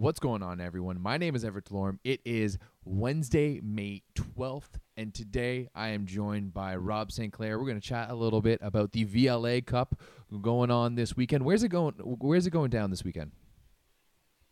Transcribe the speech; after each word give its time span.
What's 0.00 0.18
going 0.18 0.42
on, 0.42 0.62
everyone? 0.62 0.98
My 0.98 1.18
name 1.18 1.36
is 1.36 1.44
Everett 1.44 1.70
Lorm. 1.70 2.00
It 2.04 2.22
is 2.24 2.56
Wednesday, 2.86 3.60
May 3.62 4.00
12th, 4.14 4.78
and 4.96 5.12
today 5.12 5.68
I 5.74 5.88
am 5.88 6.06
joined 6.06 6.54
by 6.54 6.74
Rob 6.76 7.12
St. 7.12 7.30
Claire. 7.30 7.58
We're 7.58 7.66
going 7.66 7.78
to 7.78 7.86
chat 7.86 8.08
a 8.08 8.14
little 8.14 8.40
bit 8.40 8.60
about 8.62 8.92
the 8.92 9.04
VLA 9.04 9.66
Cup 9.66 10.00
going 10.40 10.70
on 10.70 10.94
this 10.94 11.18
weekend. 11.18 11.44
Where's 11.44 11.62
it 11.64 11.68
going? 11.68 11.96
Where's 11.98 12.46
it 12.46 12.50
going 12.50 12.70
down 12.70 12.88
this 12.88 13.04
weekend? 13.04 13.32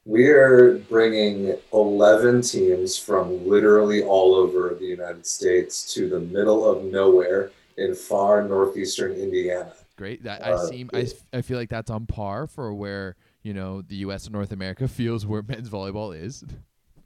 We 0.05 0.27
are 0.27 0.81
bringing 0.91 1.57
11 1.73 2.43
teams 2.43 2.99
from 2.99 3.49
literally 3.49 4.03
all 4.03 4.35
over 4.35 4.77
the 4.79 4.85
United 4.85 5.27
States 5.27 5.95
to 5.95 6.11
the 6.11 6.21
middle 6.21 6.71
of 6.71 6.85
nowhere 6.85 7.53
in 7.79 7.95
far 7.95 8.47
northeastern 8.47 9.13
Indiana. 9.13 9.73
Great. 9.97 10.23
That 10.25 10.47
I 10.47 10.53
uh, 10.53 10.67
seem 10.67 10.91
I, 10.93 11.09
I 11.33 11.41
feel 11.41 11.57
like 11.57 11.71
that's 11.71 11.91
on 11.91 12.05
par 12.05 12.47
for 12.47 12.75
where 12.75 13.17
you 13.49 13.55
know 13.55 13.81
the 13.81 13.97
U.S. 13.97 14.27
and 14.27 14.35
North 14.35 14.53
America 14.53 14.87
feels 14.87 15.25
where 15.25 15.43
men's 15.49 15.71
volleyball 15.71 16.15
is. 16.15 16.45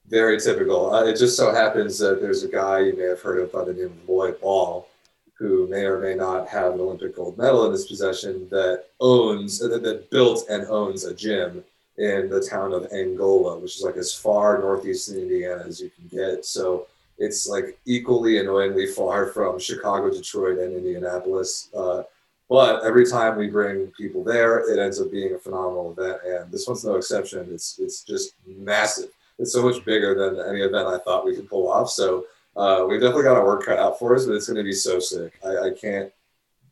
Very 0.09 0.41
typical. 0.41 0.93
Uh, 0.93 1.05
it 1.05 1.17
just 1.17 1.37
so 1.37 1.55
happens 1.55 1.98
that 2.01 2.21
there's 2.21 2.43
a 2.43 2.48
guy 2.48 2.80
you 2.80 2.97
may 2.97 3.05
have 3.05 3.23
heard 3.23 3.39
of 3.39 3.53
by 3.53 3.65
the 3.65 3.73
name 3.73 3.87
of 3.87 4.09
Lloy 4.09 4.33
Ball, 4.33 4.89
who 5.34 5.69
may 5.69 5.84
or 5.84 6.01
may 6.01 6.17
not 6.17 6.48
have 6.48 6.75
an 6.75 6.81
Olympic 6.81 7.15
gold 7.15 7.39
medal 7.39 7.65
in 7.67 7.73
his 7.73 7.87
possession, 7.87 8.48
that 8.51 8.87
owns 9.01 9.61
that, 9.61 9.83
that 9.84 10.11
built 10.11 10.45
and 10.51 10.67
owns 10.67 11.05
a 11.05 11.15
gym 11.15 11.65
in 11.97 12.29
the 12.29 12.45
town 12.51 12.73
of 12.73 12.93
Angola, 12.93 13.59
which 13.61 13.77
is 13.77 13.83
like 13.83 13.97
as 13.97 14.12
far 14.12 14.59
northeast 14.59 15.11
in 15.11 15.20
Indiana 15.20 15.62
as 15.65 15.81
you 15.81 15.91
can 15.91 16.09
get. 16.09 16.45
So 16.45 16.89
it's 17.19 17.48
like 17.48 17.79
equally 17.87 18.39
annoyingly 18.39 18.87
far 18.87 19.29
from 19.29 19.61
Chicago, 19.61 20.11
Detroit, 20.11 20.59
and 20.59 20.75
Indianapolis. 20.75 21.69
Uh, 21.73 22.03
but 22.52 22.84
every 22.84 23.06
time 23.06 23.38
we 23.38 23.48
bring 23.48 23.87
people 23.97 24.23
there, 24.23 24.70
it 24.70 24.79
ends 24.79 25.01
up 25.01 25.11
being 25.11 25.33
a 25.33 25.38
phenomenal 25.38 25.95
event, 25.97 26.20
and 26.23 26.52
this 26.52 26.69
one's 26.69 26.84
no 26.84 26.97
exception. 26.97 27.48
It's 27.51 27.78
it's 27.78 28.02
just 28.02 28.34
massive. 28.47 29.09
It's 29.38 29.55
so 29.55 29.62
much 29.62 29.83
bigger 29.87 30.15
than 30.15 30.47
any 30.47 30.61
event 30.61 30.87
I 30.87 30.98
thought 30.98 31.25
we 31.25 31.34
could 31.34 31.48
pull 31.48 31.72
off. 31.72 31.89
So 31.89 32.27
uh, 32.55 32.84
we've 32.86 33.00
definitely 33.00 33.22
got 33.22 33.39
our 33.39 33.47
work 33.47 33.64
cut 33.64 33.78
out 33.78 33.98
for 33.98 34.14
us, 34.14 34.27
but 34.27 34.34
it's 34.34 34.48
going 34.48 34.59
to 34.59 34.62
be 34.64 34.75
so 34.75 35.00
sick. 35.00 35.33
I, 35.42 35.69
I 35.69 35.70
can't 35.70 36.12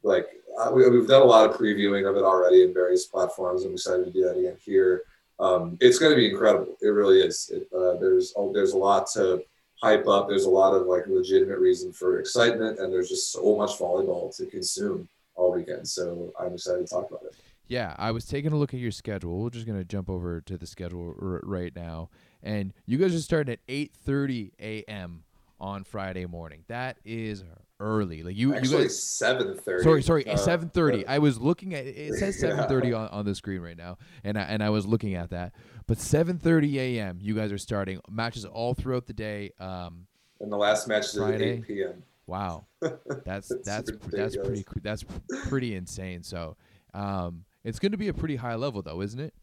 like 0.03 0.29
uh, 0.59 0.71
we, 0.71 0.85
have 0.85 1.09
done 1.09 1.23
a 1.23 1.25
lot 1.25 1.49
of 1.49 1.57
previewing 1.57 2.07
of 2.07 2.15
it 2.19 2.25
already 2.25 2.63
in 2.63 2.75
various 2.75 3.07
platforms. 3.07 3.65
I'm 3.65 3.73
excited 3.73 4.05
to 4.05 4.11
do 4.11 4.25
that 4.25 4.37
again 4.37 4.59
here. 4.63 5.05
Um, 5.39 5.79
it's 5.81 5.99
going 5.99 6.13
to 6.13 6.17
be 6.17 6.29
incredible. 6.31 6.77
It 6.83 6.89
really 6.89 7.23
is. 7.23 7.51
It, 7.51 7.67
uh, 7.75 7.95
there's 7.95 8.35
there's 8.53 8.73
a 8.73 8.79
lot 8.79 9.07
to 9.15 9.43
hype 9.83 10.07
up. 10.07 10.29
There's 10.29 10.45
a 10.45 10.51
lot 10.51 10.75
of 10.75 10.87
like 10.87 11.07
legitimate 11.07 11.59
reason 11.59 11.91
for 11.91 12.21
excitement, 12.21 12.81
and 12.81 12.93
there's 12.93 13.09
just 13.09 13.33
so 13.33 13.57
much 13.57 13.79
volleyball 13.79 14.37
to 14.37 14.45
consume 14.45 15.09
all 15.41 15.53
weekend. 15.53 15.89
So 15.89 16.33
I'm 16.39 16.55
excited 16.55 16.87
to 16.87 16.93
talk 16.93 17.11
about 17.11 17.25
it. 17.25 17.35
Yeah, 17.67 17.95
I 17.99 18.11
was 18.11 18.25
taking 18.25 18.53
a 18.53 18.57
look 18.57 18.75
at 18.75 18.81
your 18.81 18.91
schedule. 18.91 19.41
We're 19.41 19.51
just 19.51 19.67
gonna 19.67 19.85
jump 19.85 20.11
over 20.11 20.41
to 20.41 20.59
the 20.59 20.67
schedule 20.67 21.15
r- 21.21 21.41
right 21.45 21.75
now, 21.75 22.11
and 22.43 22.73
you 22.85 22.99
guys 22.99 23.15
are 23.15 23.21
starting 23.21 23.53
at 23.53 23.61
8:30 23.69 24.53
a.m. 24.61 25.25
on 25.61 25.85
Friday 25.85 26.27
morning. 26.27 26.65
That 26.67 26.99
is 27.05 27.45
early. 27.81 28.23
Like 28.23 28.37
you, 28.37 28.55
Actually, 28.55 28.71
you 28.71 28.83
guys. 28.85 29.03
Seven 29.03 29.57
thirty. 29.57 29.83
Sorry, 29.85 30.03
sorry, 30.03 30.27
uh, 30.29 30.37
seven 30.37 30.69
thirty. 30.69 31.07
I 31.07 31.19
was 31.19 31.41
looking 31.41 31.75
at 31.75 31.87
it 31.87 32.15
says 32.15 32.39
seven 32.41 32.67
thirty 32.69 32.89
yeah. 32.89 32.97
on, 32.97 33.09
on 33.09 33.25
the 33.25 33.35
screen 33.35 33.61
right 33.61 33.77
now, 33.77 33.99
and 34.23 34.39
I, 34.39 34.43
and 34.43 34.63
I 34.63 34.71
was 34.71 34.87
looking 34.87 35.15
at 35.15 35.31
that. 35.31 35.55
But 35.87 35.99
seven 35.99 36.39
thirty 36.39 36.79
a.m. 36.79 37.19
You 37.21 37.35
guys 37.35 37.51
are 37.53 37.59
starting 37.59 38.01
matches 38.09 38.45
all 38.45 38.75
throughout 38.75 39.07
the 39.07 39.15
day. 39.15 39.53
Um, 39.59 40.07
and 40.41 40.53
the 40.53 40.57
last 40.57 40.89
match 40.89 41.07
is 41.07 41.19
at 41.19 41.41
eight 41.41 41.67
p.m. 41.67 42.03
Wow, 42.31 42.67
that's 43.25 43.51
that's 43.65 43.91
that's 44.07 44.37
pretty 44.37 44.65
that's 44.83 45.05
pretty 45.49 45.75
insane. 45.75 46.23
So, 46.23 46.57
um, 46.95 47.45
it's 47.65 47.81
going 47.81 47.91
to 47.91 47.99
be 47.99 48.07
a 48.07 48.15
pretty 48.15 48.37
high 48.37 48.55
level, 48.55 48.83
though, 48.83 49.01
isn't 49.03 49.19
it? 49.19 49.35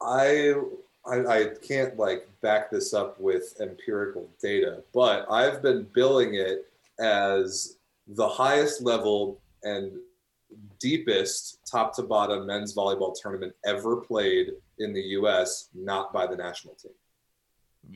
I, 0.00 0.54
I 1.04 1.26
I 1.26 1.46
can't 1.60 1.98
like 1.98 2.26
back 2.40 2.70
this 2.70 2.94
up 2.94 3.20
with 3.20 3.54
empirical 3.60 4.26
data, 4.40 4.82
but 4.94 5.30
I've 5.30 5.60
been 5.60 5.86
billing 5.92 6.36
it 6.36 6.72
as 6.98 7.76
the 8.08 8.26
highest 8.26 8.80
level 8.80 9.38
and 9.64 9.92
deepest 10.80 11.58
top 11.70 11.94
to 11.96 12.02
bottom 12.02 12.46
men's 12.46 12.74
volleyball 12.74 13.14
tournament 13.14 13.52
ever 13.66 13.96
played 13.96 14.52
in 14.78 14.94
the 14.94 15.02
U.S. 15.18 15.68
Not 15.74 16.10
by 16.10 16.26
the 16.26 16.36
national 16.36 16.72
team 16.76 16.92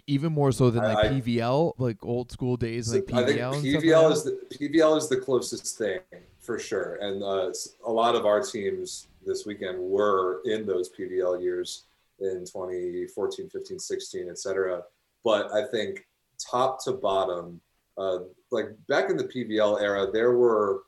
even 0.07 0.33
more 0.33 0.53
so 0.53 0.71
than 0.71 0.83
like 0.83 0.99
I, 0.99 1.09
PVL, 1.09 1.75
like 1.79 2.05
old 2.05 2.31
school 2.31 2.57
days, 2.57 2.93
like 2.93 3.05
PVL. 3.05 3.51
I 3.51 3.61
think 3.61 3.83
PVL 3.83 4.13
is 4.13 4.25
the 4.25 4.39
PVL 4.55 4.97
is 4.99 5.09
the 5.09 5.17
closest 5.17 5.79
thing 5.79 6.01
for 6.41 6.59
sure, 6.59 6.97
and 7.01 7.23
uh, 7.23 7.53
a 7.87 7.91
lot 7.91 8.15
of 8.15 8.27
our 8.27 8.41
teams 8.41 9.09
this 9.25 9.47
weekend 9.47 9.79
were 9.79 10.41
in 10.45 10.67
those 10.67 10.91
PVL 10.91 11.43
years 11.43 11.85
in 12.21 12.45
2014, 12.47 13.49
15, 13.49 13.79
16, 13.79 14.31
etc. 14.31 14.83
But 15.25 15.53
I 15.53 15.67
think 15.67 16.07
top 16.39 16.83
to 16.85 16.93
bottom, 16.93 17.61
uh, 17.99 18.19
like 18.51 18.67
back 18.89 19.11
in 19.11 19.17
the 19.17 19.25
PVL 19.25 19.81
era, 19.81 20.11
there 20.11 20.37
were 20.37 20.83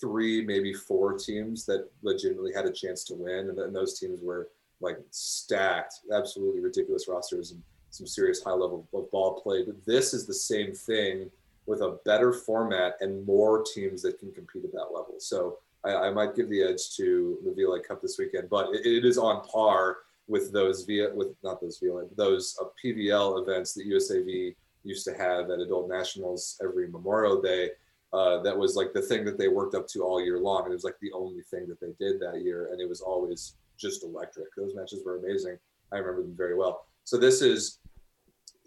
three, 0.00 0.44
maybe 0.44 0.72
four 0.74 1.16
teams 1.16 1.64
that 1.66 1.88
legitimately 2.02 2.52
had 2.52 2.66
a 2.66 2.72
chance 2.72 3.04
to 3.04 3.14
win, 3.14 3.50
and, 3.50 3.58
and 3.58 3.74
those 3.74 3.98
teams 3.98 4.20
were 4.22 4.48
like 4.80 4.98
stacked, 5.10 6.00
absolutely 6.12 6.60
ridiculous 6.60 7.08
rosters. 7.08 7.52
And 7.52 7.62
some 7.98 8.06
serious 8.06 8.42
high 8.42 8.52
level 8.52 8.86
of 8.94 9.10
ball 9.10 9.40
play. 9.40 9.64
But 9.64 9.84
this 9.84 10.14
is 10.14 10.26
the 10.26 10.34
same 10.34 10.72
thing 10.72 11.30
with 11.66 11.82
a 11.82 11.98
better 12.04 12.32
format 12.32 12.94
and 13.00 13.26
more 13.26 13.62
teams 13.62 14.00
that 14.02 14.18
can 14.18 14.32
compete 14.32 14.64
at 14.64 14.72
that 14.72 14.88
level. 14.94 15.16
So 15.18 15.58
I, 15.84 15.94
I 15.94 16.10
might 16.10 16.34
give 16.34 16.48
the 16.48 16.62
edge 16.62 16.96
to 16.96 17.38
the 17.44 17.50
VLA 17.50 17.84
Cup 17.84 18.00
this 18.00 18.18
weekend, 18.18 18.48
but 18.48 18.70
it, 18.74 18.86
it 18.86 19.04
is 19.04 19.18
on 19.18 19.44
par 19.46 19.98
with 20.28 20.52
those 20.52 20.84
via 20.84 21.14
with 21.14 21.28
not 21.42 21.60
those 21.60 21.80
VLA, 21.80 22.08
those 22.16 22.56
uh, 22.60 22.66
PVL 22.82 23.42
events 23.42 23.74
that 23.74 23.86
USAV 23.86 24.54
used 24.84 25.04
to 25.04 25.14
have 25.14 25.50
at 25.50 25.58
Adult 25.58 25.88
Nationals 25.88 26.58
every 26.62 26.88
Memorial 26.88 27.40
Day. 27.42 27.70
Uh, 28.12 28.40
that 28.42 28.56
was 28.56 28.74
like 28.74 28.94
the 28.94 29.02
thing 29.02 29.24
that 29.24 29.36
they 29.36 29.48
worked 29.48 29.74
up 29.74 29.86
to 29.88 30.02
all 30.02 30.22
year 30.22 30.38
long. 30.38 30.62
And 30.64 30.72
it 30.72 30.76
was 30.76 30.84
like 30.84 30.98
the 31.02 31.12
only 31.12 31.42
thing 31.42 31.66
that 31.68 31.80
they 31.80 31.92
did 31.98 32.20
that 32.20 32.40
year, 32.42 32.70
and 32.72 32.80
it 32.80 32.88
was 32.88 33.02
always 33.02 33.56
just 33.76 34.04
electric. 34.04 34.46
Those 34.56 34.74
matches 34.74 35.02
were 35.04 35.18
amazing. 35.18 35.58
I 35.92 35.98
remember 35.98 36.22
them 36.22 36.36
very 36.36 36.54
well. 36.54 36.86
So 37.04 37.16
this 37.16 37.42
is, 37.42 37.78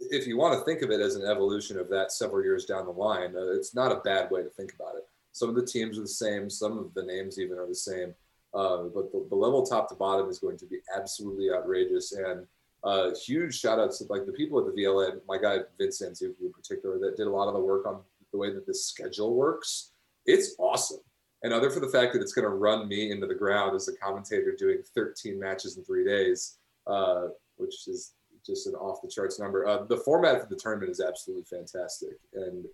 if 0.09 0.27
you 0.27 0.37
want 0.37 0.57
to 0.57 0.65
think 0.65 0.81
of 0.81 0.91
it 0.91 0.99
as 0.99 1.15
an 1.15 1.25
evolution 1.25 1.77
of 1.79 1.89
that 1.89 2.11
several 2.11 2.43
years 2.43 2.65
down 2.65 2.85
the 2.85 2.91
line, 2.91 3.35
uh, 3.35 3.51
it's 3.53 3.75
not 3.75 3.91
a 3.91 4.01
bad 4.01 4.31
way 4.31 4.41
to 4.41 4.49
think 4.49 4.73
about 4.73 4.95
it. 4.95 5.07
Some 5.31 5.49
of 5.49 5.55
the 5.55 5.65
teams 5.65 5.97
are 5.97 6.01
the 6.01 6.07
same, 6.07 6.49
some 6.49 6.77
of 6.77 6.93
the 6.93 7.03
names 7.03 7.39
even 7.39 7.57
are 7.57 7.67
the 7.67 7.75
same, 7.75 8.13
uh, 8.53 8.83
but 8.93 9.11
the, 9.11 9.25
the, 9.29 9.35
level 9.35 9.65
top 9.65 9.87
to 9.89 9.95
bottom 9.95 10.29
is 10.29 10.39
going 10.39 10.57
to 10.57 10.65
be 10.65 10.79
absolutely 10.95 11.49
outrageous. 11.51 12.11
And 12.11 12.45
uh, 12.83 13.11
huge 13.15 13.57
shout 13.57 13.79
outs 13.79 13.99
to 13.99 14.05
like 14.09 14.25
the 14.25 14.33
people 14.33 14.59
at 14.59 14.65
the 14.65 14.81
VLA, 14.81 15.19
my 15.27 15.37
guy 15.37 15.59
Vince 15.77 16.01
Anzuki 16.01 16.41
in 16.41 16.51
particular, 16.51 16.99
that 16.99 17.15
did 17.15 17.27
a 17.27 17.29
lot 17.29 17.47
of 17.47 17.53
the 17.53 17.59
work 17.59 17.85
on 17.85 18.01
the 18.31 18.37
way 18.37 18.51
that 18.51 18.67
this 18.67 18.85
schedule 18.85 19.35
works. 19.35 19.91
It's 20.25 20.55
awesome. 20.59 20.99
And 21.43 21.53
other 21.53 21.69
for 21.69 21.79
the 21.79 21.89
fact 21.89 22.13
that 22.13 22.21
it's 22.21 22.33
going 22.33 22.47
to 22.47 22.53
run 22.53 22.87
me 22.87 23.11
into 23.11 23.25
the 23.25 23.35
ground 23.35 23.75
as 23.75 23.87
a 23.87 23.95
commentator 23.97 24.53
doing 24.57 24.79
13 24.93 25.39
matches 25.39 25.77
in 25.77 25.83
three 25.83 26.05
days, 26.05 26.57
uh, 26.87 27.27
which 27.57 27.87
is 27.87 28.13
just 28.45 28.67
an 28.67 28.73
off 28.75 29.01
the 29.01 29.07
charts 29.07 29.39
number. 29.39 29.67
Uh, 29.67 29.83
the 29.85 29.97
format 29.97 30.41
of 30.41 30.49
the 30.49 30.55
tournament 30.55 30.91
is 30.91 30.99
absolutely 30.99 31.45
fantastic, 31.45 32.17
and 32.33 32.65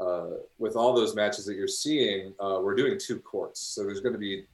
uh, 0.00 0.38
with 0.58 0.76
all 0.76 0.94
those 0.94 1.14
matches 1.14 1.46
that 1.46 1.54
you're 1.54 1.68
seeing, 1.68 2.34
uh, 2.40 2.58
we're 2.62 2.74
doing 2.74 2.98
two 2.98 3.18
courts, 3.20 3.60
so 3.60 3.84
there's 3.84 4.00
going 4.00 4.12
to 4.12 4.18
be 4.18 4.44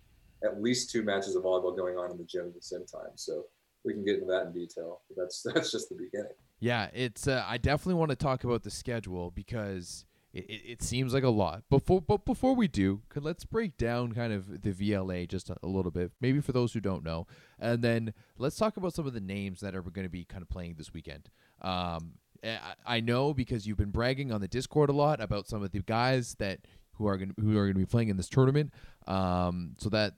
at 0.45 0.63
least 0.63 0.91
two 0.91 1.03
matches 1.03 1.35
of 1.35 1.43
volleyball 1.43 1.77
going 1.77 1.97
on 1.97 2.11
in 2.11 2.17
the 2.17 2.25
gym 2.25 2.47
at 2.47 2.55
the 2.55 2.63
same 2.63 2.85
time. 2.87 3.11
So 3.15 3.45
we 3.85 3.93
can 3.93 4.05
get 4.05 4.15
into 4.17 4.27
that 4.27 4.47
in 4.47 4.53
detail. 4.53 5.01
But 5.09 5.23
that's 5.23 5.43
that's 5.55 5.73
just 5.73 5.89
the 5.89 5.95
beginning. 5.95 6.33
Yeah, 6.61 6.89
it's. 6.93 7.27
Uh, 7.27 7.45
I 7.47 7.59
definitely 7.59 7.95
want 7.95 8.11
to 8.11 8.17
talk 8.17 8.45
about 8.45 8.63
the 8.63 8.71
schedule 8.71 9.31
because 9.31 10.05
it, 10.33 10.45
it, 10.45 10.63
it, 10.65 10.83
seems 10.83 11.13
like 11.13 11.25
a 11.25 11.29
lot. 11.29 11.63
Before, 11.69 12.01
but 12.01 12.25
before 12.25 12.55
we 12.55 12.69
do, 12.69 13.03
let's 13.17 13.45
break 13.45 13.77
down 13.77 14.13
kind 14.13 14.33
of 14.33 14.63
the 14.63 14.73
VLA 14.73 15.29
just 15.29 15.51
a, 15.51 15.57
a, 15.63 15.67
little 15.67 15.91
bit, 15.91 16.13
maybe 16.21 16.41
for 16.41 16.53
those 16.53 16.73
who 16.73 16.81
don't 16.81 17.05
know, 17.05 17.27
and 17.59 17.83
then 17.83 18.15
let's 18.39 18.57
talk 18.57 18.77
about 18.77 18.95
some 18.95 19.07
of 19.07 19.13
the 19.13 19.21
names 19.21 19.61
that 19.61 19.75
are 19.75 19.83
going 19.83 20.05
to 20.07 20.11
be 20.11 20.25
kind 20.25 20.43
of 20.43 20.49
playing 20.49 20.75
this 20.79 20.93
weekend. 20.93 21.31
Um, 21.61 22.13
I, 22.45 22.75
I 22.87 23.01
know 23.01 23.35
because 23.35 23.67
you've 23.67 23.77
been 23.77 23.91
bragging 23.91 24.33
on 24.33 24.41
the 24.41 24.49
Discord 24.49 24.89
a 24.89 24.95
lot 24.95 25.21
about 25.21 25.49
some 25.49 25.63
of 25.63 25.73
the 25.73 25.81
guys 25.81 26.37
that 26.39 26.61
who 26.93 27.07
are 27.07 27.17
going 27.17 27.35
who 27.41 27.57
are 27.57 27.65
going 27.65 27.75
to 27.75 27.79
be 27.79 27.87
playing 27.87 28.09
in 28.09 28.17
this 28.17 28.29
tournament. 28.29 28.73
Um, 29.07 29.75
so 29.79 29.89
that 29.89 30.15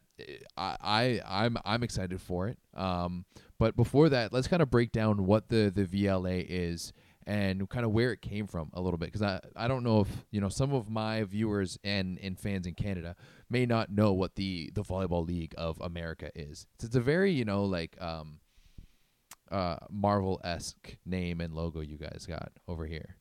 I, 0.57 0.77
I 0.83 1.21
I'm 1.27 1.57
I'm 1.65 1.83
excited 1.83 2.21
for 2.21 2.49
it. 2.49 2.59
Um, 2.75 3.25
but 3.59 3.77
before 3.77 4.09
that, 4.09 4.33
let's 4.33 4.49
kind 4.49 4.63
of 4.63 4.71
break 4.71 4.93
down 4.93 5.25
what 5.25 5.49
the 5.49 5.73
the 5.75 5.85
VLA 5.85 6.45
is 6.49 6.93
and 7.27 7.69
kind 7.69 7.85
of 7.85 7.93
where 7.93 8.13
it 8.13 8.21
came 8.21 8.47
from 8.47 8.71
a 8.75 8.81
little 8.81 8.99
bit 8.99 9.07
because 9.07 9.23
I, 9.23 9.41
I 9.57 9.69
don't 9.69 9.85
know 9.85 10.01
if 10.01 10.09
you 10.31 10.41
know 10.41 10.49
some 10.49 10.73
of 10.73 10.91
my 10.91 11.25
viewers 11.25 11.79
and, 11.85 12.19
and 12.23 12.39
fans 12.39 12.67
in 12.67 12.75
Canada 12.75 13.17
may 13.49 13.67
not 13.67 13.91
know 13.91 14.13
what 14.13 14.35
the 14.35 14.71
the 14.75 14.83
volleyball 14.83 15.27
league 15.27 15.55
of 15.57 15.81
America 15.81 16.31
is. 16.35 16.67
It's, 16.75 16.85
it's 16.85 16.97
a 16.97 17.01
very 17.01 17.33
you 17.33 17.45
know 17.45 17.65
like 17.65 17.97
um 18.01 18.39
uh 19.51 19.77
Marvel 19.91 20.41
esque 20.45 20.97
name 21.07 21.41
and 21.41 21.55
logo 21.55 21.81
you 21.81 21.99
guys 21.99 22.27
got 22.29 22.53
over 22.69 22.87
here. 22.87 23.17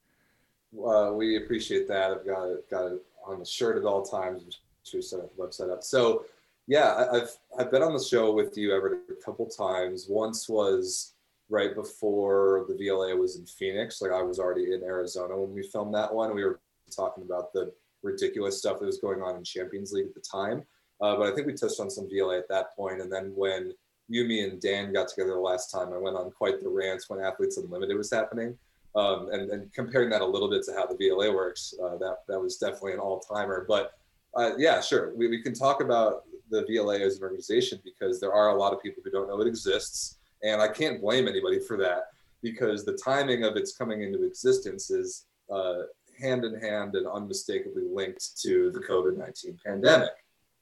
Uh, 0.74 1.12
we 1.14 1.38
appreciate 1.38 1.88
that. 1.90 2.12
I've 2.12 2.26
got 2.26 2.46
it 2.46 2.70
got 2.70 2.86
it 2.92 3.02
on 3.26 3.40
the 3.40 3.46
shirt 3.46 3.78
at 3.78 3.84
all 3.84 4.04
times. 4.04 4.60
To 4.86 5.00
set 5.00 5.20
up 5.20 5.38
website 5.38 5.72
up. 5.72 5.84
So 5.84 6.26
Yeah, 6.68 6.94
I, 6.94 7.18
I've 7.18 7.38
I've 7.58 7.72
been 7.72 7.84
on 7.84 7.94
the 7.94 8.04
show 8.04 8.34
with 8.34 8.58
you 8.58 8.76
Everett 8.76 9.02
a 9.12 9.24
couple 9.24 9.46
times. 9.46 10.08
Once 10.10 10.50
was 10.50 11.11
right 11.52 11.76
before 11.76 12.66
the 12.70 12.74
VLA 12.74 13.18
was 13.18 13.36
in 13.36 13.46
Phoenix. 13.46 14.02
Like 14.02 14.12
I 14.12 14.24
was 14.24 14.40
already 14.40 14.74
in 14.74 14.84
Arizona 14.84 15.38
when 15.38 15.54
we 15.54 15.62
filmed 15.62 15.94
that 15.94 16.12
one. 16.12 16.34
We 16.34 16.46
were 16.46 16.62
talking 16.96 17.24
about 17.24 17.52
the 17.54 17.74
ridiculous 18.02 18.58
stuff 18.58 18.80
that 18.80 18.86
was 18.86 19.00
going 19.00 19.22
on 19.22 19.36
in 19.36 19.44
Champions 19.44 19.92
League 19.92 20.08
at 20.08 20.16
the 20.16 20.22
time. 20.22 20.64
Uh, 21.02 21.18
but 21.18 21.32
I 21.32 21.36
think 21.36 21.48
we 21.48 21.54
touched 21.54 21.80
on 21.80 21.90
some 21.90 22.08
VLA 22.08 22.40
at 22.40 22.48
that 22.50 22.76
point. 22.76 23.02
And 23.02 23.12
then 23.12 23.34
when 23.36 23.74
you, 24.08 24.24
me, 24.24 24.44
and 24.44 24.62
Dan 24.62 24.94
got 24.94 25.10
together 25.10 25.32
the 25.32 25.40
last 25.40 25.72
time, 25.72 25.94
I 25.94 25.98
went 25.98 26.16
on 26.16 26.32
quite 26.32 26.62
the 26.62 26.70
rant 26.70 27.04
when 27.08 27.24
Athletes 27.24 27.58
Unlimited 27.58 27.98
was 27.98 28.12
happening. 28.12 28.58
Um, 28.96 29.30
and, 29.32 29.50
and 29.52 29.74
comparing 29.74 30.10
that 30.10 30.22
a 30.22 30.26
little 30.26 30.50
bit 30.50 30.64
to 30.66 30.74
how 30.74 30.86
the 30.86 30.96
VLA 30.96 31.34
works, 31.34 31.74
uh, 31.84 31.98
that, 31.98 32.18
that 32.28 32.40
was 32.40 32.58
definitely 32.58 32.94
an 32.94 33.00
all 33.00 33.20
timer. 33.20 33.66
But 33.68 33.94
uh, 34.36 34.52
yeah, 34.58 34.80
sure. 34.80 35.14
We, 35.16 35.28
we 35.28 35.42
can 35.42 35.54
talk 35.54 35.82
about 35.82 36.24
the 36.50 36.64
VLA 36.64 37.02
as 37.02 37.18
an 37.18 37.24
organization 37.24 37.80
because 37.84 38.20
there 38.20 38.34
are 38.34 38.50
a 38.50 38.60
lot 38.60 38.74
of 38.74 38.82
people 38.82 39.02
who 39.04 39.12
don't 39.12 39.28
know 39.28 39.40
it 39.42 39.48
exists. 39.48 40.18
And 40.44 40.62
I 40.62 40.68
can't 40.68 41.02
blame 41.02 41.28
anybody 41.28 41.60
for 41.60 41.78
that 41.78 42.10
because 42.42 42.84
the 42.84 42.98
timing 42.98 43.44
of 43.44 43.56
its 43.56 43.76
coming 43.76 44.02
into 44.02 44.24
existence 44.24 44.90
is 44.90 45.26
uh, 45.52 45.84
hand 46.20 46.44
in 46.46 46.60
hand 46.60 46.96
and 46.96 47.08
unmistakably 47.08 47.84
linked 47.92 48.42
to 48.42 48.72
the 48.72 48.80
COVID 48.80 49.18
19 49.18 49.60
pandemic, 49.64 50.12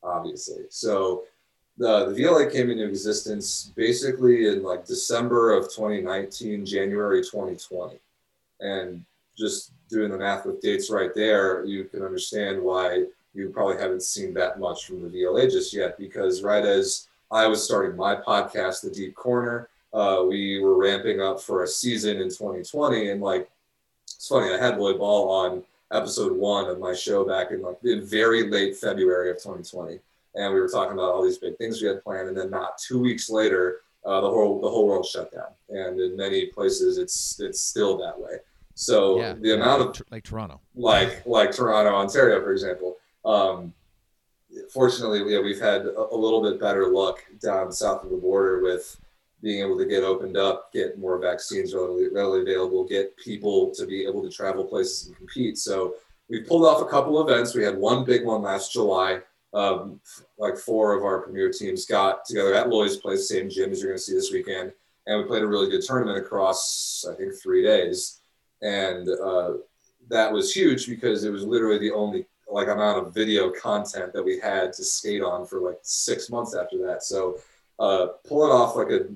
obviously. 0.04 0.64
So 0.70 1.24
the, 1.78 2.08
the 2.08 2.22
VLA 2.22 2.52
came 2.52 2.70
into 2.70 2.86
existence 2.86 3.72
basically 3.76 4.48
in 4.48 4.64
like 4.64 4.86
December 4.86 5.54
of 5.54 5.74
2019, 5.74 6.66
January 6.66 7.22
2020. 7.22 8.00
And 8.60 9.06
just 9.38 9.72
doing 9.90 10.12
the 10.12 10.18
math 10.18 10.46
with 10.46 10.62
dates 10.62 10.90
right 10.90 11.12
there, 11.16 11.64
you 11.64 11.86
can 11.86 12.04
understand 12.04 12.62
why 12.62 13.06
you 13.34 13.50
probably 13.50 13.78
haven't 13.78 14.04
seen 14.04 14.34
that 14.34 14.60
much 14.60 14.86
from 14.86 15.02
the 15.02 15.10
VLA 15.10 15.50
just 15.50 15.74
yet 15.74 15.98
because 15.98 16.44
right 16.44 16.66
as 16.66 17.08
I 17.32 17.48
was 17.48 17.64
starting 17.64 17.96
my 17.96 18.16
podcast, 18.16 18.82
The 18.82 18.90
Deep 18.90 19.16
Corner. 19.16 19.70
Uh, 19.94 20.24
we 20.28 20.60
were 20.60 20.78
ramping 20.78 21.22
up 21.22 21.40
for 21.42 21.64
a 21.64 21.68
season 21.68 22.18
in 22.18 22.30
2020, 22.30 23.10
and 23.10 23.22
like 23.22 23.50
it's 24.06 24.28
funny, 24.28 24.54
I 24.54 24.58
had 24.58 24.78
Lloy 24.78 24.94
Ball 24.94 25.30
on 25.30 25.64
episode 25.92 26.36
one 26.36 26.70
of 26.70 26.80
my 26.80 26.94
show 26.94 27.26
back 27.26 27.52
in 27.52 27.62
like 27.62 27.78
in 27.84 28.06
very 28.06 28.50
late 28.50 28.78
February 28.78 29.32
of 29.32 29.38
2020, 29.38 30.00
and 30.36 30.54
we 30.54 30.60
were 30.60 30.68
talking 30.68 30.94
about 30.94 31.12
all 31.14 31.24
these 31.24 31.38
big 31.38 31.58
things 31.58 31.82
we 31.82 31.88
had 31.88 32.04
planned, 32.04 32.28
and 32.28 32.38
then 32.38 32.50
not 32.50 32.78
two 32.78 33.00
weeks 33.00 33.30
later, 33.30 33.82
uh, 34.06 34.22
the 34.22 34.30
whole 34.30 34.62
the 34.62 34.70
whole 34.70 34.88
world 34.88 35.06
shut 35.06 35.32
down, 35.34 35.52
and 35.70 36.00
in 36.00 36.16
many 36.16 36.48
places 36.48 36.98
it's 36.98 37.40
it's 37.40 37.62
still 37.62 37.98
that 37.98 38.20
way. 38.20 38.38
So 38.76 39.20
yeah, 39.20 39.34
the 39.34 39.56
amount 39.56 39.82
like, 39.82 40.00
of 40.00 40.06
like 40.12 40.24
Toronto, 40.24 40.62
like 40.76 41.26
like 41.26 41.52
Toronto, 41.52 41.94
Ontario, 41.96 42.42
for 42.42 42.52
example. 42.52 42.98
Um, 43.26 43.74
fortunately, 44.72 45.32
yeah, 45.32 45.40
we've 45.40 45.60
had 45.60 45.86
a, 45.86 46.16
little 46.16 46.42
bit 46.42 46.60
better 46.60 46.88
luck 46.88 47.24
down 47.42 47.72
south 47.72 48.04
of 48.04 48.10
the 48.10 48.18
border 48.18 48.62
with 48.62 49.00
being 49.42 49.64
able 49.64 49.78
to 49.78 49.86
get 49.86 50.04
opened 50.04 50.38
up, 50.38 50.72
get 50.74 51.00
more 51.00 51.18
vaccines 51.18 51.74
readily, 51.74 52.10
readily 52.10 52.42
available, 52.42 52.86
get 52.86 53.16
people 53.18 53.72
to 53.76 53.86
be 53.86 54.06
able 54.06 54.22
to 54.22 54.30
travel 54.30 54.66
places 54.66 55.08
and 55.08 55.18
compete. 55.18 55.58
So 55.58 55.96
we 56.30 56.42
pulled 56.42 56.66
off 56.66 56.82
a 56.82 56.90
couple 56.90 57.22
events. 57.22 57.56
We 57.56 57.64
had 57.64 57.78
one 57.78 58.04
big 58.06 58.26
one 58.26 58.42
last 58.42 58.74
July. 58.74 59.22
Um, 59.52 60.00
like 60.38 60.58
four 60.58 60.96
of 60.96 61.04
our 61.04 61.22
premier 61.22 61.52
teams 61.52 61.86
got 61.86 62.24
together 62.26 62.54
at 62.54 62.70
Lloy's 62.70 62.98
Place, 62.98 63.28
same 63.28 63.50
gym 63.50 63.72
as 63.72 63.82
you're 63.82 63.90
going 63.90 63.98
to 63.98 64.04
see 64.04 64.14
this 64.14 64.32
weekend, 64.32 64.72
and 65.08 65.20
we 65.20 65.28
played 65.28 65.42
a 65.42 65.48
really 65.48 65.72
good 65.72 65.82
tournament 65.82 66.20
across 66.20 67.04
I 67.10 67.16
think 67.16 67.34
three 67.34 67.64
days, 67.64 68.22
and 68.62 69.10
uh, 69.10 69.54
that 70.10 70.32
was 70.32 70.54
huge 70.54 70.88
because 70.88 71.24
it 71.24 71.32
was 71.32 71.46
literally 71.46 71.80
the 71.80 71.92
only 71.92 72.28
like 72.52 72.68
amount 72.68 73.06
of 73.06 73.14
video 73.14 73.52
content 73.52 74.14
that 74.14 74.24
we 74.24 74.40
had 74.40 74.74
to 74.74 74.84
skate 74.84 75.22
on 75.22 75.46
for 75.46 75.60
like 75.60 75.80
six 75.82 76.30
months 76.30 76.56
after 76.56 76.78
that. 76.86 77.04
So 77.04 77.40
uh, 77.80 78.08
pulling 78.28 78.52
off 78.52 78.76
like 78.76 78.90
a 78.90 79.08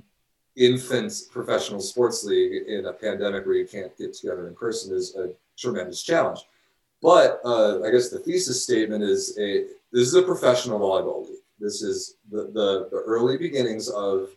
infant 0.56 1.14
professional 1.32 1.80
sports 1.80 2.24
league 2.24 2.68
in 2.68 2.86
a 2.86 2.94
pandemic 2.94 3.46
where 3.46 3.56
you 3.56 3.66
can't 3.66 3.98
get 3.98 4.14
together 4.14 4.48
in 4.48 4.56
person 4.56 4.96
is 4.96 5.16
a 5.16 5.32
tremendous 5.58 6.04
challenge. 6.04 6.42
But 7.02 7.42
uh, 7.44 7.82
I 7.84 7.92
guess 7.92 8.10
the 8.10 8.20
thesis 8.20 8.64
statement 8.64 9.04
is 9.04 9.38
a 9.38 9.66
this 9.92 10.08
is 10.08 10.16
a 10.16 10.24
professional 10.24 10.80
volleyball 10.80 11.28
league. 11.28 11.40
This 11.60 11.82
is 11.82 12.16
the, 12.32 12.44
the, 12.46 12.88
the 12.92 13.04
early 13.06 13.38
beginnings 13.38 13.90
of 13.90 14.30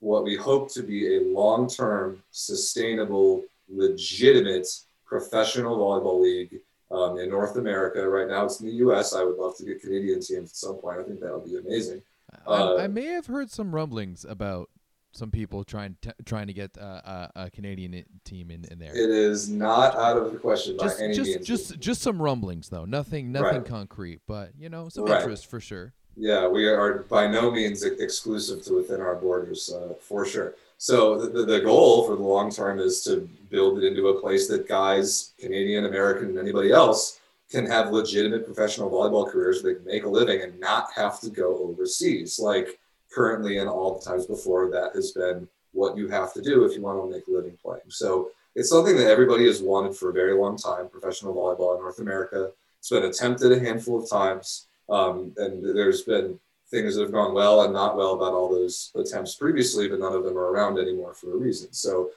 what 0.00 0.24
we 0.24 0.36
hope 0.36 0.70
to 0.72 0.82
be 0.82 1.16
a 1.16 1.20
long 1.20 1.68
term, 1.68 2.22
sustainable, 2.30 3.44
legitimate 3.68 4.68
professional 5.04 5.78
volleyball 5.78 6.20
league 6.20 6.60
um, 6.92 7.18
in 7.18 7.30
North 7.30 7.56
America. 7.56 8.06
Right 8.08 8.28
now, 8.28 8.44
it's 8.44 8.60
in 8.60 8.66
the 8.66 8.74
U.S. 8.74 9.14
I 9.14 9.24
would 9.24 9.36
love 9.36 9.56
to 9.58 9.64
get 9.64 9.80
Canadian 9.80 10.20
teams 10.20 10.50
at 10.50 10.56
some 10.56 10.76
point. 10.76 11.00
I 11.00 11.02
think 11.02 11.20
that 11.20 11.32
would 11.32 11.44
be 11.44 11.56
amazing. 11.56 12.02
Uh, 12.46 12.76
I, 12.76 12.84
I, 12.84 12.86
may 12.86 13.06
have 13.06 13.26
heard 13.26 13.50
some 13.50 13.74
rumblings 13.74 14.24
about 14.26 14.70
some 15.12 15.30
people 15.30 15.64
trying 15.64 15.96
to, 16.02 16.14
trying 16.24 16.46
to 16.46 16.52
get 16.52 16.76
uh, 16.78 17.28
a 17.36 17.50
Canadian 17.50 18.04
team 18.24 18.50
in, 18.50 18.64
in 18.70 18.78
there. 18.78 18.96
It 18.96 19.10
is 19.10 19.48
not 19.48 19.94
out 19.94 20.16
of 20.16 20.32
the 20.32 20.38
question 20.38 20.78
just, 20.80 20.98
by 20.98 21.04
any 21.04 21.14
just, 21.14 21.30
means. 21.30 21.46
Just 21.46 21.78
just 21.78 22.02
some 22.02 22.20
rumblings 22.20 22.68
though. 22.68 22.84
Nothing 22.84 23.32
nothing 23.32 23.58
right. 23.58 23.66
concrete, 23.66 24.20
but 24.26 24.52
you 24.58 24.68
know 24.68 24.88
some 24.88 25.04
right. 25.04 25.20
interest 25.20 25.46
for 25.46 25.60
sure. 25.60 25.92
Yeah, 26.16 26.46
we 26.48 26.66
are 26.66 27.04
by 27.08 27.26
no 27.26 27.50
means 27.50 27.82
exclusive 27.84 28.62
to 28.64 28.74
within 28.74 29.00
our 29.00 29.14
borders 29.14 29.72
uh, 29.72 29.94
for 30.00 30.26
sure. 30.26 30.54
So 30.82 31.16
the, 31.16 31.44
the 31.44 31.60
goal 31.60 32.04
for 32.04 32.16
the 32.16 32.24
long 32.24 32.50
term 32.50 32.80
is 32.80 33.04
to 33.04 33.28
build 33.50 33.78
it 33.78 33.86
into 33.86 34.08
a 34.08 34.20
place 34.20 34.48
that 34.48 34.66
guys, 34.66 35.32
Canadian, 35.38 35.84
American, 35.84 36.30
and 36.30 36.38
anybody 36.40 36.72
else 36.72 37.20
can 37.48 37.64
have 37.66 37.92
legitimate 37.92 38.44
professional 38.44 38.90
volleyball 38.90 39.30
careers. 39.30 39.62
They 39.62 39.74
can 39.74 39.84
make 39.84 40.02
a 40.02 40.08
living 40.08 40.42
and 40.42 40.58
not 40.58 40.88
have 40.96 41.20
to 41.20 41.30
go 41.30 41.56
overseas. 41.58 42.40
Like 42.40 42.80
currently 43.14 43.58
and 43.58 43.70
all 43.70 43.94
the 43.96 44.04
times 44.04 44.26
before, 44.26 44.70
that 44.70 44.90
has 44.96 45.12
been 45.12 45.46
what 45.70 45.96
you 45.96 46.08
have 46.08 46.34
to 46.34 46.42
do 46.42 46.64
if 46.64 46.74
you 46.74 46.82
want 46.82 47.00
to 47.00 47.16
make 47.16 47.28
a 47.28 47.30
living 47.30 47.56
playing. 47.62 47.82
So 47.86 48.30
it's 48.56 48.68
something 48.68 48.96
that 48.96 49.06
everybody 49.06 49.46
has 49.46 49.62
wanted 49.62 49.94
for 49.94 50.10
a 50.10 50.12
very 50.12 50.34
long 50.34 50.56
time. 50.56 50.88
Professional 50.88 51.32
volleyball 51.32 51.76
in 51.76 51.80
North 51.80 52.00
America. 52.00 52.50
It's 52.80 52.90
been 52.90 53.04
attempted 53.04 53.52
a 53.52 53.60
handful 53.60 54.02
of 54.02 54.10
times, 54.10 54.66
um, 54.88 55.32
and 55.36 55.64
there's 55.64 56.02
been 56.02 56.40
things 56.72 56.96
that 56.96 57.02
have 57.02 57.12
gone 57.12 57.34
well 57.34 57.62
and 57.62 57.72
not 57.72 57.96
well 57.96 58.14
about 58.14 58.32
all 58.32 58.50
those 58.50 58.90
attempts 58.96 59.36
previously, 59.36 59.86
but 59.88 60.00
none 60.00 60.14
of 60.14 60.24
them 60.24 60.36
are 60.36 60.50
around 60.50 60.78
anymore 60.78 61.14
for 61.14 61.32
a 61.32 61.36
reason. 61.36 61.72
So 61.72 62.10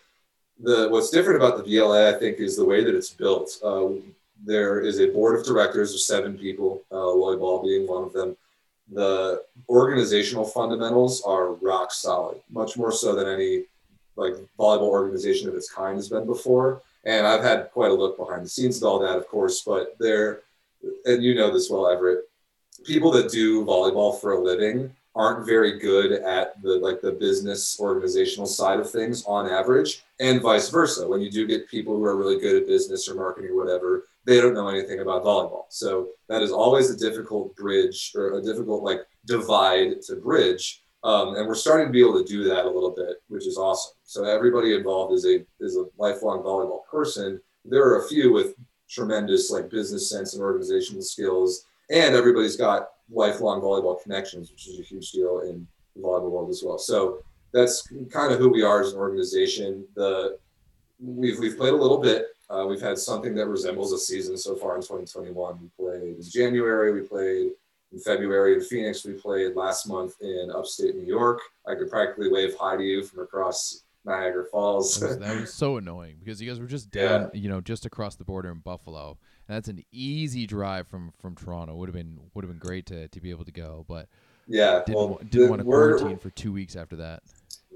the 0.60 0.88
what's 0.90 1.12
different 1.12 1.38
about 1.38 1.58
the 1.58 1.70
VLA, 1.70 2.16
I 2.16 2.18
think, 2.18 2.40
is 2.40 2.56
the 2.56 2.66
way 2.66 2.84
that 2.84 2.96
it's 2.96 3.12
built. 3.12 3.60
Uh, 3.64 3.90
there 4.44 4.80
is 4.82 5.00
a 5.00 5.12
board 5.12 5.40
of 5.40 5.46
directors 5.46 5.94
of 5.94 6.00
seven 6.00 6.38
people, 6.38 6.82
uh, 6.92 7.12
Lloy 7.12 7.36
Ball 7.38 7.62
being 7.64 7.88
one 7.88 8.04
of 8.04 8.14
them 8.14 8.36
the 8.92 9.42
organizational 9.68 10.46
fundamentals 10.46 11.24
are 11.24 11.54
rock 11.54 11.92
solid, 11.92 12.40
much 12.50 12.78
more 12.78 12.92
so 12.92 13.16
than 13.16 13.28
any 13.28 13.64
like 14.16 14.34
volleyball 14.58 14.90
organization 14.90 15.50
of 15.50 15.56
its 15.56 15.72
kind 15.72 15.96
has 15.96 16.10
been 16.10 16.26
before. 16.26 16.82
And 17.04 17.28
I've 17.28 17.44
had 17.44 17.72
quite 17.72 17.92
a 17.92 17.96
look 17.96 18.18
behind 18.18 18.46
the 18.46 18.50
scenes 18.50 18.78
of 18.78 18.84
all 18.84 19.00
that, 19.00 19.18
of 19.18 19.28
course, 19.28 19.62
but 19.62 19.96
there, 20.00 20.42
and 21.06 21.24
you 21.24 21.36
know 21.36 21.52
this 21.52 21.70
well, 21.70 21.90
Everett, 21.90 22.30
people 22.84 23.12
that 23.12 23.32
do 23.32 23.66
volleyball 23.66 24.20
for 24.20 24.34
a 24.34 24.40
living 24.40 24.92
aren't 25.16 25.46
very 25.46 25.80
good 25.80 26.12
at 26.12 26.62
the 26.62 26.74
like 26.78 27.00
the 27.02 27.12
business 27.12 27.80
organizational 27.80 28.46
side 28.46 28.80
of 28.80 28.92
things 28.92 29.24
on 29.26 29.50
average 29.50 30.04
and 30.20 30.42
vice 30.42 30.70
versa 30.70 31.08
when 31.08 31.22
you 31.22 31.32
do 31.32 31.48
get 31.48 31.70
people 31.70 31.96
who 31.96 32.04
are 32.04 32.18
really 32.18 32.40
good 32.40 32.62
at 32.62 32.68
business 32.68 33.08
or 33.08 33.16
marketing 33.16 33.52
or 33.52 33.56
whatever 33.56 34.04
they 34.26 34.42
don't 34.42 34.56
know 34.56 34.68
anything 34.68 35.00
about 35.00 35.24
volleyball. 35.24 35.66
So 35.70 36.10
that 36.30 36.42
is 36.42 36.52
always 36.52 36.90
a 36.90 36.98
difficult 36.98 37.56
bridge 37.56 38.12
or 38.16 38.40
a 38.40 38.42
difficult 38.42 38.84
like 38.84 39.02
divide 39.26 40.02
to 40.04 40.16
bridge. 40.16 40.82
Um, 41.04 41.36
and 41.36 41.48
we're 41.48 41.54
starting 41.54 41.88
to 41.88 41.94
be 41.94 42.02
able 42.02 42.20
to 42.20 42.28
do 42.28 42.44
that 42.46 42.66
a 42.66 42.70
little 42.70 42.90
bit, 42.90 43.18
which 43.28 43.46
is 43.46 43.58
awesome. 43.58 43.94
So 44.04 44.24
everybody 44.24 44.74
involved 44.74 45.14
is 45.14 45.26
a 45.26 45.46
is 45.60 45.78
a 45.78 45.86
lifelong 45.98 46.40
volleyball 46.40 46.86
person. 46.90 47.40
There 47.64 47.84
are 47.84 48.04
a 48.04 48.08
few 48.08 48.34
with 48.34 48.56
tremendous 48.90 49.52
like 49.52 49.70
business 49.70 50.10
sense 50.10 50.34
and 50.34 50.42
organizational 50.42 51.04
skills, 51.04 51.66
and 51.90 52.16
everybody's 52.16 52.56
got 52.56 52.90
lifelong 53.10 53.62
volleyball 53.62 54.02
connections, 54.02 54.52
which 54.52 54.68
is 54.68 54.80
a 54.80 54.84
huge 54.84 55.12
deal 55.12 55.42
in 55.42 55.68
the 55.96 56.02
volleyball 56.02 56.32
world 56.32 56.50
as 56.50 56.64
well. 56.66 56.78
So 56.78 57.20
that's 57.54 57.88
kind 58.12 58.34
of 58.34 58.40
who 58.40 58.50
we 58.50 58.64
are 58.64 58.82
as 58.82 58.94
an 58.94 59.00
organization. 59.00 59.86
The 59.96 60.38
we've 61.00 61.40
we've 61.40 61.58
played 61.58 61.74
a 61.74 61.78
little 61.78 62.00
bit 62.00 62.28
uh, 62.50 62.66
we've 62.68 62.82
had 62.82 62.98
something 62.98 63.34
that 63.36 63.48
resembles 63.48 63.92
a 63.92 63.98
season 63.98 64.38
so 64.38 64.56
far 64.56 64.76
in 64.76 64.82
2021. 64.82 65.60
We 65.62 65.70
played 65.84 66.16
in 66.16 66.22
January, 66.22 66.94
we 66.94 67.08
played 67.08 67.52
in 67.92 68.00
February 68.00 68.56
in 68.56 68.62
Phoenix, 68.62 69.06
we 69.06 69.14
played 69.14 69.56
last 69.56 69.88
month 69.88 70.16
in 70.22 70.52
upstate 70.54 70.96
New 70.96 71.06
York. 71.06 71.40
I 71.68 71.76
could 71.76 71.90
practically 71.90 72.30
wave 72.30 72.56
hi 72.60 72.78
to 72.78 72.84
you 72.84 73.04
from 73.04 73.24
across 73.24 73.84
Niagara 74.06 74.46
Falls. 74.52 75.00
that, 75.00 75.20
was, 75.20 75.54
so 75.54 75.78
annoying 75.78 76.18
because 76.24 76.40
you 76.40 76.50
guys 76.50 76.60
were 76.60 76.68
just 76.68 76.92
down, 76.92 77.32
yeah. 77.34 77.40
you 77.42 77.50
know, 77.50 77.62
just 77.62 77.86
across 77.86 78.16
the 78.16 78.26
border 78.26 78.52
in 78.52 78.60
Buffalo. 78.60 79.18
That's 79.48 79.68
an 79.68 79.84
easy 79.92 80.48
drive 80.48 80.88
from 80.88 81.12
from 81.20 81.36
Toronto. 81.36 81.76
Would 81.76 81.90
have 81.90 81.96
been 81.96 82.20
would 82.34 82.44
have 82.44 82.52
been 82.52 82.60
great 82.60 82.86
to, 82.88 83.08
to 83.08 83.22
be 83.22 83.30
able 83.30 83.46
to 83.46 83.52
go, 83.52 83.86
but 83.88 84.08
yeah, 84.48 84.82
didn't, 84.86 84.96
well, 84.96 85.20
didn't 85.30 85.50
want 85.50 85.60
to 85.60 85.66
quarantine 85.66 86.18
for 86.18 86.30
two 86.32 86.52
weeks 86.52 86.76
after 86.76 86.96
that. 86.98 87.24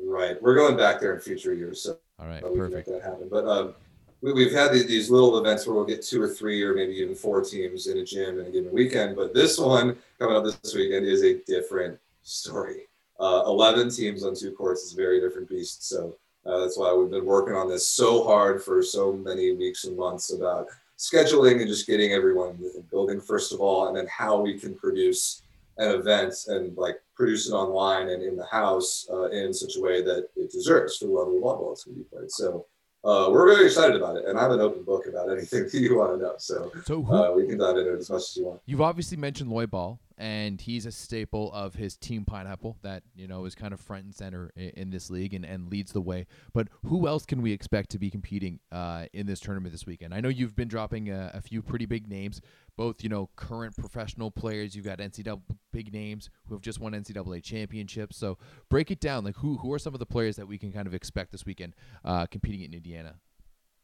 Right, 0.01 0.41
we're 0.41 0.55
going 0.55 0.77
back 0.77 0.99
there 0.99 1.13
in 1.13 1.21
future 1.21 1.53
years, 1.53 1.81
so 1.81 1.97
all 2.19 2.27
right, 2.27 2.43
we 2.49 2.57
perfect. 2.57 2.85
Can 2.85 2.93
make 2.95 3.03
that 3.03 3.09
happen. 3.09 3.29
But 3.29 3.47
um, 3.47 3.73
we, 4.21 4.43
have 4.43 4.53
had 4.53 4.71
these 4.73 5.09
little 5.09 5.37
events 5.37 5.65
where 5.65 5.75
we'll 5.75 5.85
get 5.85 6.03
two 6.03 6.21
or 6.21 6.27
three 6.27 6.61
or 6.63 6.73
maybe 6.73 6.93
even 6.93 7.15
four 7.15 7.41
teams 7.43 7.87
in 7.87 7.97
a 7.99 8.05
gym 8.05 8.39
in 8.39 8.47
a 8.47 8.49
given 8.49 8.71
weekend. 8.73 9.15
But 9.15 9.33
this 9.33 9.57
one 9.57 9.95
coming 10.19 10.35
up 10.35 10.43
this 10.43 10.75
weekend 10.75 11.05
is 11.05 11.23
a 11.23 11.39
different 11.45 11.97
story. 12.23 12.87
Uh, 13.19 13.43
11 13.45 13.91
teams 13.91 14.23
on 14.23 14.35
two 14.35 14.51
courts 14.51 14.83
is 14.83 14.93
a 14.93 14.95
very 14.95 15.19
different 15.19 15.49
beast. 15.49 15.87
So 15.87 16.17
uh, 16.45 16.59
that's 16.59 16.77
why 16.77 16.93
we've 16.93 17.09
been 17.09 17.25
working 17.25 17.55
on 17.55 17.69
this 17.69 17.87
so 17.87 18.23
hard 18.25 18.63
for 18.63 18.81
so 18.81 19.13
many 19.13 19.53
weeks 19.53 19.85
and 19.85 19.97
months 19.97 20.33
about 20.33 20.67
scheduling 20.99 21.59
and 21.59 21.67
just 21.67 21.87
getting 21.87 22.11
everyone 22.11 22.59
in 22.75 22.83
building 22.91 23.21
first 23.21 23.53
of 23.53 23.61
all, 23.61 23.87
and 23.87 23.97
then 23.97 24.05
how 24.07 24.39
we 24.39 24.59
can 24.59 24.75
produce 24.75 25.41
an 25.77 25.95
event 25.95 26.33
and 26.47 26.75
like 26.77 26.97
produce 27.15 27.47
it 27.47 27.53
online 27.53 28.09
and 28.09 28.21
in 28.21 28.35
the 28.35 28.45
house 28.45 29.07
uh, 29.09 29.29
in 29.29 29.53
such 29.53 29.77
a 29.77 29.81
way 29.81 30.01
that 30.03 30.27
it 30.35 30.51
deserves 30.51 30.97
for 30.97 31.05
the 31.05 31.11
level 31.11 31.37
of 31.37 31.43
volleyball 31.43 31.71
that's 31.71 31.85
going 31.85 31.95
to 31.95 32.03
be 32.03 32.09
played. 32.15 32.29
So 32.29 32.65
uh, 33.05 33.29
we're 33.31 33.47
very 33.55 33.65
excited 33.65 33.95
about 33.95 34.17
it, 34.17 34.25
and 34.25 34.37
I'm 34.37 34.51
an 34.51 34.59
open 34.59 34.83
book 34.83 35.07
about 35.07 35.31
anything 35.31 35.63
that 35.71 35.73
you 35.73 35.97
want 35.97 36.19
to 36.19 36.25
know. 36.25 36.33
So, 36.37 36.69
so 36.83 37.01
who, 37.01 37.13
uh, 37.13 37.31
we 37.31 37.47
can 37.47 37.57
dive 37.57 37.77
into 37.77 37.93
it 37.93 37.99
as 37.99 38.09
much 38.09 38.23
as 38.23 38.37
you 38.37 38.45
want. 38.45 38.61
You've 38.65 38.81
obviously 38.81 39.15
mentioned 39.15 39.49
Lloy 39.49 39.67
Ball, 39.67 39.99
and 40.19 40.59
he's 40.59 40.85
a 40.85 40.91
staple 40.91 41.51
of 41.53 41.75
his 41.75 41.95
team 41.95 42.25
Pineapple 42.25 42.77
that 42.81 43.03
you 43.15 43.27
know 43.27 43.45
is 43.45 43.55
kind 43.55 43.73
of 43.73 43.79
front 43.79 44.03
and 44.03 44.13
center 44.13 44.51
in, 44.55 44.69
in 44.71 44.89
this 44.91 45.09
league 45.09 45.33
and, 45.33 45.45
and 45.45 45.71
leads 45.71 45.93
the 45.93 46.01
way. 46.01 46.27
But 46.53 46.67
who 46.85 47.07
else 47.07 47.25
can 47.25 47.41
we 47.41 47.53
expect 47.53 47.89
to 47.91 47.99
be 47.99 48.11
competing 48.11 48.59
uh, 48.71 49.05
in 49.13 49.25
this 49.25 49.39
tournament 49.39 49.71
this 49.71 49.85
weekend? 49.85 50.13
I 50.13 50.19
know 50.19 50.29
you've 50.29 50.55
been 50.55 50.67
dropping 50.67 51.09
a, 51.09 51.31
a 51.33 51.41
few 51.41 51.61
pretty 51.61 51.85
big 51.85 52.07
names, 52.09 52.41
both 52.75 53.01
you 53.01 53.09
know 53.09 53.29
current 53.37 53.77
professional 53.77 54.29
players. 54.29 54.75
You've 54.75 54.85
got 54.85 54.99
NCAA 54.99 55.41
big 55.71 55.93
names 55.93 56.29
who 56.47 56.55
have 56.55 56.61
just 56.61 56.79
won 56.79 56.91
NCAA 56.91 57.41
championships. 57.41 58.17
So 58.17 58.37
break 58.69 58.91
it 58.91 58.99
down. 58.99 59.23
Like 59.23 59.37
who 59.37 59.57
who 59.57 59.71
are 59.73 59.79
some 59.79 59.93
of 59.93 59.99
the 59.99 60.05
players 60.05 60.35
that 60.35 60.47
we 60.47 60.57
can 60.57 60.73
kind 60.73 60.85
of 60.85 60.93
expect 60.93 61.31
this 61.31 61.45
weekend 61.45 61.75
uh, 62.03 62.25
competing 62.25 62.61
in 62.61 62.73
Indiana? 62.73 63.15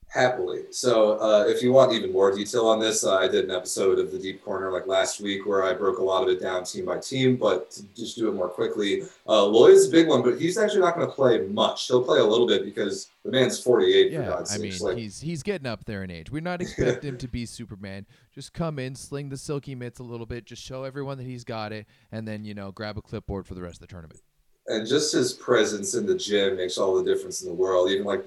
Happily. 0.08 0.64
So, 0.72 1.20
uh, 1.20 1.46
if 1.46 1.62
you 1.62 1.74
want 1.74 1.92
even 1.92 2.14
more 2.14 2.34
detail 2.34 2.68
on 2.68 2.80
this, 2.80 3.04
uh, 3.04 3.18
I 3.18 3.28
did 3.28 3.46
an 3.46 3.52
episode 3.52 4.00
of 4.00 4.12
the 4.14 4.18
Deep 4.18 4.44
Corner 4.46 4.72
like 4.72 4.88
last 4.88 5.20
week 5.20 5.46
where 5.46 5.64
I 5.64 5.74
broke 5.74 5.98
a 5.98 6.04
lot 6.04 6.24
of 6.24 6.30
it 6.30 6.40
down 6.40 6.64
team 6.64 6.86
by 6.86 7.00
team. 7.00 7.36
But 7.36 7.72
to 7.72 7.84
just 7.96 8.16
do 8.16 8.30
it 8.30 8.34
more 8.34 8.48
quickly, 8.48 9.04
uh, 9.28 9.46
Lloy's 9.46 9.90
a 9.90 9.92
big 9.92 10.08
one, 10.08 10.24
but 10.24 10.40
he's 10.40 10.58
actually 10.58 10.82
not 10.82 10.96
going 10.96 11.06
to 11.06 11.14
play 11.14 11.40
much. 11.48 11.88
He'll 11.88 12.04
play 12.04 12.20
a 12.20 12.24
little 12.24 12.48
bit 12.48 12.64
because 12.64 13.10
the 13.26 13.32
man's 13.32 13.60
48. 13.60 14.12
Yeah, 14.12 14.42
I 14.50 14.58
mean, 14.58 14.78
like, 14.80 14.98
he's 14.98 15.20
he's 15.20 15.44
getting 15.44 15.68
up 15.68 15.84
there 15.84 16.04
in 16.04 16.12
age. 16.12 16.32
We're 16.32 16.42
not 16.42 16.62
expecting 16.62 17.10
him 17.10 17.18
to 17.18 17.28
be 17.28 17.46
Superman. 17.46 18.06
Just 18.34 18.54
come 18.54 18.80
in, 18.80 18.96
sling 18.96 19.28
the 19.30 19.38
silky 19.38 19.76
mitts 19.76 20.00
a 20.00 20.04
little 20.04 20.26
bit, 20.26 20.46
just 20.46 20.64
show 20.64 20.84
everyone 20.84 21.18
that 21.18 21.26
he's 21.26 21.44
got 21.44 21.74
it, 21.74 21.88
and 22.12 22.26
then 22.26 22.46
you 22.46 22.54
know 22.54 22.72
grab 22.72 22.98
a 22.98 23.02
clipboard 23.02 23.46
for 23.48 23.54
the 23.54 23.62
rest 23.62 23.82
of 23.82 23.82
the 23.82 23.88
tournament. 23.88 24.22
And 24.68 24.88
just 24.88 25.14
his 25.14 25.34
presence 25.34 25.94
in 25.94 26.06
the 26.06 26.16
gym 26.16 26.58
makes 26.58 26.78
all 26.78 26.96
the 26.96 27.04
difference 27.04 27.42
in 27.42 27.50
the 27.50 27.54
world. 27.54 27.90
Even 27.92 28.06
like 28.06 28.26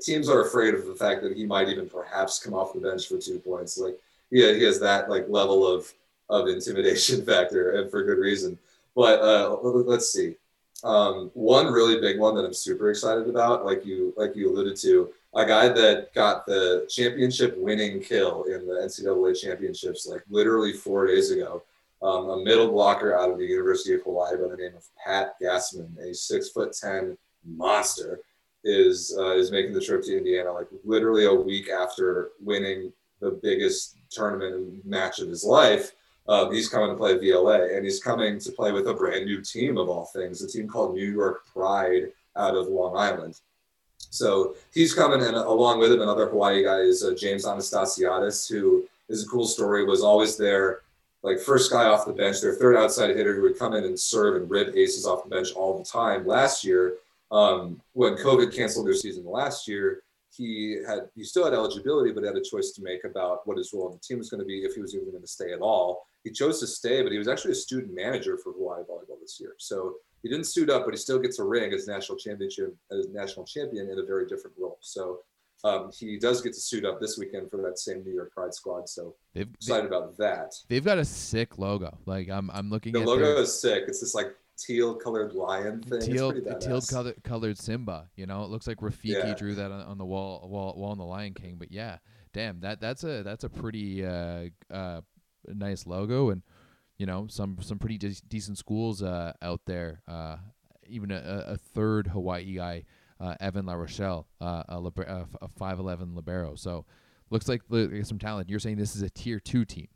teams 0.00 0.28
are 0.28 0.42
afraid 0.42 0.74
of 0.74 0.86
the 0.86 0.94
fact 0.94 1.22
that 1.22 1.36
he 1.36 1.46
might 1.46 1.68
even 1.68 1.88
perhaps 1.88 2.38
come 2.38 2.54
off 2.54 2.72
the 2.72 2.80
bench 2.80 3.08
for 3.08 3.18
two 3.18 3.38
points. 3.38 3.78
Like 3.78 3.98
yeah, 4.30 4.52
he 4.52 4.62
has 4.64 4.80
that 4.80 5.08
like 5.08 5.28
level 5.28 5.66
of 5.66 5.92
of 6.28 6.48
intimidation 6.48 7.22
factor, 7.26 7.72
and 7.72 7.90
for 7.90 8.02
good 8.02 8.18
reason. 8.18 8.58
But 8.94 9.20
uh, 9.20 9.56
let's 9.62 10.12
see. 10.12 10.36
Um, 10.84 11.30
one 11.34 11.72
really 11.72 12.00
big 12.00 12.18
one 12.18 12.34
that 12.34 12.44
I'm 12.44 12.52
super 12.52 12.90
excited 12.90 13.28
about, 13.28 13.64
like 13.64 13.84
you 13.84 14.12
like 14.16 14.36
you 14.36 14.50
alluded 14.50 14.76
to, 14.78 15.10
a 15.34 15.46
guy 15.46 15.68
that 15.68 16.12
got 16.14 16.46
the 16.46 16.86
championship 16.88 17.56
winning 17.58 18.00
kill 18.00 18.44
in 18.44 18.66
the 18.66 18.74
NCAA 18.74 19.40
championships 19.40 20.06
like 20.06 20.22
literally 20.28 20.72
four 20.72 21.06
days 21.06 21.30
ago. 21.30 21.62
Um, 22.02 22.28
a 22.28 22.44
middle 22.44 22.68
blocker 22.68 23.18
out 23.18 23.30
of 23.30 23.38
the 23.38 23.46
University 23.46 23.94
of 23.94 24.02
Hawaii 24.02 24.36
by 24.36 24.48
the 24.48 24.56
name 24.56 24.76
of 24.76 24.84
Pat 25.02 25.34
Gasman, 25.40 25.96
a 25.98 26.14
six 26.14 26.50
foot 26.50 26.74
ten 26.78 27.16
monster 27.44 28.20
is 28.64 29.16
uh, 29.18 29.36
is 29.36 29.50
making 29.50 29.72
the 29.72 29.80
trip 29.80 30.02
to 30.04 30.16
Indiana, 30.16 30.52
like 30.52 30.68
literally 30.84 31.26
a 31.26 31.34
week 31.34 31.68
after 31.70 32.30
winning 32.40 32.92
the 33.20 33.38
biggest 33.42 33.96
tournament 34.10 34.84
match 34.84 35.18
of 35.18 35.28
his 35.28 35.44
life. 35.44 35.92
Uh, 36.28 36.50
he's 36.50 36.68
coming 36.68 36.90
to 36.90 36.96
play 36.96 37.16
VLA, 37.16 37.76
and 37.76 37.84
he's 37.84 38.02
coming 38.02 38.38
to 38.40 38.52
play 38.52 38.72
with 38.72 38.88
a 38.88 38.94
brand 38.94 39.26
new 39.26 39.40
team 39.40 39.78
of 39.78 39.88
all 39.88 40.06
things, 40.06 40.42
a 40.42 40.48
team 40.48 40.66
called 40.66 40.94
New 40.94 41.12
York 41.12 41.46
Pride 41.46 42.12
out 42.36 42.56
of 42.56 42.66
Long 42.66 42.96
Island. 42.96 43.40
So 44.10 44.56
he's 44.72 44.94
coming, 44.94 45.22
and 45.22 45.36
along 45.36 45.78
with 45.78 45.92
him, 45.92 46.00
another 46.00 46.28
Hawaii 46.28 46.64
guy 46.64 46.80
is 46.80 47.04
uh, 47.04 47.14
James 47.14 47.44
Anastasiadis, 47.44 48.48
who 48.48 48.84
is 49.08 49.24
a 49.24 49.28
cool 49.28 49.46
story. 49.46 49.84
Was 49.84 50.02
always 50.02 50.36
there, 50.36 50.80
like 51.22 51.38
first 51.38 51.70
guy 51.70 51.84
off 51.84 52.06
the 52.06 52.12
bench, 52.12 52.40
their 52.40 52.54
third 52.54 52.76
outside 52.76 53.14
hitter 53.14 53.34
who 53.34 53.42
would 53.42 53.58
come 53.58 53.74
in 53.74 53.84
and 53.84 53.98
serve 53.98 54.40
and 54.40 54.50
rip 54.50 54.74
aces 54.74 55.06
off 55.06 55.24
the 55.24 55.30
bench 55.30 55.52
all 55.52 55.78
the 55.78 55.84
time. 55.84 56.26
Last 56.26 56.64
year, 56.64 56.94
um, 57.30 57.80
when 57.92 58.14
COVID 58.14 58.54
canceled 58.54 58.86
their 58.86 58.94
season 58.94 59.24
last 59.24 59.66
year, 59.66 60.02
he 60.30 60.78
had 60.86 61.08
he 61.14 61.24
still 61.24 61.44
had 61.44 61.54
eligibility, 61.54 62.12
but 62.12 62.24
had 62.24 62.36
a 62.36 62.42
choice 62.42 62.72
to 62.72 62.82
make 62.82 63.04
about 63.04 63.46
what 63.46 63.56
his 63.56 63.72
role 63.72 63.86
in 63.88 63.92
the 63.92 63.98
team 63.98 64.18
was 64.18 64.28
going 64.28 64.40
to 64.40 64.46
be 64.46 64.60
if 64.60 64.74
he 64.74 64.80
was 64.80 64.94
even 64.94 65.10
going 65.10 65.22
to 65.22 65.28
stay 65.28 65.52
at 65.52 65.60
all. 65.60 66.06
He 66.24 66.30
chose 66.30 66.60
to 66.60 66.66
stay, 66.66 67.02
but 67.02 67.12
he 67.12 67.18
was 67.18 67.28
actually 67.28 67.52
a 67.52 67.56
student 67.56 67.94
manager 67.94 68.36
for 68.36 68.52
Hawaii 68.52 68.82
volleyball 68.82 69.20
this 69.20 69.38
year. 69.40 69.54
So 69.58 69.94
he 70.22 70.28
didn't 70.28 70.46
suit 70.46 70.70
up, 70.70 70.84
but 70.84 70.92
he 70.92 70.98
still 70.98 71.18
gets 71.18 71.38
a 71.38 71.44
ring 71.44 71.72
as 71.72 71.86
national 71.86 72.18
championship 72.18 72.76
as 72.90 73.08
national 73.08 73.46
champion 73.46 73.88
in 73.88 73.98
a 73.98 74.04
very 74.04 74.26
different 74.26 74.56
role. 74.58 74.78
So 74.80 75.20
um, 75.64 75.90
he 75.96 76.18
does 76.18 76.42
get 76.42 76.52
to 76.54 76.60
suit 76.60 76.84
up 76.84 77.00
this 77.00 77.16
weekend 77.16 77.50
for 77.50 77.58
that 77.62 77.78
same 77.78 78.04
New 78.04 78.12
York 78.12 78.32
Pride 78.32 78.52
squad. 78.52 78.88
So 78.88 79.14
they've, 79.34 79.48
excited 79.54 79.84
they, 79.84 79.96
about 79.96 80.16
that. 80.18 80.54
They've 80.68 80.84
got 80.84 80.98
a 80.98 81.04
sick 81.04 81.58
logo. 81.58 81.96
Like 82.06 82.28
I'm, 82.28 82.50
I'm 82.50 82.70
looking. 82.70 82.94
At 82.94 82.98
The 82.98 83.02
at 83.02 83.08
logo 83.08 83.34
their... 83.34 83.42
is 83.42 83.58
sick. 83.58 83.84
It's 83.88 84.00
this 84.00 84.14
like 84.14 84.34
teal 84.56 84.94
colored 84.94 85.32
lion 85.34 85.82
thing. 85.82 86.00
Teal, 86.00 86.32
teal 86.60 86.80
colored, 86.80 87.22
colored 87.22 87.58
Simba. 87.58 88.08
You 88.16 88.26
know, 88.26 88.44
it 88.44 88.50
looks 88.50 88.66
like 88.66 88.78
Rafiki 88.78 89.24
yeah. 89.24 89.34
drew 89.34 89.54
that 89.54 89.70
on, 89.70 89.80
on, 89.82 89.98
the 89.98 90.04
wall, 90.04 90.48
wall, 90.48 90.74
wall 90.76 90.90
on 90.92 90.98
the 90.98 91.04
Lion 91.04 91.34
King. 91.34 91.56
But 91.58 91.72
yeah, 91.72 91.98
damn, 92.32 92.60
that 92.60 92.80
that's 92.80 93.04
a 93.04 93.22
that's 93.22 93.44
a 93.44 93.48
pretty 93.48 94.04
uh, 94.04 94.48
uh, 94.70 95.00
nice 95.46 95.86
logo, 95.86 96.30
and 96.30 96.42
you 96.98 97.06
know, 97.06 97.26
some 97.28 97.58
some 97.60 97.78
pretty 97.78 97.98
de- 97.98 98.22
decent 98.28 98.58
schools 98.58 99.02
uh, 99.02 99.32
out 99.42 99.60
there. 99.66 100.02
Uh, 100.08 100.36
even 100.88 101.10
a, 101.10 101.44
a 101.48 101.56
third 101.56 102.06
Hawaii 102.06 102.54
guy, 102.54 102.84
uh, 103.20 103.34
Evan 103.40 103.66
La 103.66 103.74
Rochelle, 103.74 104.26
uh, 104.40 104.62
a, 104.68 104.78
liber- 104.78 105.26
a 105.42 105.48
five 105.58 105.78
eleven 105.78 106.14
libero. 106.14 106.54
So 106.54 106.84
looks 107.30 107.48
like 107.48 107.62
some 108.04 108.18
talent. 108.18 108.48
You're 108.48 108.60
saying 108.60 108.76
this 108.76 108.96
is 108.96 109.02
a 109.02 109.10
tier 109.10 109.40
two 109.40 109.64
team. 109.64 109.88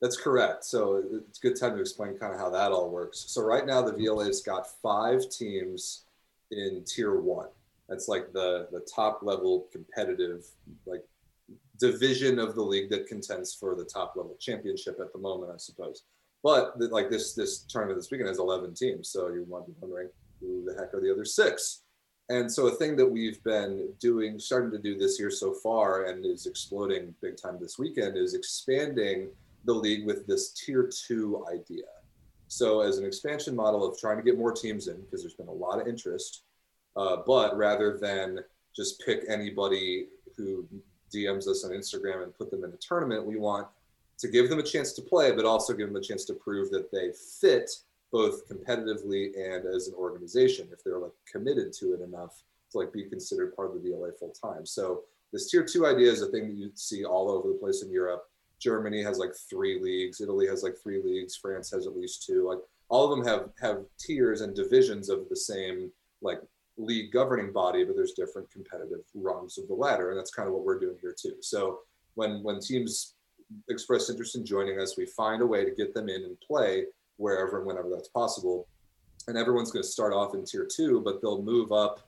That's 0.00 0.16
correct. 0.16 0.64
So 0.64 1.02
it's 1.26 1.38
a 1.38 1.42
good 1.42 1.58
time 1.58 1.74
to 1.74 1.80
explain 1.80 2.16
kind 2.16 2.32
of 2.32 2.38
how 2.38 2.50
that 2.50 2.70
all 2.70 2.90
works. 2.90 3.24
So 3.28 3.42
right 3.42 3.66
now 3.66 3.82
the 3.82 3.92
VLA's 3.92 4.42
got 4.42 4.66
five 4.80 5.28
teams 5.28 6.04
in 6.50 6.84
tier 6.86 7.20
one. 7.20 7.48
That's 7.88 8.06
like 8.06 8.32
the 8.32 8.68
the 8.70 8.86
top 8.94 9.20
level 9.22 9.66
competitive 9.72 10.46
like 10.86 11.04
division 11.80 12.38
of 12.38 12.54
the 12.54 12.62
league 12.62 12.90
that 12.90 13.06
contends 13.06 13.54
for 13.54 13.74
the 13.74 13.84
top 13.84 14.14
level 14.16 14.36
championship 14.38 14.98
at 15.00 15.12
the 15.12 15.18
moment, 15.18 15.52
I 15.52 15.58
suppose. 15.58 16.04
But 16.44 16.78
like 16.78 17.10
this 17.10 17.34
this 17.34 17.60
tournament 17.60 17.98
this 17.98 18.10
weekend 18.10 18.28
has 18.28 18.38
11 18.38 18.74
teams, 18.74 19.08
so 19.08 19.28
you 19.28 19.46
might 19.50 19.66
be 19.66 19.74
wondering 19.80 20.08
who 20.40 20.64
the 20.64 20.78
heck 20.78 20.94
are 20.94 21.00
the 21.00 21.12
other 21.12 21.24
six? 21.24 21.82
And 22.30 22.50
so 22.52 22.66
a 22.66 22.70
thing 22.72 22.94
that 22.96 23.06
we've 23.06 23.42
been 23.42 23.88
doing, 23.98 24.38
starting 24.38 24.70
to 24.72 24.78
do 24.78 24.98
this 24.98 25.18
year 25.18 25.30
so 25.30 25.54
far, 25.54 26.04
and 26.04 26.26
is 26.26 26.46
exploding 26.46 27.14
big 27.22 27.36
time 27.36 27.56
this 27.58 27.78
weekend, 27.78 28.16
is 28.18 28.34
expanding 28.34 29.28
the 29.68 29.74
league 29.74 30.06
with 30.06 30.26
this 30.26 30.52
tier 30.52 30.90
two 31.06 31.44
idea. 31.52 31.84
So, 32.48 32.80
as 32.80 32.96
an 32.96 33.04
expansion 33.04 33.54
model 33.54 33.86
of 33.86 33.98
trying 33.98 34.16
to 34.16 34.22
get 34.22 34.38
more 34.38 34.52
teams 34.52 34.88
in, 34.88 35.00
because 35.02 35.22
there's 35.22 35.34
been 35.34 35.48
a 35.48 35.52
lot 35.52 35.78
of 35.80 35.86
interest, 35.86 36.44
uh, 36.96 37.18
but 37.26 37.56
rather 37.56 37.98
than 37.98 38.40
just 38.74 39.04
pick 39.04 39.24
anybody 39.28 40.06
who 40.36 40.66
DMs 41.14 41.46
us 41.46 41.64
on 41.64 41.72
Instagram 41.72 42.22
and 42.22 42.36
put 42.36 42.50
them 42.50 42.64
in 42.64 42.72
a 42.72 42.76
tournament, 42.76 43.26
we 43.26 43.36
want 43.36 43.68
to 44.18 44.28
give 44.28 44.48
them 44.48 44.58
a 44.58 44.62
chance 44.62 44.92
to 44.94 45.02
play, 45.02 45.32
but 45.32 45.44
also 45.44 45.74
give 45.74 45.88
them 45.88 45.96
a 45.96 46.00
chance 46.00 46.24
to 46.24 46.34
prove 46.34 46.70
that 46.70 46.90
they 46.90 47.12
fit 47.40 47.70
both 48.10 48.48
competitively 48.48 49.26
and 49.36 49.66
as 49.66 49.88
an 49.88 49.94
organization 49.94 50.66
if 50.72 50.82
they're 50.82 50.98
like 50.98 51.12
committed 51.30 51.74
to 51.74 51.92
it 51.92 52.00
enough 52.00 52.42
to 52.72 52.78
like 52.78 52.92
be 52.92 53.04
considered 53.04 53.54
part 53.54 53.68
of 53.74 53.82
the 53.82 53.90
VLA 53.90 54.18
full 54.18 54.32
time. 54.32 54.64
So 54.64 55.02
this 55.30 55.50
tier 55.50 55.64
two 55.64 55.86
idea 55.86 56.10
is 56.10 56.22
a 56.22 56.28
thing 56.28 56.48
that 56.48 56.56
you 56.56 56.70
see 56.74 57.04
all 57.04 57.30
over 57.30 57.48
the 57.48 57.54
place 57.54 57.82
in 57.82 57.90
Europe. 57.90 58.24
Germany 58.58 59.02
has 59.02 59.18
like 59.18 59.32
three 59.48 59.80
leagues. 59.80 60.20
Italy 60.20 60.46
has 60.46 60.62
like 60.62 60.74
three 60.82 61.02
leagues. 61.02 61.36
France 61.36 61.70
has 61.70 61.86
at 61.86 61.96
least 61.96 62.24
two. 62.24 62.46
Like 62.48 62.58
all 62.88 63.10
of 63.10 63.16
them 63.16 63.26
have 63.26 63.50
have 63.60 63.84
tiers 63.98 64.40
and 64.40 64.54
divisions 64.54 65.08
of 65.08 65.28
the 65.28 65.36
same 65.36 65.90
like 66.20 66.40
league 66.76 67.12
governing 67.12 67.52
body, 67.52 67.84
but 67.84 67.96
there's 67.96 68.12
different 68.12 68.50
competitive 68.50 69.00
rungs 69.14 69.58
of 69.58 69.68
the 69.68 69.74
ladder, 69.74 70.10
and 70.10 70.18
that's 70.18 70.30
kind 70.30 70.48
of 70.48 70.54
what 70.54 70.64
we're 70.64 70.78
doing 70.78 70.96
here 71.00 71.14
too. 71.20 71.36
So 71.40 71.80
when 72.14 72.42
when 72.42 72.60
teams 72.60 73.14
express 73.68 74.10
interest 74.10 74.36
in 74.36 74.44
joining 74.44 74.80
us, 74.80 74.96
we 74.96 75.06
find 75.06 75.42
a 75.42 75.46
way 75.46 75.64
to 75.64 75.70
get 75.70 75.94
them 75.94 76.08
in 76.08 76.24
and 76.24 76.40
play 76.40 76.84
wherever 77.16 77.58
and 77.58 77.66
whenever 77.66 77.88
that's 77.88 78.08
possible. 78.08 78.68
And 79.26 79.36
everyone's 79.36 79.70
going 79.70 79.82
to 79.82 79.88
start 79.88 80.12
off 80.12 80.34
in 80.34 80.44
tier 80.44 80.66
two, 80.70 81.00
but 81.00 81.20
they'll 81.20 81.42
move 81.42 81.72
up 81.72 82.00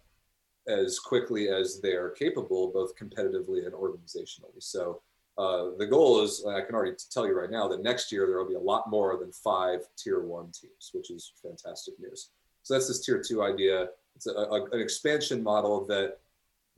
as 0.68 0.98
quickly 0.98 1.48
as 1.48 1.80
they're 1.80 2.10
capable, 2.10 2.70
both 2.72 2.96
competitively 2.96 3.66
and 3.66 3.74
organizationally. 3.74 4.58
So 4.58 5.02
uh, 5.38 5.70
the 5.78 5.86
goal 5.86 6.22
is, 6.22 6.44
I 6.46 6.60
can 6.60 6.74
already 6.74 6.96
tell 7.10 7.26
you 7.26 7.38
right 7.38 7.50
now 7.50 7.68
that 7.68 7.82
next 7.82 8.12
year 8.12 8.26
there 8.26 8.38
will 8.38 8.48
be 8.48 8.54
a 8.54 8.60
lot 8.60 8.90
more 8.90 9.16
than 9.18 9.32
five 9.32 9.80
tier 9.96 10.22
one 10.22 10.52
teams, 10.52 10.90
which 10.92 11.10
is 11.10 11.32
fantastic 11.42 11.94
news. 11.98 12.30
So 12.62 12.74
that's 12.74 12.88
this 12.88 13.04
tier 13.04 13.22
two 13.26 13.42
idea. 13.42 13.88
It's 14.16 14.26
a, 14.26 14.32
a, 14.32 14.64
an 14.70 14.80
expansion 14.80 15.42
model 15.42 15.86
that 15.86 16.18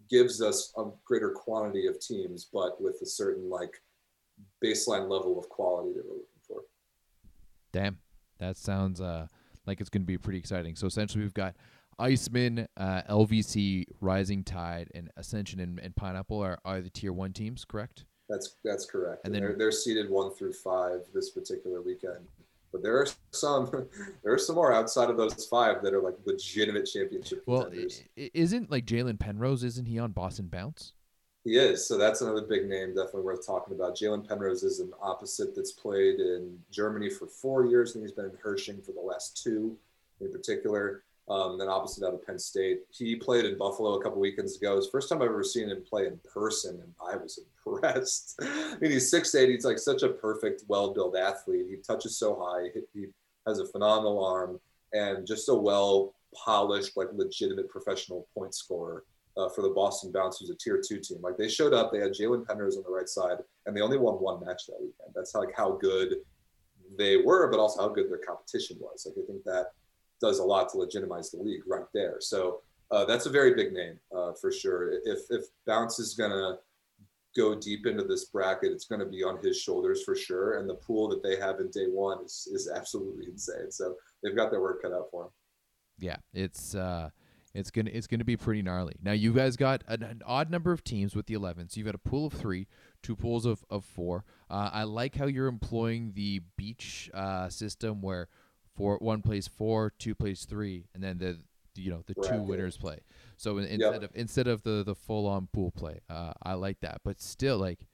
gives 0.09 0.43
us 0.43 0.73
a 0.77 0.85
greater 1.05 1.31
quantity 1.31 1.87
of 1.87 1.99
teams, 1.99 2.49
but 2.53 2.81
with 2.81 3.01
a 3.03 3.07
certain 3.07 3.49
like 3.51 3.81
baseline 4.63 5.09
level 5.09 5.39
of 5.39 5.49
quality 5.49 5.93
that 5.95 6.05
we're 6.05 6.13
looking 6.13 6.27
for. 6.47 6.61
Damn, 7.73 7.99
that 8.39 8.57
sounds 8.57 9.01
uh, 9.01 9.27
like 9.67 9.81
it's 9.81 9.91
going 9.91 10.03
to 10.03 10.07
be 10.07 10.19
pretty 10.19 10.39
exciting. 10.39 10.77
So 10.77 10.87
essentially, 10.87 11.25
we've 11.25 11.35
got 11.35 11.57
Iceman, 11.99 12.69
uh, 12.77 13.03
LVC, 13.09 13.87
Rising 14.01 14.45
Tide, 14.45 14.91
and 14.95 15.11
Ascension 15.17 15.61
and, 15.61 15.79
and 15.79 15.95
Pineapple 15.95 16.41
are, 16.41 16.59
are 16.65 16.81
the 16.81 16.91
tier 16.91 17.13
one 17.13 17.33
teams, 17.33 17.65
correct? 17.65 18.05
That's 18.29 18.57
that's 18.65 18.87
correct. 18.87 19.23
And 19.25 19.35
And, 19.35 19.43
then- 19.43 19.51
they're, 19.51 19.59
they're 19.59 19.73
seeded 19.73 20.11
one 20.11 20.33
through 20.35 20.53
five 20.55 21.01
this 21.15 21.31
particular 21.31 21.83
weekend. 21.83 22.27
But 22.73 22.83
there 22.83 22.97
are 22.97 23.07
some 23.33 23.71
there 24.25 24.33
are 24.33 24.39
some 24.39 24.57
more 24.57 24.73
outside 24.73 25.11
of 25.11 25.17
those 25.17 25.45
five 25.47 25.83
that 25.83 25.93
are 25.93 26.01
like 26.01 26.15
legitimate 26.25 26.87
championship 26.87 27.43
Well, 27.47 27.65
contenders. 27.65 28.03
isn't 28.17 28.71
like 28.71 28.87
Jalen 28.87 29.19
Penrose? 29.19 29.63
Isn't 29.65 29.87
he 29.87 29.99
on 29.99 30.13
Boston 30.13 30.47
Bounce? 30.47 30.93
He 31.45 31.57
is. 31.57 31.87
So 31.87 31.99
that's 31.99 32.21
another 32.21 32.43
big 32.43 32.69
name, 32.69 32.95
definitely 32.95 33.23
worth 33.23 33.45
talking 33.45 33.75
about. 33.75 33.97
Jalen 33.97 34.27
Penrose 34.27 34.63
is 34.63 34.79
an 34.79 34.93
opposite 35.03 35.57
that's 35.57 35.73
played 35.73 36.21
in 36.21 36.57
Germany 36.71 37.11
for 37.11 37.27
four 37.27 37.67
years, 37.67 37.95
and 37.97 38.03
he's 38.05 38.13
been 38.13 38.27
in 38.27 38.39
Herrsching 38.45 38.81
for 38.81 38.93
the 38.93 39.01
last 39.01 39.43
two 39.43 39.77
in 40.21 40.31
particular. 40.31 41.03
Um, 41.33 41.57
then 41.57 41.69
opposite 41.69 42.07
out 42.07 42.13
of 42.13 42.27
Penn 42.27 42.39
State. 42.39 42.81
He 42.91 43.17
played 43.17 43.47
in 43.47 43.57
Buffalo 43.57 43.95
a 43.95 44.03
couple 44.03 44.21
weekends 44.21 44.59
ago. 44.59 44.77
It's 44.77 44.91
first 44.91 45.09
time 45.09 45.23
I've 45.23 45.31
ever 45.31 45.43
seen 45.43 45.71
him 45.71 45.83
play 45.89 46.07
in 46.07 46.21
person, 46.31 46.79
and 46.83 46.93
I 47.01 47.17
was 47.17 47.41
impressed. 47.67 48.39
I 48.43 48.77
mean, 48.83 48.91
he's 48.91 49.11
6'8". 49.11 49.49
He's 49.49 49.65
like 49.65 49.79
such 49.79 50.03
a 50.03 50.11
perfect, 50.11 50.65
well-built 50.69 51.17
athlete. 51.17 51.67
He 51.71 51.77
touches 51.77 52.19
so 52.19 52.39
high. 52.39 52.69
He, 52.75 52.81
he 53.01 53.07
has 53.47 53.61
a 53.61 53.67
phenomenal 53.67 54.23
arm 54.23 54.61
and 54.93 55.27
just 55.27 55.49
a 55.49 55.55
well-polished, 55.55 56.99
like 56.99 57.09
legitimate 57.15 57.71
professional 57.71 58.27
point 58.35 58.55
scorer 58.55 59.05
uh, 59.39 59.49
for 59.49 59.63
the 59.63 59.71
Boston 59.71 60.13
Bounce, 60.13 60.39
who's 60.39 60.51
a 60.51 60.55
tier 60.55 60.83
two 60.87 61.01
team. 61.01 61.23
Like 61.23 61.39
they 61.39 61.49
showed 61.49 61.73
up, 61.73 61.93
they 61.93 62.01
had 62.01 62.13
Jalen 62.13 62.47
Penrose 62.47 62.77
on 62.77 62.83
the 62.83 62.91
right 62.91 63.09
side, 63.09 63.39
and 63.65 63.75
they 63.75 63.81
only 63.81 63.97
won 63.97 64.17
one 64.17 64.45
match 64.45 64.67
that 64.67 64.79
weekend. 64.79 65.15
That's 65.15 65.35
like 65.35 65.57
how 65.57 65.79
good 65.81 66.17
they 66.99 67.17
were, 67.17 67.51
but 67.51 67.59
also 67.59 67.81
how 67.81 67.89
good 67.89 68.11
their 68.11 68.19
competition 68.19 68.77
was. 68.81 69.07
Like 69.07 69.25
I 69.25 69.27
think 69.27 69.45
that 69.45 69.69
does 70.23 70.39
a 70.39 70.45
lot 70.45 70.71
to 70.71 70.79
legitimize 70.79 71.31
the 71.31 71.43
league 71.43 71.65
right 71.67 71.85
there. 71.93 72.17
So 72.21 72.61
uh, 72.91 73.05
that's 73.05 73.27
a 73.27 73.31
very 73.31 73.55
big 73.55 73.73
name 73.73 73.99
uh, 74.17 74.33
for 74.41 74.51
sure. 74.51 74.93
If 75.05 75.21
if 75.31 75.45
Bounce 75.67 75.99
is 75.99 76.15
gonna 76.15 76.59
go 77.37 77.55
deep 77.55 77.87
into 77.87 78.05
this 78.05 78.27
bracket, 78.27 78.73
it's 78.73 78.87
to 78.87 79.07
be 79.07 79.25
on 79.25 79.39
his 79.43 79.61
shoulders 79.61 80.05
for 80.05 80.15
sure. 80.15 80.59
And 80.59 80.69
the 80.69 80.75
pool 80.75 81.09
that 81.09 81.23
they 81.23 81.37
have 81.37 81.61
in 81.61 81.71
day 81.71 81.87
one 81.87 82.25
is 82.25 82.49
is 82.53 82.71
absolutely 82.75 83.27
insane. 83.27 83.71
So 83.71 83.97
they've 84.23 84.37
got 84.37 84.51
their 84.51 84.61
work 84.61 84.83
cut 84.83 84.93
out 84.93 85.09
for 85.11 85.25
them. 85.25 85.33
Yeah, 85.99 86.17
it's 86.33 86.75
uh, 86.75 87.11
it's 87.55 87.71
gonna 87.71 87.91
it's 87.93 88.07
gonna 88.07 88.25
be 88.25 88.37
pretty 88.37 88.63
gnarly. 88.63 88.95
Now 89.03 89.13
you 89.13 89.33
guys 89.33 89.57
got 89.57 89.83
an, 89.89 90.03
an 90.03 90.23
odd 90.27 90.51
number 90.51 90.73
of 90.73 90.85
teams 90.85 91.17
with 91.17 91.27
the 91.27 91.35
eleven, 91.35 91.69
so 91.69 91.79
you've 91.79 91.87
got 91.87 91.95
a 91.95 91.99
pool 91.99 92.27
of 92.27 92.33
three, 92.33 92.69
two 93.03 93.17
pools 93.17 93.47
of 93.47 93.65
of 93.71 93.85
four. 93.85 94.25
Uh, 94.51 94.71
I 94.73 94.85
like 94.85 95.17
how 95.17 95.27
you're 95.27 95.49
employing 95.49 96.13
the 96.15 96.43
beach 96.57 97.11
uh, 97.15 97.49
system 97.49 98.03
where 98.03 98.29
four 98.75 98.99
one 98.99 99.23
plays 99.23 99.49
four, 99.49 99.93
two 99.99 100.15
plays 100.15 100.45
three, 100.45 100.87
and 100.95 101.03
then 101.03 101.19
the 101.19 101.39
you 101.75 101.91
know 101.91 102.03
the 102.07 102.15
two 102.15 102.43
winners 102.43 102.77
play. 102.77 103.01
So 103.37 103.59
in, 103.59 103.65
instead 103.65 104.05
of 104.05 104.11
instead 104.15 104.47
of 104.47 104.63
the 104.63 104.83
the 104.85 104.95
full 104.95 105.27
on 105.27 105.49
pool 105.53 105.71
play, 105.71 106.01
uh, 106.11 106.33
I 106.43 106.55
like 106.55 106.81
that. 106.81 107.01
But 107.05 107.21
still, 107.21 107.59
like 107.59 107.87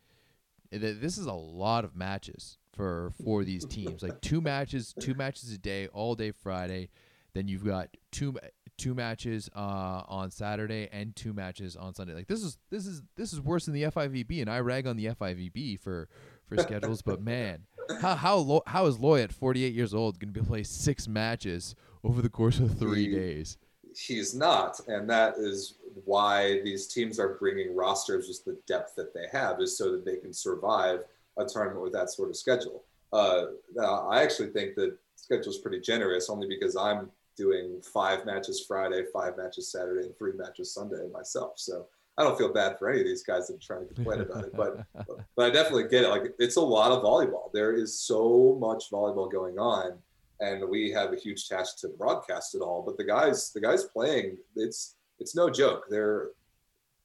th- 0.70 1.00
this 1.00 1.18
is 1.18 1.26
a 1.26 1.32
lot 1.32 1.84
of 1.84 1.96
matches 1.96 2.58
for 2.74 3.12
for 3.24 3.44
these 3.44 3.64
teams. 3.64 4.02
Like 4.02 4.20
two 4.20 4.40
matches, 4.40 4.94
two 5.00 5.14
matches 5.14 5.52
a 5.52 5.58
day, 5.58 5.88
all 5.88 6.14
day 6.14 6.30
Friday. 6.30 6.90
Then 7.34 7.48
you've 7.48 7.64
got 7.64 7.88
two 8.10 8.36
two 8.78 8.94
matches 8.94 9.50
uh, 9.54 10.02
on 10.06 10.30
Saturday 10.30 10.88
and 10.92 11.14
two 11.14 11.32
matches 11.32 11.76
on 11.76 11.94
Sunday. 11.94 12.14
Like 12.14 12.28
this 12.28 12.42
is 12.42 12.58
this 12.70 12.86
is 12.86 13.02
this 13.16 13.32
is 13.32 13.40
worse 13.40 13.66
than 13.66 13.74
the 13.74 13.82
FIVB, 13.82 14.40
and 14.40 14.48
I 14.48 14.60
rag 14.60 14.86
on 14.86 14.96
the 14.96 15.06
FIVB 15.06 15.80
for 15.80 16.08
for 16.46 16.56
schedules. 16.56 17.02
but 17.02 17.20
man, 17.22 17.64
how 18.00 18.14
how 18.14 18.36
Lo- 18.36 18.62
how 18.66 18.86
is 18.86 18.98
Lloy 18.98 19.22
at 19.22 19.32
48 19.32 19.72
years 19.74 19.94
old 19.94 20.18
going 20.18 20.32
to 20.32 20.40
be 20.40 20.46
play 20.46 20.62
six 20.62 21.08
matches 21.08 21.74
over 22.04 22.22
the 22.22 22.28
course 22.28 22.58
of 22.60 22.78
three 22.78 23.08
He- 23.08 23.14
days? 23.14 23.56
He's 23.96 24.32
not, 24.34 24.78
and 24.86 25.08
that 25.10 25.34
is 25.38 25.74
why 26.04 26.60
these 26.62 26.86
teams 26.86 27.18
are 27.18 27.34
bringing 27.34 27.74
rosters 27.74 28.28
just 28.28 28.44
the 28.44 28.56
depth 28.68 28.94
that 28.96 29.12
they 29.12 29.26
have 29.32 29.60
is 29.60 29.76
so 29.76 29.90
that 29.90 30.04
they 30.04 30.16
can 30.18 30.32
survive 30.32 31.00
a 31.36 31.44
tournament 31.44 31.82
with 31.82 31.92
that 31.94 32.10
sort 32.10 32.28
of 32.28 32.36
schedule. 32.36 32.84
Uh, 33.12 33.46
now, 33.74 34.06
I 34.08 34.22
actually 34.22 34.50
think 34.50 34.76
the 34.76 34.96
schedule 35.16 35.50
is 35.50 35.58
pretty 35.58 35.80
generous, 35.80 36.30
only 36.30 36.46
because 36.46 36.76
I'm 36.76 37.10
doing 37.36 37.80
five 37.82 38.24
matches 38.26 38.64
Friday, 38.68 39.04
five 39.12 39.36
matches 39.36 39.72
Saturday, 39.72 40.02
and 40.06 40.16
three 40.16 40.32
matches 40.34 40.72
Sunday 40.72 41.08
myself. 41.12 41.54
So 41.56 41.86
I 42.18 42.24
don't 42.24 42.36
feel 42.36 42.52
bad 42.52 42.78
for 42.78 42.90
any 42.90 43.00
of 43.00 43.06
these 43.06 43.22
guys 43.22 43.46
that 43.46 43.54
are 43.54 43.58
trying 43.58 43.86
to 43.86 43.94
complain 43.94 44.20
about 44.20 44.44
it, 44.44 44.52
but 44.54 44.84
but 45.36 45.46
I 45.46 45.50
definitely 45.50 45.88
get 45.88 46.02
it. 46.02 46.08
Like 46.08 46.34
it's 46.40 46.56
a 46.56 46.60
lot 46.60 46.90
of 46.90 47.04
volleyball. 47.04 47.52
There 47.52 47.72
is 47.72 48.00
so 48.00 48.58
much 48.60 48.90
volleyball 48.92 49.30
going 49.30 49.58
on, 49.58 49.96
and 50.40 50.68
we 50.68 50.90
have 50.90 51.12
a 51.12 51.16
huge 51.16 51.48
task 51.48 51.78
to 51.78 51.88
broadcast 51.88 52.56
it 52.56 52.60
all. 52.60 52.82
But 52.82 52.96
the 52.96 53.04
guys, 53.04 53.52
the 53.52 53.60
guys 53.60 53.84
playing, 53.84 54.36
it's 54.56 54.96
it's 55.20 55.36
no 55.36 55.48
joke. 55.48 55.84
Their 55.88 56.30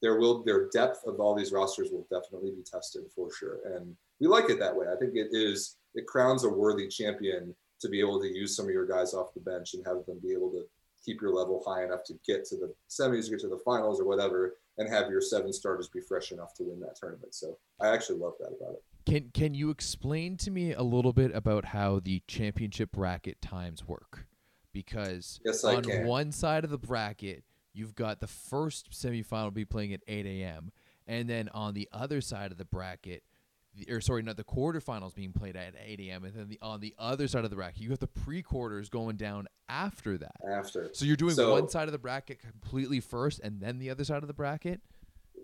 there 0.02 0.18
will 0.18 0.44
their 0.44 0.68
depth 0.70 1.06
of 1.06 1.20
all 1.20 1.36
these 1.36 1.52
rosters 1.52 1.90
will 1.92 2.08
definitely 2.12 2.50
be 2.50 2.64
tested 2.64 3.04
for 3.16 3.32
sure, 3.32 3.60
and 3.76 3.96
we 4.20 4.26
like 4.26 4.50
it 4.50 4.60
that 4.60 4.76
way. 4.76 4.88
I 4.92 4.98
think 4.98 5.14
it 5.16 5.30
is 5.32 5.78
it 5.94 6.08
crowns 6.08 6.44
a 6.44 6.50
worthy 6.50 6.88
champion 6.88 7.54
to 7.82 7.90
be 7.90 8.00
able 8.00 8.20
to 8.20 8.28
use 8.28 8.56
some 8.56 8.66
of 8.66 8.72
your 8.72 8.88
guys 8.88 9.14
off 9.14 9.34
the 9.36 9.42
bench 9.42 9.76
and 9.76 9.86
have 9.86 10.06
them 10.08 10.20
be 10.24 10.34
able 10.34 10.50
to 10.52 10.64
keep 11.06 11.22
your 11.22 11.34
level 11.34 11.62
high 11.68 11.84
enough 11.84 12.04
to 12.06 12.14
get 12.26 12.46
to 12.46 12.56
the 12.56 12.74
semis, 12.90 13.28
or 13.28 13.32
get 13.32 13.42
to 13.42 13.50
the 13.50 13.62
finals, 13.64 14.00
or 14.00 14.06
whatever, 14.06 14.56
and 14.78 14.90
have 14.90 15.10
your 15.10 15.22
seven 15.22 15.54
starters 15.54 15.88
be 15.88 16.02
fresh 16.02 16.32
enough 16.32 16.54
to 16.56 16.64
win 16.64 16.80
that 16.82 16.96
tournament. 16.96 17.34
So 17.34 17.58
I 17.82 17.88
actually 17.88 18.20
love 18.20 18.34
that 18.40 18.56
about 18.60 18.74
it. 18.74 18.84
Can 19.06 19.30
can 19.34 19.54
you 19.54 19.70
explain 19.70 20.38
to 20.38 20.52
me 20.52 20.74
a 20.74 20.82
little 20.82 21.14
bit 21.14 21.36
about 21.36 21.66
how 21.66 22.00
the 22.00 22.22
championship 22.28 22.92
bracket 22.92 23.42
times 23.42 23.88
work? 23.88 24.28
Because 24.72 25.40
Yes, 25.46 25.64
on 25.64 25.84
can. 25.84 26.06
one 26.06 26.32
side 26.32 26.64
of 26.64 26.70
the 26.70 26.78
bracket, 26.78 27.44
you've 27.74 27.96
got 27.96 28.20
the 28.22 28.28
first 28.28 28.92
semifinal 28.92 29.54
be 29.54 29.66
playing 29.66 29.94
at 29.94 30.02
8 30.08 30.26
a.m. 30.26 30.72
And 31.06 31.30
then 31.30 31.50
on 31.50 31.74
the 31.74 31.90
other 31.92 32.22
side 32.22 32.52
of 32.52 32.58
the 32.58 32.66
bracket, 32.66 33.24
or 33.90 34.02
sorry, 34.02 34.22
not 34.22 34.38
the 34.38 34.44
quarterfinals 34.44 35.16
being 35.16 35.32
played 35.34 35.56
at 35.56 35.74
8 35.84 36.00
a.m. 36.02 36.24
And 36.26 36.34
then 36.34 36.48
the, 36.50 36.60
on 36.62 36.80
the 36.80 36.94
other 37.00 37.28
side 37.28 37.44
of 37.44 37.50
the 37.50 37.56
bracket, 37.56 37.82
you 37.82 37.90
have 37.90 38.00
the 38.00 38.08
pre-quarters 38.08 38.90
going 38.90 39.16
down 39.16 39.48
after 39.70 40.18
that. 40.18 40.36
After 40.50 40.90
So 40.94 41.06
you're 41.06 41.16
doing 41.16 41.36
So- 41.36 41.52
one 41.52 41.70
side 41.70 41.88
of 41.88 41.92
the 41.92 41.98
bracket 41.98 42.40
completely 42.40 43.00
first, 43.00 43.40
and 43.40 43.60
then 43.60 43.80
the 43.80 43.90
other 43.90 44.04
side 44.04 44.22
of 44.24 44.28
the 44.28 44.34
bracket. 44.34 44.82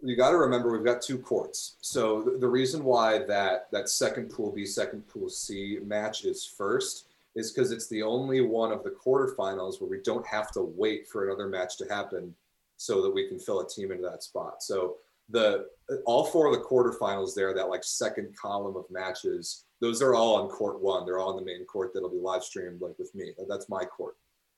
you 0.02 0.16
got 0.16 0.32
to 0.32 0.38
remember 0.38 0.72
we've 0.72 0.86
got 0.86 1.02
two 1.02 1.18
courts. 1.18 1.76
So 1.82 2.22
th- 2.24 2.40
the 2.40 2.48
reason 2.48 2.84
why 2.86 3.20
that 3.26 3.70
that 3.72 3.90
second 3.90 4.30
pool 4.32 4.52
B, 4.52 4.66
second 4.66 5.08
pool 5.08 5.28
C 5.30 5.80
match 5.84 6.24
is 6.24 6.46
first 6.46 7.06
is 7.36 7.52
because 7.52 7.72
it's 7.72 7.88
the 7.88 8.02
only 8.04 8.40
one 8.42 8.72
of 8.72 8.84
the 8.84 8.92
quarterfinals 8.92 9.82
where 9.82 9.90
we 9.90 10.00
don't 10.02 10.26
have 10.26 10.52
to 10.52 10.62
wait 10.62 11.08
for 11.08 11.26
another 11.28 11.48
match 11.48 11.78
to 11.78 11.86
happen 11.90 12.34
so 12.78 13.02
that 13.02 13.10
we 13.14 13.28
can 13.28 13.38
fill 13.40 13.60
a 13.60 13.68
team 13.68 13.92
into 13.92 14.04
that 14.04 14.24
spot. 14.24 14.64
So 14.64 14.96
the 15.30 15.66
all 16.06 16.24
four 16.26 16.48
of 16.48 16.54
the 16.54 16.64
quarterfinals 16.66 17.34
there, 17.36 17.54
that 17.54 17.70
like 17.70 17.84
second 17.84 18.36
column 18.40 18.76
of 18.76 18.86
matches, 18.92 19.66
those 19.82 20.02
are 20.02 20.14
all 20.16 20.36
on 20.36 20.50
court 20.50 20.82
one. 20.82 21.06
They're 21.06 21.18
all 21.20 21.30
on 21.32 21.36
the 21.36 21.46
main 21.46 21.66
court 21.66 21.92
that'll 21.94 22.10
be 22.12 22.18
live 22.20 22.44
streamed 22.44 22.82
like 22.82 22.98
with 23.00 23.14
me. 23.16 23.34
That's 23.48 23.70
my 23.70 23.86
court. 23.86 24.16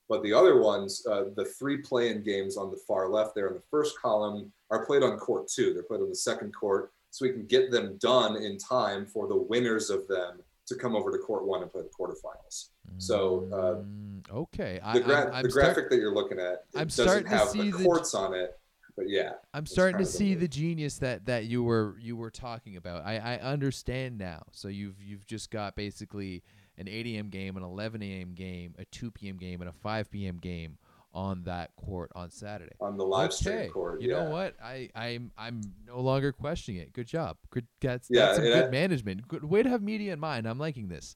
But 0.10 0.24
the 0.24 0.34
other 0.34 0.60
ones, 0.62 1.06
uh, 1.10 1.26
the 1.38 1.46
three 1.46 1.78
play-in 1.78 2.22
games 2.24 2.58
on 2.58 2.70
the 2.70 2.78
far 2.86 3.08
left 3.08 3.34
there 3.34 3.48
in 3.48 3.54
the 3.54 3.62
first 3.72 3.98
column 4.02 4.52
are 4.70 4.86
played 4.86 5.04
on 5.04 5.18
court 5.18 5.48
two. 5.48 5.74
They're 5.74 5.84
played 5.84 6.02
on 6.02 6.10
the 6.10 6.16
second 6.16 6.54
court, 6.54 6.92
so 7.12 7.26
we 7.26 7.32
can 7.32 7.46
get 7.46 7.72
them 7.72 7.98
done 8.00 8.36
in 8.36 8.58
time 8.58 9.06
for 9.06 9.28
the 9.28 9.38
winners 9.38 9.90
of 9.90 10.08
them 10.10 10.40
to 10.68 10.76
come 10.76 10.96
over 10.98 11.12
to 11.12 11.18
court 11.18 11.46
one 11.46 11.62
and 11.62 11.72
play 11.72 11.82
the 11.82 11.90
quarterfinals. 11.98 12.70
So, 12.98 13.48
uh, 13.54 13.84
Mm, 13.84 14.30
okay, 14.32 14.80
I, 14.84 14.94
The, 15.00 15.02
gra- 15.06 15.28
I'm, 15.30 15.34
I'm 15.36 15.44
the 15.44 15.52
start- 15.52 15.66
graphic 15.76 15.90
that 15.92 15.98
you're 15.98 16.14
looking 16.14 16.40
at 16.40 16.66
I'm 16.76 16.88
doesn't 16.88 16.92
starting 17.08 17.24
to 17.26 17.30
have 17.38 17.50
see 17.50 17.72
the- 17.72 17.84
courts 17.84 18.14
on 18.14 18.34
it, 18.34 18.58
but 19.02 19.10
yeah, 19.10 19.32
I'm 19.52 19.66
starting 19.66 19.94
to 19.94 20.04
kind 20.04 20.06
of 20.06 20.12
the 20.12 20.18
see 20.18 20.36
the 20.36 20.48
genius 20.48 20.98
that 21.00 21.26
that 21.26 21.46
you 21.46 21.64
were 21.64 21.96
you 22.00 22.16
were 22.16 22.30
talking 22.30 22.78
about. 22.78 23.04
I 23.04 23.18
I 23.18 23.38
understand 23.38 24.20
now. 24.20 24.44
So 24.52 24.68
you've 24.68 25.02
you've 25.02 25.26
just 25.26 25.50
got 25.50 25.76
basically 25.76 26.44
an 26.78 26.88
8 26.88 27.08
a.m. 27.08 27.30
game, 27.30 27.58
an 27.58 27.64
11 27.64 28.04
a.m. 28.04 28.34
game, 28.34 28.76
a 28.78 28.86
2 28.86 29.10
p.m. 29.10 29.38
game, 29.38 29.62
and 29.62 29.70
a 29.70 29.74
5 29.74 30.12
p.m. 30.12 30.38
game 30.38 30.78
on 31.14 31.44
that 31.44 31.76
court 31.76 32.12
on 32.16 32.30
Saturday. 32.30 32.76
on 32.80 32.96
the 32.96 33.04
live 33.04 33.32
okay. 33.32 33.36
stream 33.36 33.70
court. 33.72 34.02
You 34.02 34.12
yeah. 34.12 34.24
know 34.24 34.30
what? 34.30 34.56
I 34.64 34.90
I'm 34.96 35.32
I'm 35.36 35.62
no 35.88 36.00
longer 36.00 36.32
questioning 36.32 36.80
it. 36.80 36.94
Good 36.94 37.08
job. 37.08 37.38
Good 37.50 37.66
that's, 37.82 38.08
Yeah, 38.08 38.28
that's 38.28 38.36
some 38.38 38.46
good 38.46 38.66
I- 38.66 38.70
management. 38.70 39.28
Good 39.28 39.44
way 39.44 39.64
to 39.64 39.70
have 39.70 39.82
media 39.82 40.14
in 40.14 40.20
mind. 40.20 40.48
I'm 40.48 40.60
liking 40.60 40.90
this. 40.90 41.16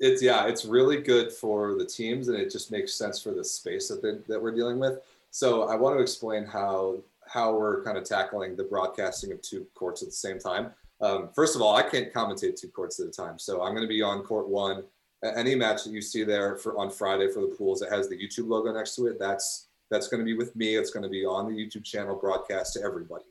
it's 0.00 0.22
yeah, 0.22 0.46
it's 0.46 0.64
really 0.64 1.02
good 1.02 1.30
for 1.30 1.74
the 1.74 1.84
teams, 1.84 2.28
and 2.28 2.38
it 2.38 2.50
just 2.50 2.70
makes 2.72 2.94
sense 2.94 3.20
for 3.22 3.32
the 3.32 3.44
space 3.44 3.88
that 3.88 4.00
they, 4.00 4.14
that 4.28 4.42
we're 4.42 4.54
dealing 4.54 4.78
with. 4.78 5.00
So 5.32 5.64
I 5.64 5.74
want 5.74 5.96
to 5.96 6.02
explain 6.02 6.44
how 6.44 7.02
how 7.26 7.56
we're 7.56 7.82
kind 7.82 7.98
of 7.98 8.04
tackling 8.04 8.54
the 8.54 8.64
broadcasting 8.64 9.32
of 9.32 9.42
two 9.42 9.66
courts 9.74 10.02
at 10.02 10.08
the 10.08 10.14
same 10.14 10.38
time. 10.38 10.72
Um, 11.00 11.30
first 11.34 11.56
of 11.56 11.62
all, 11.62 11.74
I 11.74 11.82
can't 11.82 12.12
commentate 12.12 12.54
two 12.54 12.68
courts 12.68 13.00
at 13.00 13.08
a 13.08 13.10
time, 13.10 13.38
so 13.38 13.62
I'm 13.62 13.74
going 13.74 13.88
to 13.88 13.88
be 13.88 14.02
on 14.02 14.22
court 14.22 14.48
one. 14.48 14.84
Any 15.24 15.54
match 15.56 15.82
that 15.82 15.90
you 15.90 16.00
see 16.00 16.22
there 16.22 16.56
for 16.56 16.78
on 16.78 16.90
Friday 16.90 17.28
for 17.32 17.40
the 17.40 17.54
pools 17.58 17.80
that 17.80 17.90
has 17.90 18.08
the 18.08 18.16
YouTube 18.16 18.48
logo 18.48 18.72
next 18.72 18.94
to 18.96 19.06
it, 19.06 19.18
that's 19.18 19.68
That's 19.90 20.08
going 20.08 20.20
to 20.20 20.24
be 20.24 20.36
with 20.36 20.56
me. 20.56 20.76
It's 20.76 20.90
going 20.90 21.02
to 21.02 21.08
be 21.08 21.24
on 21.24 21.46
the 21.46 21.56
YouTube 21.60 21.84
channel 21.84 22.16
broadcast 22.16 22.72
to 22.74 22.82
everybody. 22.82 23.26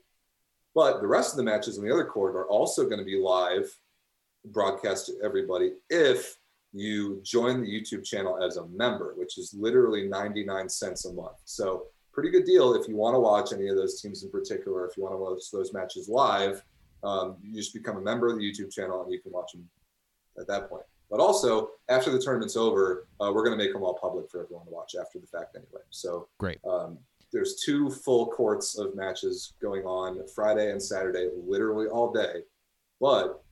But 0.74 1.00
the 1.00 1.08
rest 1.08 1.32
of 1.32 1.36
the 1.36 1.42
matches 1.42 1.76
on 1.76 1.84
the 1.84 1.92
other 1.92 2.04
court 2.04 2.36
are 2.36 2.48
also 2.48 2.84
going 2.84 3.00
to 3.00 3.04
be 3.04 3.18
live 3.18 3.66
broadcast 4.44 5.06
to 5.06 5.12
everybody 5.22 5.72
if 5.90 6.38
you 6.72 7.20
join 7.22 7.60
the 7.60 7.68
YouTube 7.68 8.04
channel 8.04 8.42
as 8.42 8.56
a 8.56 8.66
member, 8.68 9.14
which 9.16 9.38
is 9.38 9.54
literally 9.54 10.08
99 10.08 10.68
cents 10.68 11.04
a 11.04 11.12
month. 11.12 11.36
So, 11.44 11.86
pretty 12.12 12.30
good 12.30 12.44
deal 12.44 12.74
if 12.74 12.86
you 12.88 12.96
want 12.96 13.14
to 13.14 13.20
watch 13.20 13.52
any 13.52 13.68
of 13.68 13.76
those 13.76 14.00
teams 14.00 14.22
in 14.22 14.30
particular. 14.30 14.86
If 14.86 14.96
you 14.96 15.02
want 15.02 15.14
to 15.14 15.18
watch 15.18 15.50
those 15.50 15.72
matches 15.72 16.08
live, 16.08 16.62
um, 17.02 17.36
you 17.42 17.54
just 17.54 17.72
become 17.72 17.96
a 17.96 18.00
member 18.00 18.28
of 18.28 18.36
the 18.36 18.42
YouTube 18.42 18.70
channel 18.72 19.02
and 19.02 19.12
you 19.12 19.20
can 19.20 19.32
watch 19.32 19.52
them 19.52 19.68
at 20.38 20.46
that 20.46 20.68
point. 20.68 20.84
But 21.10 21.20
also, 21.20 21.70
after 21.88 22.10
the 22.10 22.18
tournament's 22.18 22.56
over, 22.56 23.06
uh, 23.20 23.30
we're 23.34 23.44
going 23.44 23.56
to 23.58 23.62
make 23.62 23.72
them 23.72 23.82
all 23.82 23.98
public 24.00 24.30
for 24.30 24.42
everyone 24.42 24.64
to 24.66 24.72
watch 24.72 24.94
after 24.98 25.18
the 25.18 25.26
fact 25.26 25.56
anyway. 25.56 25.82
So, 25.90 26.28
great. 26.38 26.58
Um, 26.64 26.98
there's 27.32 27.62
two 27.64 27.90
full 27.90 28.26
courts 28.26 28.78
of 28.78 28.94
matches 28.94 29.54
going 29.60 29.84
on 29.84 30.26
Friday 30.34 30.70
and 30.70 30.82
Saturday, 30.82 31.30
literally 31.46 31.86
all 31.86 32.12
day. 32.12 32.42
But 33.00 33.42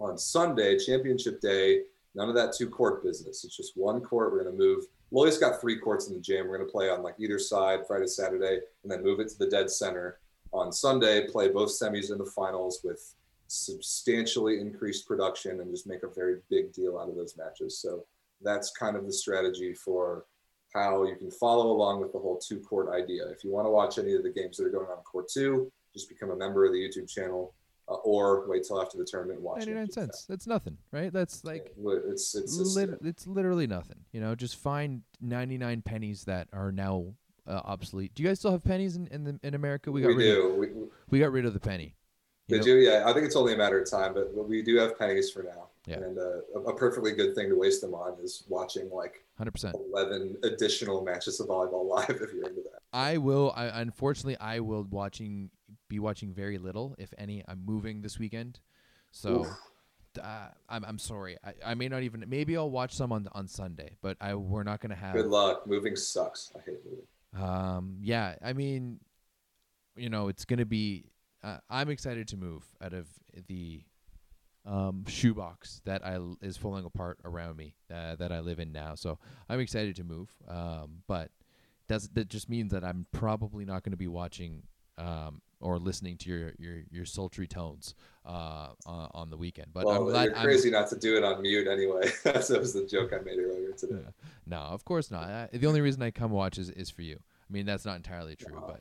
on 0.00 0.18
Sunday, 0.18 0.78
championship 0.78 1.40
day, 1.40 1.82
none 2.16 2.28
of 2.28 2.34
that 2.34 2.54
two 2.56 2.68
court 2.68 3.04
business. 3.04 3.44
It's 3.44 3.56
just 3.56 3.76
one 3.76 4.00
court. 4.00 4.32
We're 4.32 4.42
going 4.42 4.56
to 4.56 4.62
move. 4.62 4.84
Lloy's 5.12 5.38
got 5.38 5.60
three 5.60 5.78
courts 5.78 6.08
in 6.08 6.14
the 6.14 6.20
gym. 6.20 6.48
We're 6.48 6.56
going 6.56 6.68
to 6.68 6.72
play 6.72 6.88
on 6.88 7.02
like 7.02 7.14
either 7.18 7.38
side 7.38 7.80
Friday, 7.86 8.06
Saturday, 8.06 8.58
and 8.82 8.90
then 8.90 9.04
move 9.04 9.20
it 9.20 9.28
to 9.28 9.38
the 9.38 9.46
dead 9.46 9.70
center 9.70 10.18
on 10.52 10.72
Sunday. 10.72 11.28
Play 11.28 11.48
both 11.48 11.70
semis 11.70 12.10
in 12.10 12.18
the 12.18 12.32
finals 12.34 12.80
with 12.82 13.14
substantially 13.46 14.60
increased 14.60 15.06
production 15.06 15.60
and 15.60 15.70
just 15.70 15.86
make 15.86 16.02
a 16.02 16.08
very 16.08 16.38
big 16.50 16.72
deal 16.72 16.98
out 16.98 17.08
of 17.08 17.14
those 17.14 17.36
matches. 17.36 17.78
So 17.80 18.04
that's 18.42 18.72
kind 18.72 18.96
of 18.96 19.06
the 19.06 19.12
strategy 19.12 19.74
for 19.74 20.24
how 20.74 21.04
you 21.04 21.16
can 21.16 21.30
follow 21.30 21.70
along 21.70 22.00
with 22.00 22.12
the 22.12 22.18
whole 22.18 22.38
two 22.38 22.60
court 22.60 22.88
idea. 22.92 23.28
If 23.28 23.44
you 23.44 23.52
want 23.52 23.66
to 23.66 23.70
watch 23.70 23.98
any 23.98 24.14
of 24.14 24.22
the 24.22 24.32
games 24.32 24.56
that 24.56 24.66
are 24.66 24.70
going 24.70 24.88
on 24.88 25.02
court 25.04 25.28
two, 25.28 25.70
just 25.94 26.08
become 26.08 26.30
a 26.30 26.36
member 26.36 26.64
of 26.64 26.72
the 26.72 26.78
YouTube 26.78 27.08
channel 27.08 27.54
uh, 27.88 27.94
or 27.94 28.48
wait 28.48 28.64
till 28.64 28.80
after 28.80 28.98
the 28.98 29.04
tournament 29.04 29.38
and 29.38 29.44
watch 29.44 29.58
99 29.58 29.90
cents. 29.90 30.26
That's 30.28 30.46
nothing, 30.46 30.76
right? 30.92 31.12
That's 31.12 31.44
like 31.44 31.72
it's 31.76 32.34
it's 32.34 32.58
it's, 32.58 32.76
lit- 32.76 32.98
it's 33.02 33.26
literally 33.26 33.66
nothing. 33.66 33.98
You 34.12 34.20
know, 34.20 34.34
just 34.34 34.56
find 34.56 35.02
99 35.20 35.82
pennies 35.82 36.24
that 36.24 36.48
are 36.52 36.72
now 36.72 37.14
uh, 37.46 37.60
obsolete. 37.64 38.14
Do 38.14 38.22
you 38.22 38.28
guys 38.28 38.38
still 38.38 38.52
have 38.52 38.64
pennies 38.64 38.96
in 38.96 39.06
in, 39.08 39.24
the, 39.24 39.38
in 39.42 39.54
America? 39.54 39.92
We 39.92 40.02
got 40.02 40.08
we 40.08 40.14
rid 40.16 40.34
do. 40.34 40.48
Of, 40.48 40.56
we, 40.56 40.68
we 41.10 41.18
got 41.20 41.32
rid 41.32 41.44
of 41.46 41.54
the 41.54 41.60
penny. 41.60 41.94
They 42.48 42.58
know? 42.58 42.64
do, 42.64 42.76
yeah. 42.76 43.04
I 43.06 43.12
think 43.12 43.26
it's 43.26 43.36
only 43.36 43.54
a 43.54 43.56
matter 43.56 43.80
of 43.80 43.90
time, 43.90 44.14
but 44.14 44.32
we 44.34 44.62
do 44.62 44.76
have 44.76 44.98
pennies 44.98 45.30
for 45.30 45.42
now. 45.42 45.68
Yeah. 45.86 45.96
And 45.98 46.18
uh, 46.18 46.68
a 46.68 46.74
perfectly 46.74 47.12
good 47.12 47.34
thing 47.34 47.48
to 47.48 47.56
waste 47.56 47.80
them 47.80 47.94
on 47.94 48.16
is 48.20 48.42
watching 48.48 48.90
like 48.90 49.22
100% 49.40 49.72
11 49.92 50.36
additional 50.42 51.04
matches 51.04 51.38
of 51.38 51.46
volleyball 51.46 51.88
live 51.88 52.10
if 52.10 52.32
you're 52.32 52.44
into 52.44 52.62
that. 52.62 52.82
I 52.92 53.18
will. 53.18 53.52
I 53.54 53.66
unfortunately 53.80 54.36
I 54.40 54.60
will 54.60 54.84
watching 54.84 55.50
be 55.88 55.98
watching 55.98 56.32
very 56.32 56.58
little, 56.58 56.96
if 56.98 57.12
any. 57.18 57.44
I'm 57.46 57.62
moving 57.64 58.02
this 58.02 58.18
weekend, 58.18 58.58
so 59.12 59.46
uh, 60.22 60.48
I'm 60.68 60.84
I'm 60.84 60.98
sorry. 60.98 61.36
I, 61.44 61.52
I 61.64 61.74
may 61.74 61.88
not 61.88 62.02
even. 62.02 62.24
Maybe 62.26 62.56
I'll 62.56 62.70
watch 62.70 62.94
some 62.94 63.12
on 63.12 63.28
on 63.32 63.48
Sunday, 63.48 63.96
but 64.02 64.16
I 64.20 64.34
we're 64.34 64.62
not 64.62 64.80
gonna 64.80 64.94
have. 64.94 65.14
Good 65.14 65.26
luck. 65.26 65.66
Moving 65.66 65.94
sucks. 65.94 66.52
I 66.56 66.60
hate 66.64 66.78
moving. 66.84 67.48
Um. 67.48 67.98
Yeah. 68.00 68.36
I 68.42 68.52
mean, 68.52 69.00
you 69.96 70.08
know, 70.08 70.28
it's 70.28 70.44
gonna 70.44 70.66
be. 70.66 71.04
Uh, 71.44 71.58
I'm 71.70 71.90
excited 71.90 72.28
to 72.28 72.36
move 72.36 72.64
out 72.82 72.92
of 72.92 73.06
the 73.46 73.82
um, 74.66 75.04
shoebox 75.06 75.80
that 75.84 76.04
I 76.04 76.18
is 76.42 76.56
falling 76.56 76.84
apart 76.84 77.18
around 77.24 77.56
me 77.56 77.74
uh, 77.92 78.16
that 78.16 78.32
I 78.32 78.40
live 78.40 78.58
in 78.58 78.72
now. 78.72 78.94
So 78.94 79.18
I'm 79.48 79.60
excited 79.60 79.96
to 79.96 80.04
move. 80.04 80.30
Um, 80.48 81.02
but 81.06 81.30
does 81.88 82.08
that 82.14 82.28
just 82.28 82.48
means 82.48 82.72
that 82.72 82.84
I'm 82.84 83.06
probably 83.12 83.64
not 83.64 83.84
going 83.84 83.92
to 83.92 83.96
be 83.96 84.08
watching 84.08 84.62
um, 84.98 85.40
or 85.60 85.78
listening 85.78 86.16
to 86.18 86.30
your 86.30 86.52
your, 86.58 86.82
your 86.90 87.04
sultry 87.04 87.46
tones 87.46 87.94
uh, 88.24 88.68
on, 88.86 89.10
on 89.14 89.30
the 89.30 89.36
weekend. 89.36 89.68
But 89.72 89.84
well, 89.84 89.96
I'm 89.96 90.04
glad 90.04 90.24
you're 90.24 90.34
crazy 90.34 90.68
I'm, 90.68 90.74
not 90.74 90.88
to 90.90 90.98
do 90.98 91.16
it 91.16 91.24
on 91.24 91.42
mute 91.42 91.68
anyway. 91.68 92.10
that 92.24 92.58
was 92.58 92.72
the 92.72 92.86
joke 92.86 93.12
I 93.12 93.22
made 93.22 93.38
earlier 93.38 93.72
today. 93.72 94.02
No, 94.46 94.58
of 94.58 94.84
course 94.84 95.10
not. 95.10 95.24
I, 95.24 95.48
the 95.52 95.66
only 95.66 95.80
reason 95.80 96.02
I 96.02 96.10
come 96.10 96.30
watch 96.30 96.58
is, 96.58 96.70
is 96.70 96.90
for 96.90 97.02
you. 97.02 97.16
I 97.18 97.52
mean, 97.52 97.66
that's 97.66 97.84
not 97.84 97.96
entirely 97.96 98.36
true, 98.36 98.56
wow. 98.56 98.76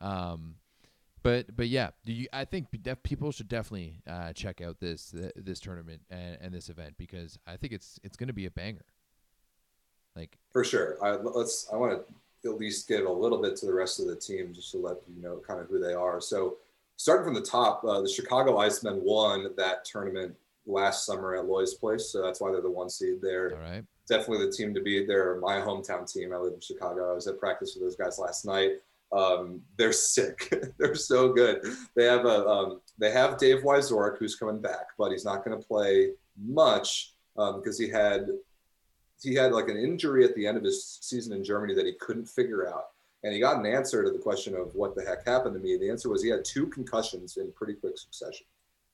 but 0.00 0.06
um, 0.06 0.56
but 1.22 1.54
but 1.54 1.68
yeah, 1.68 1.90
you, 2.04 2.26
I 2.32 2.44
think 2.44 2.66
def- 2.82 3.02
people 3.02 3.32
should 3.32 3.48
definitely 3.48 4.02
uh, 4.08 4.32
check 4.32 4.60
out 4.60 4.80
this 4.80 5.14
uh, 5.14 5.30
this 5.36 5.60
tournament 5.60 6.02
and, 6.10 6.38
and 6.40 6.54
this 6.54 6.68
event 6.68 6.94
because 6.98 7.38
I 7.46 7.56
think 7.56 7.72
it's 7.72 7.98
it's 8.02 8.16
going 8.16 8.28
to 8.28 8.34
be 8.34 8.46
a 8.46 8.50
banger. 8.50 8.84
Like 10.16 10.38
for 10.52 10.64
sure. 10.64 10.98
I 11.02 11.12
let's 11.12 11.68
I 11.72 11.76
want 11.76 11.92
to 11.92 12.48
at 12.50 12.56
least 12.56 12.88
give 12.88 13.04
a 13.04 13.12
little 13.12 13.40
bit 13.40 13.56
to 13.56 13.66
the 13.66 13.74
rest 13.74 14.00
of 14.00 14.06
the 14.06 14.16
team 14.16 14.52
just 14.54 14.70
to 14.72 14.78
let 14.78 14.96
you 15.14 15.22
know 15.22 15.40
kind 15.46 15.60
of 15.60 15.68
who 15.68 15.78
they 15.78 15.92
are. 15.92 16.20
So 16.20 16.56
starting 16.96 17.24
from 17.24 17.34
the 17.34 17.42
top, 17.42 17.84
uh, 17.84 18.00
the 18.00 18.08
Chicago 18.08 18.58
Icemen 18.58 19.00
won 19.02 19.50
that 19.56 19.84
tournament 19.84 20.34
last 20.66 21.06
summer 21.06 21.36
at 21.36 21.46
Lloy's 21.46 21.74
Place, 21.74 22.10
so 22.10 22.22
that's 22.22 22.40
why 22.40 22.50
they're 22.50 22.60
the 22.60 22.70
one 22.70 22.88
seed 22.88 23.20
there. 23.20 23.54
All 23.54 23.62
right. 23.62 23.84
Definitely 24.08 24.46
the 24.46 24.52
team 24.52 24.74
to 24.74 24.82
beat. 24.82 25.06
They're 25.06 25.36
my 25.36 25.56
hometown 25.56 26.10
team. 26.10 26.32
I 26.32 26.36
live 26.36 26.54
in 26.54 26.60
Chicago. 26.60 27.10
I 27.10 27.14
was 27.14 27.26
at 27.26 27.38
practice 27.38 27.74
with 27.74 27.84
those 27.84 27.96
guys 27.96 28.18
last 28.18 28.44
night. 28.44 28.72
Um, 29.12 29.62
they're 29.76 29.92
sick. 29.92 30.52
they're 30.78 30.94
so 30.94 31.32
good. 31.32 31.62
They 31.96 32.04
have 32.04 32.24
a 32.24 32.46
um, 32.46 32.80
they 32.98 33.10
have 33.10 33.38
Dave 33.38 33.62
Wyzorek 33.62 34.18
who's 34.18 34.36
coming 34.36 34.60
back, 34.60 34.88
but 34.98 35.10
he's 35.10 35.24
not 35.24 35.44
going 35.44 35.58
to 35.58 35.66
play 35.66 36.10
much 36.38 37.14
because 37.34 37.80
um, 37.80 37.86
he 37.86 37.90
had 37.90 38.28
he 39.22 39.34
had 39.34 39.52
like 39.52 39.68
an 39.68 39.76
injury 39.76 40.24
at 40.24 40.34
the 40.34 40.46
end 40.46 40.56
of 40.56 40.64
his 40.64 40.98
season 41.00 41.32
in 41.32 41.44
Germany 41.44 41.74
that 41.74 41.86
he 41.86 41.92
couldn't 41.94 42.26
figure 42.26 42.68
out. 42.68 42.86
And 43.22 43.34
he 43.34 43.40
got 43.40 43.58
an 43.58 43.66
answer 43.66 44.02
to 44.02 44.10
the 44.10 44.18
question 44.18 44.54
of 44.54 44.74
what 44.74 44.94
the 44.94 45.04
heck 45.04 45.26
happened 45.26 45.54
to 45.54 45.60
me. 45.60 45.76
The 45.76 45.90
answer 45.90 46.08
was 46.08 46.22
he 46.22 46.30
had 46.30 46.44
two 46.44 46.66
concussions 46.68 47.36
in 47.36 47.52
pretty 47.52 47.74
quick 47.74 47.98
succession. 47.98 48.46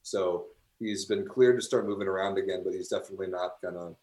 So 0.03 0.47
he's 0.81 1.05
been 1.05 1.27
cleared 1.27 1.61
to 1.61 1.65
start 1.65 1.87
moving 1.87 2.09
around 2.09 2.39
again, 2.39 2.63
but 2.65 2.75
he's 2.75 2.89
definitely 2.89 3.29
not 3.29 3.61
gonna 3.63 3.95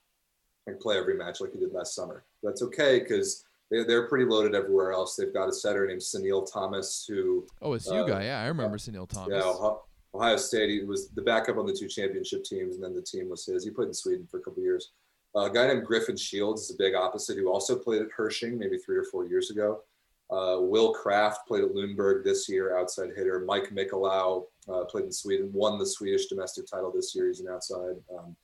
play 0.79 0.97
every 0.97 1.17
match 1.17 1.41
like 1.41 1.51
he 1.51 1.59
did 1.59 1.73
last 1.73 1.93
summer. 1.93 2.23
That's 2.41 2.61
okay 2.63 2.99
because 2.99 3.43
they, 3.71 3.83
they're 3.83 4.07
pretty 4.07 4.25
loaded 4.25 4.55
everywhere 4.55 4.91
else. 4.91 5.15
They've 5.15 5.33
got 5.33 5.49
a 5.49 5.53
setter 5.53 5.85
named 5.87 6.01
Sunil 6.01 6.51
Thomas 6.51 7.05
who. 7.07 7.47
Oh, 7.61 7.73
it's 7.73 7.87
you 7.87 7.93
uh, 7.93 8.07
guy. 8.07 8.25
Yeah, 8.25 8.41
I 8.41 8.47
remember 8.47 8.75
uh, 8.75 8.79
Sunil 8.79 9.09
Thomas. 9.09 9.43
Yeah, 9.43 9.71
Ohio 10.15 10.37
State. 10.37 10.69
He 10.69 10.83
was 10.83 11.09
the 11.09 11.21
backup 11.21 11.57
on 11.57 11.65
the 11.65 11.73
two 11.73 11.87
championship 11.87 12.43
teams, 12.43 12.75
and 12.75 12.83
then 12.83 12.93
the 12.93 13.01
team 13.01 13.29
was 13.29 13.45
his. 13.45 13.63
He 13.63 13.71
played 13.71 13.87
in 13.87 13.93
Sweden 13.93 14.27
for 14.29 14.37
a 14.37 14.41
couple 14.41 14.61
years. 14.61 14.91
Uh, 15.35 15.45
a 15.45 15.49
guy 15.49 15.67
named 15.67 15.85
Griffin 15.85 16.15
Shields 16.15 16.63
is 16.63 16.71
a 16.71 16.77
big 16.77 16.93
opposite 16.93 17.37
who 17.37 17.51
also 17.51 17.75
played 17.75 18.03
at 18.03 18.09
Herrsching 18.15 18.57
maybe 18.57 18.77
three 18.77 18.97
or 18.97 19.05
four 19.05 19.25
years 19.25 19.49
ago. 19.49 19.81
Uh, 20.29 20.57
Will 20.59 20.93
Kraft 20.93 21.47
played 21.47 21.63
at 21.63 21.71
Lundberg 21.71 22.23
this 22.23 22.47
year, 22.47 22.77
outside 22.77 23.09
hitter. 23.15 23.43
Mike 23.45 23.69
Mikolau 23.69 24.45
uh, 24.71 24.83
played 24.85 25.05
in 25.05 25.11
Sweden, 25.11 25.51
won 25.53 25.77
the 25.77 25.85
Swedish 25.85 26.27
domestic 26.27 26.65
title 26.67 26.91
this 26.91 27.13
year. 27.15 27.27
He's 27.27 27.39
an 27.39 27.49
outside. 27.49 27.95
Um, 28.15 28.35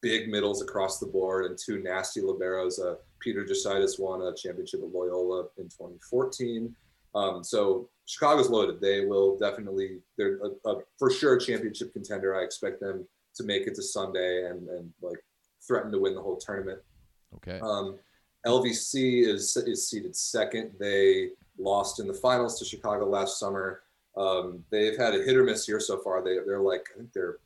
big 0.00 0.28
middles 0.28 0.62
across 0.62 0.98
the 0.98 1.06
board 1.06 1.46
and 1.46 1.58
two 1.58 1.82
nasty 1.82 2.20
liberos. 2.20 2.78
Uh, 2.80 2.96
Peter 3.20 3.44
Jositis 3.44 3.98
won 3.98 4.22
a 4.22 4.34
championship 4.34 4.80
at 4.82 4.92
Loyola 4.92 5.46
in 5.58 5.64
2014. 5.64 6.74
Um, 7.14 7.42
so 7.42 7.88
Chicago's 8.06 8.50
loaded. 8.50 8.80
They 8.80 9.04
will 9.04 9.38
definitely, 9.38 9.98
they're 10.16 10.38
a, 10.38 10.70
a, 10.70 10.76
for 10.98 11.10
sure 11.10 11.36
a 11.36 11.40
championship 11.40 11.92
contender. 11.92 12.34
I 12.34 12.42
expect 12.42 12.80
them 12.80 13.06
to 13.36 13.44
make 13.44 13.66
it 13.66 13.74
to 13.76 13.82
Sunday 13.82 14.46
and, 14.46 14.68
and 14.68 14.92
like 15.02 15.18
threaten 15.66 15.90
to 15.92 15.98
win 15.98 16.14
the 16.14 16.22
whole 16.22 16.36
tournament. 16.36 16.80
Okay. 17.36 17.60
Um, 17.60 17.98
LVC 18.46 19.26
is, 19.26 19.56
is 19.56 19.88
seated 19.88 20.14
second. 20.14 20.72
They 20.78 21.30
lost 21.58 22.00
in 22.00 22.06
the 22.06 22.14
finals 22.14 22.58
to 22.58 22.64
Chicago 22.64 23.06
last 23.06 23.38
summer. 23.38 23.82
Um, 24.16 24.64
they've 24.70 24.96
had 24.96 25.14
a 25.14 25.22
hit 25.22 25.36
or 25.36 25.44
miss 25.44 25.68
year 25.68 25.80
so 25.80 25.98
far. 25.98 26.22
They, 26.22 26.38
they're 26.46 26.60
like, 26.60 26.86
I 26.94 26.98
think 26.98 27.12
they're 27.12 27.38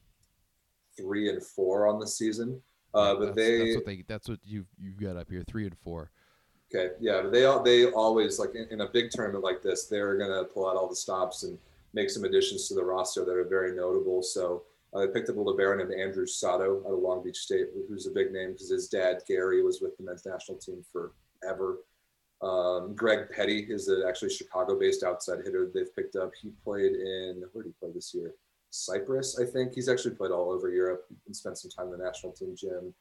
three 0.96 1.28
and 1.28 1.42
four 1.42 1.86
on 1.86 1.98
the 1.98 2.06
season. 2.06 2.60
Uh, 2.94 3.14
but 3.14 3.26
that's, 3.26 3.36
they 3.36 3.58
that's 3.58 3.76
what 3.76 3.86
they 3.86 4.04
that's 4.06 4.28
what 4.28 4.38
you 4.44 4.66
you've 4.78 5.00
got 5.00 5.16
up 5.16 5.30
here 5.30 5.42
three 5.48 5.64
and 5.64 5.76
four. 5.78 6.10
Okay, 6.74 6.94
yeah, 7.00 7.22
but 7.22 7.32
they 7.32 7.44
all 7.44 7.62
they 7.62 7.90
always 7.90 8.38
like 8.38 8.54
in, 8.54 8.66
in, 8.70 8.80
a 8.80 8.88
big 8.88 9.10
tournament 9.10 9.44
like 9.44 9.62
this, 9.62 9.86
they're 9.86 10.16
gonna 10.16 10.44
pull 10.44 10.68
out 10.68 10.76
all 10.76 10.88
the 10.88 10.96
stops 10.96 11.42
and 11.42 11.58
make 11.94 12.10
some 12.10 12.24
additions 12.24 12.68
to 12.68 12.74
the 12.74 12.84
roster 12.84 13.24
that 13.24 13.32
are 13.32 13.44
very 13.44 13.74
notable. 13.74 14.22
So 14.22 14.62
uh, 14.94 15.00
they 15.00 15.08
picked 15.08 15.28
up 15.30 15.36
a 15.36 15.40
libero 15.40 15.76
named 15.76 15.92
Andrew 15.98 16.26
Sato 16.26 16.82
out 16.86 16.92
of 16.92 16.98
Long 16.98 17.22
Beach 17.22 17.36
State, 17.36 17.68
who's 17.88 18.06
a 18.06 18.10
big 18.10 18.32
name 18.32 18.52
because 18.52 18.70
his 18.70 18.88
dad 18.88 19.22
Gary 19.26 19.62
was 19.62 19.80
with 19.80 19.96
the 19.96 20.04
men's 20.04 20.26
national 20.26 20.58
team 20.58 20.84
forever. 20.92 21.78
Um, 22.42 22.94
Greg 22.94 23.30
Petty 23.30 23.66
is 23.68 23.88
a, 23.88 24.06
actually 24.08 24.30
Chicago-based 24.30 25.04
outside 25.04 25.38
hitter 25.44 25.70
they've 25.72 25.94
picked 25.94 26.16
up. 26.16 26.32
He 26.40 26.50
played 26.64 26.92
in 26.92 27.44
where 27.52 27.64
did 27.64 27.70
he 27.70 27.74
play 27.78 27.92
this 27.94 28.12
year? 28.14 28.34
Cyprus, 28.72 29.38
I 29.38 29.44
think. 29.44 29.74
He's 29.74 29.88
actually 29.88 30.14
played 30.14 30.30
all 30.30 30.50
over 30.50 30.70
Europe 30.70 31.04
and 31.26 31.36
spent 31.36 31.58
some 31.58 31.70
time 31.70 31.92
in 31.92 31.98
the 31.98 32.04
national 32.04 32.32
team 32.32 32.54
gym. 32.56 32.94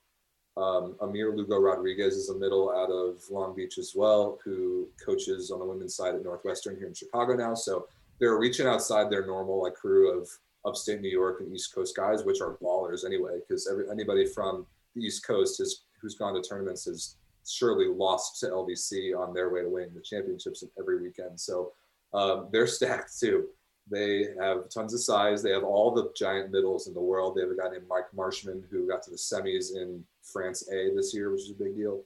Um, 0.58 0.96
Amir 1.02 1.34
Lugo 1.36 1.58
Rodriguez 1.58 2.16
is 2.16 2.30
a 2.30 2.38
middle 2.38 2.72
out 2.72 2.92
of 2.92 3.22
Long 3.32 3.56
Beach 3.56 3.78
as 3.78 3.94
well, 3.96 4.38
who 4.44 4.90
coaches 5.04 5.50
on 5.50 5.60
the 5.60 5.66
women's 5.66 5.96
side 5.96 6.14
at 6.14 6.24
Northwestern 6.24 6.76
here 6.76 6.88
in 6.88 6.94
Chicago 6.94 7.36
now. 7.36 7.56
So 7.56 7.88
they're 8.20 8.38
reaching 8.38 8.68
outside 8.68 9.10
their 9.10 9.26
normal 9.26 9.64
like 9.64 9.76
crew 9.76 10.20
of 10.20 10.30
upstate 10.66 11.02
New 11.02 11.10
York 11.10 11.40
and 11.40 11.54
East 11.54 11.74
Coast 11.74 11.96
guys, 11.96 12.24
which 12.24 12.42
are 12.42 12.58
ballers 12.62 13.06
anyway, 13.06 13.40
because 13.40 13.68
anybody 13.92 14.26
from 14.26 14.68
the 14.96 15.02
East 15.02 15.26
Coast 15.26 15.58
has 15.60 15.84
who's 16.02 16.16
gone 16.16 16.34
to 16.34 16.42
tournaments 16.42 16.86
has 16.86 17.16
surely 17.48 17.88
lost 17.88 18.40
to 18.40 18.48
LVC 18.48 19.18
on 19.18 19.34
their 19.34 19.52
way 19.52 19.62
to 19.62 19.70
winning 19.70 19.94
the 19.94 20.02
championships 20.02 20.64
every 20.78 21.02
weekend. 21.02 21.40
So 21.40 21.72
um, 22.14 22.50
they're 22.52 22.68
stacked 22.68 23.18
too. 23.20 23.48
They 23.90 24.28
have 24.40 24.70
tons 24.70 24.94
of 24.94 25.02
size. 25.02 25.42
They 25.42 25.52
have 25.52 25.64
all 25.64 25.92
the 25.92 26.12
giant 26.16 26.52
middles 26.52 26.88
in 26.88 26.94
the 26.94 27.02
world. 27.02 27.36
They 27.36 27.42
have 27.42 27.52
a 27.52 27.56
guy 27.56 27.70
named 27.70 27.88
Mike 27.90 28.14
Marshman 28.16 28.64
who 28.70 28.88
got 28.88 29.04
to 29.04 29.10
the 29.10 29.18
semis 29.18 29.76
in 29.76 30.04
France 30.24 30.70
A 30.70 30.94
this 30.96 31.14
year, 31.14 31.32
which 31.32 31.42
is 31.42 31.52
a 31.52 31.56
big 31.56 31.76
deal. 31.76 32.02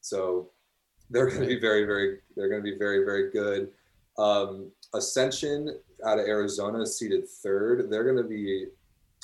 So 0.00 0.50
they're 1.10 1.28
going 1.28 1.40
to 1.40 1.46
be 1.46 1.58
very, 1.58 1.84
very, 1.84 2.18
they're 2.36 2.48
going 2.48 2.62
to 2.62 2.70
be 2.70 2.78
very, 2.78 3.04
very 3.04 3.30
good. 3.30 3.70
Um, 4.18 4.70
Ascension 4.94 5.76
out 6.06 6.18
of 6.18 6.26
Arizona 6.26 6.82
is 6.82 6.98
seated 6.98 7.28
third. 7.28 7.90
They're 7.90 8.04
going 8.04 8.22
to 8.22 8.28
be. 8.28 8.66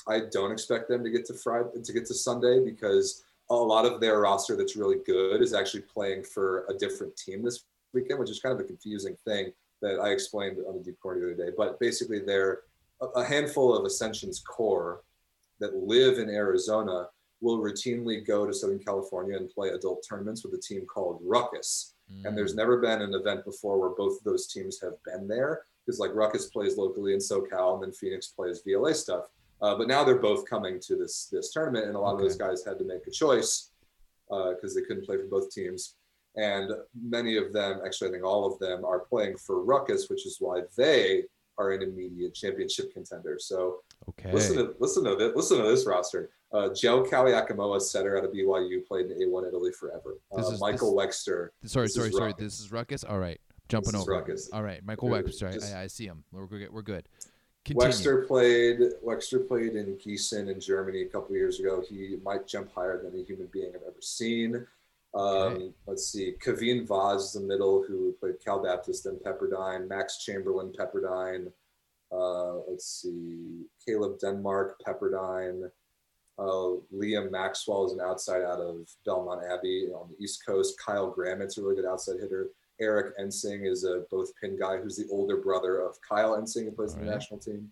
I 0.07 0.21
don't 0.31 0.51
expect 0.51 0.89
them 0.89 1.03
to 1.03 1.11
get 1.11 1.25
to 1.27 1.33
Friday 1.33 1.69
to 1.83 1.93
get 1.93 2.07
to 2.07 2.13
Sunday 2.13 2.59
because 2.59 3.23
a 3.49 3.55
lot 3.55 3.85
of 3.85 4.01
their 4.01 4.19
roster 4.21 4.55
that's 4.55 4.75
really 4.75 4.97
good 5.05 5.41
is 5.41 5.53
actually 5.53 5.81
playing 5.81 6.23
for 6.23 6.65
a 6.69 6.73
different 6.73 7.15
team 7.15 7.43
this 7.43 7.65
weekend, 7.93 8.19
which 8.19 8.31
is 8.31 8.39
kind 8.39 8.53
of 8.53 8.59
a 8.59 8.63
confusing 8.67 9.15
thing 9.25 9.53
that 9.81 9.99
I 9.99 10.09
explained 10.09 10.57
on 10.67 10.77
the 10.77 10.83
Deep 10.83 10.99
Corner 10.99 11.21
the 11.21 11.33
other 11.33 11.45
day. 11.45 11.55
But 11.57 11.79
basically, 11.79 12.19
they're 12.19 12.61
a 13.15 13.23
handful 13.23 13.75
of 13.75 13.85
Ascension's 13.85 14.41
core 14.41 15.01
that 15.59 15.75
live 15.75 16.19
in 16.19 16.29
Arizona 16.29 17.07
will 17.41 17.59
routinely 17.59 18.25
go 18.25 18.45
to 18.45 18.53
Southern 18.53 18.79
California 18.79 19.35
and 19.35 19.49
play 19.49 19.69
adult 19.69 20.05
tournaments 20.07 20.43
with 20.43 20.53
a 20.53 20.61
team 20.61 20.85
called 20.85 21.19
Ruckus. 21.23 21.95
Mm. 22.11 22.25
And 22.25 22.37
there's 22.37 22.55
never 22.55 22.79
been 22.79 23.01
an 23.01 23.13
event 23.15 23.45
before 23.45 23.79
where 23.79 23.89
both 23.89 24.17
of 24.17 24.23
those 24.23 24.47
teams 24.47 24.79
have 24.81 24.93
been 25.03 25.27
there 25.27 25.61
because 25.85 25.99
like 25.99 26.13
Ruckus 26.13 26.47
plays 26.47 26.77
locally 26.77 27.13
in 27.13 27.19
SoCal 27.19 27.75
and 27.75 27.83
then 27.83 27.91
Phoenix 27.91 28.27
plays 28.27 28.61
VLA 28.67 28.95
stuff. 28.95 29.25
Uh, 29.61 29.75
but 29.75 29.87
now 29.87 30.03
they're 30.03 30.15
both 30.15 30.49
coming 30.49 30.79
to 30.79 30.95
this 30.95 31.27
this 31.31 31.51
tournament, 31.51 31.85
and 31.85 31.95
a 31.95 31.99
lot 31.99 32.15
okay. 32.15 32.23
of 32.23 32.29
those 32.29 32.37
guys 32.37 32.63
had 32.65 32.79
to 32.79 32.85
make 32.85 33.05
a 33.07 33.11
choice 33.11 33.69
because 34.27 34.75
uh, 34.75 34.79
they 34.79 34.81
couldn't 34.81 35.05
play 35.05 35.17
for 35.17 35.27
both 35.27 35.51
teams. 35.51 35.97
And 36.35 36.71
many 36.99 37.37
of 37.37 37.51
them, 37.51 37.81
actually, 37.85 38.09
I 38.09 38.11
think 38.13 38.23
all 38.23 38.51
of 38.51 38.57
them, 38.59 38.85
are 38.85 38.99
playing 38.99 39.37
for 39.37 39.63
Ruckus, 39.63 40.09
which 40.09 40.25
is 40.25 40.37
why 40.39 40.61
they 40.77 41.23
are 41.57 41.71
an 41.71 41.83
immediate 41.83 42.33
championship 42.33 42.93
contender. 42.93 43.37
So 43.39 43.81
okay. 44.09 44.31
listen 44.31 44.57
to 44.57 44.75
listen 44.79 45.03
to 45.03 45.15
this, 45.15 45.35
listen 45.35 45.57
to 45.57 45.63
this 45.63 45.85
roster. 45.85 46.29
Uh, 46.53 46.69
Joe 46.73 47.03
Kaliakamoa, 47.03 47.81
setter 47.81 48.17
out 48.17 48.25
of 48.25 48.31
BYU, 48.31 48.85
played 48.85 49.05
in 49.07 49.17
A1 49.19 49.47
Italy 49.47 49.71
forever. 49.71 50.17
Uh, 50.35 50.41
is, 50.41 50.59
Michael 50.59 50.95
this, 50.95 51.25
Wexter. 51.27 51.49
Sorry, 51.63 51.87
sorry, 51.87 52.11
sorry. 52.11 52.33
This 52.37 52.59
is 52.59 52.71
Ruckus. 52.71 53.03
All 53.03 53.19
right, 53.19 53.39
jumping 53.69 53.95
over. 53.95 54.11
Ruckus. 54.11 54.49
All 54.51 54.63
right, 54.63 54.83
Michael 54.83 55.09
Wexter. 55.09 55.73
I, 55.73 55.83
I, 55.83 55.87
see 55.87 56.05
him. 56.05 56.23
We're 56.31 56.47
good. 56.47 56.71
We're 56.71 56.81
good. 56.81 57.07
Continue. 57.63 57.87
Wexter 57.87 58.27
played. 58.27 58.79
Wexter 59.05 59.47
played 59.47 59.75
in 59.75 59.95
Gießen 59.97 60.49
in 60.49 60.59
Germany 60.59 61.03
a 61.03 61.07
couple 61.07 61.35
years 61.35 61.59
ago. 61.59 61.83
He 61.87 62.17
might 62.23 62.47
jump 62.47 62.73
higher 62.73 63.01
than 63.01 63.19
a 63.19 63.23
human 63.23 63.47
being 63.47 63.71
I've 63.75 63.83
ever 63.83 64.01
seen. 64.01 64.65
Um. 65.13 65.73
Let's 65.87 66.07
see. 66.07 66.33
Kaveen 66.43 66.87
Vaz 66.87 67.23
is 67.23 67.33
the 67.33 67.41
middle 67.41 67.83
who 67.85 68.13
played 68.19 68.43
Cal 68.43 68.63
Baptist 68.63 69.05
and 69.05 69.19
Pepperdine. 69.19 69.87
Max 69.87 70.23
Chamberlain, 70.23 70.71
Pepperdine. 70.77 71.51
Uh, 72.11 72.59
let's 72.69 73.01
see. 73.01 73.65
Caleb 73.85 74.19
Denmark, 74.19 74.81
Pepperdine. 74.85 75.69
Uh, 76.39 76.79
Liam 76.93 77.29
Maxwell 77.29 77.85
is 77.85 77.91
an 77.91 78.01
outside 78.01 78.41
out 78.41 78.59
of 78.59 78.89
Belmont 79.05 79.41
Abbey 79.43 79.89
on 79.93 80.09
the 80.09 80.23
East 80.23 80.45
Coast. 80.45 80.79
Kyle 80.79 81.09
Gramit's 81.09 81.57
a 81.57 81.61
really 81.61 81.75
good 81.75 81.85
outside 81.85 82.19
hitter. 82.19 82.49
Eric 82.79 83.13
Ensing 83.19 83.65
is 83.65 83.83
a 83.83 84.05
both 84.09 84.31
pin 84.41 84.57
guy 84.57 84.77
who's 84.77 84.97
the 84.97 85.07
older 85.11 85.37
brother 85.37 85.81
of 85.81 85.97
Kyle 86.01 86.35
Ensing 86.35 86.65
who 86.65 86.71
plays 86.71 86.95
in 86.95 87.05
the 87.05 87.11
national 87.11 87.39
team. 87.39 87.71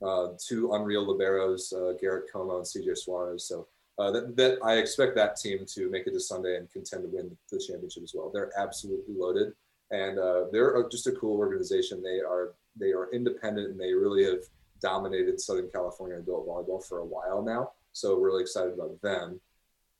Uh, 0.00 0.28
two 0.38 0.72
unreal 0.72 1.06
liberos, 1.06 1.72
uh, 1.72 1.96
Garrett 1.98 2.30
Como 2.32 2.58
and 2.58 2.66
CJ 2.66 2.96
Suarez. 2.96 3.48
So 3.48 3.66
uh, 3.98 4.10
that, 4.10 4.36
that 4.36 4.58
I 4.62 4.74
expect 4.74 5.14
that 5.16 5.36
team 5.36 5.64
to 5.74 5.90
make 5.90 6.06
it 6.06 6.12
to 6.12 6.20
Sunday 6.20 6.56
and 6.56 6.70
contend 6.70 7.02
to 7.04 7.08
win 7.08 7.36
the 7.50 7.58
championship 7.58 8.02
as 8.02 8.12
well. 8.14 8.30
They're 8.32 8.52
absolutely 8.58 9.14
loaded, 9.16 9.52
and 9.90 10.18
uh, 10.18 10.44
they're 10.52 10.86
just 10.90 11.06
a 11.06 11.12
cool 11.12 11.38
organization. 11.38 12.02
They 12.02 12.20
are 12.20 12.54
they 12.78 12.92
are 12.92 13.10
independent 13.12 13.70
and 13.70 13.80
they 13.80 13.94
really 13.94 14.24
have 14.24 14.40
dominated 14.80 15.40
Southern 15.40 15.70
California 15.70 16.18
adult 16.18 16.46
volleyball 16.46 16.84
for 16.84 16.98
a 16.98 17.04
while 17.04 17.42
now. 17.42 17.72
So 17.92 18.16
really 18.16 18.42
excited 18.42 18.74
about 18.74 19.00
them. 19.02 19.40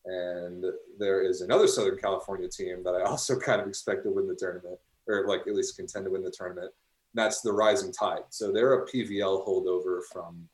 And 0.05 0.65
there 0.99 1.23
is 1.23 1.41
another 1.41 1.67
Southern 1.67 1.99
California 1.99 2.49
team 2.49 2.83
that 2.85 2.95
I 2.95 3.03
also 3.03 3.39
kind 3.41 3.61
of 3.61 3.67
expect 3.67 4.05
to 4.05 4.11
win 4.11 4.29
the 4.29 4.35
tournament, 4.35 4.79
or 5.09 5.27
like 5.27 5.41
at 5.47 5.55
least 5.55 5.77
contend 5.77 6.05
to 6.05 6.11
win 6.11 6.23
the 6.23 6.31
tournament. 6.31 6.73
That's 7.15 7.41
the 7.41 7.53
Rising 7.53 7.93
Tide. 7.93 8.25
So 8.29 8.53
they're 8.53 8.75
a 8.75 8.87
PVL 8.87 9.47
holdover 9.47 10.01
from 10.13 10.49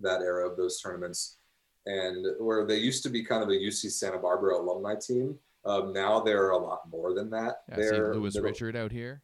that 0.00 0.20
era 0.20 0.48
of 0.48 0.56
those 0.56 0.80
tournaments, 0.80 1.37
and 1.88 2.26
where 2.38 2.66
they 2.66 2.76
used 2.76 3.02
to 3.02 3.08
be 3.08 3.24
kind 3.24 3.42
of 3.42 3.48
a 3.48 3.52
UC 3.52 3.90
Santa 3.90 4.18
Barbara 4.18 4.56
alumni 4.56 4.94
team. 4.94 5.38
Um, 5.64 5.92
now 5.92 6.20
they're 6.20 6.50
a 6.50 6.58
lot 6.58 6.82
more 6.90 7.14
than 7.14 7.30
that. 7.30 7.62
Yeah, 7.70 7.76
they're 7.76 8.14
Lewis 8.14 8.38
Richard 8.38 8.76
out 8.76 8.92
here. 8.92 9.22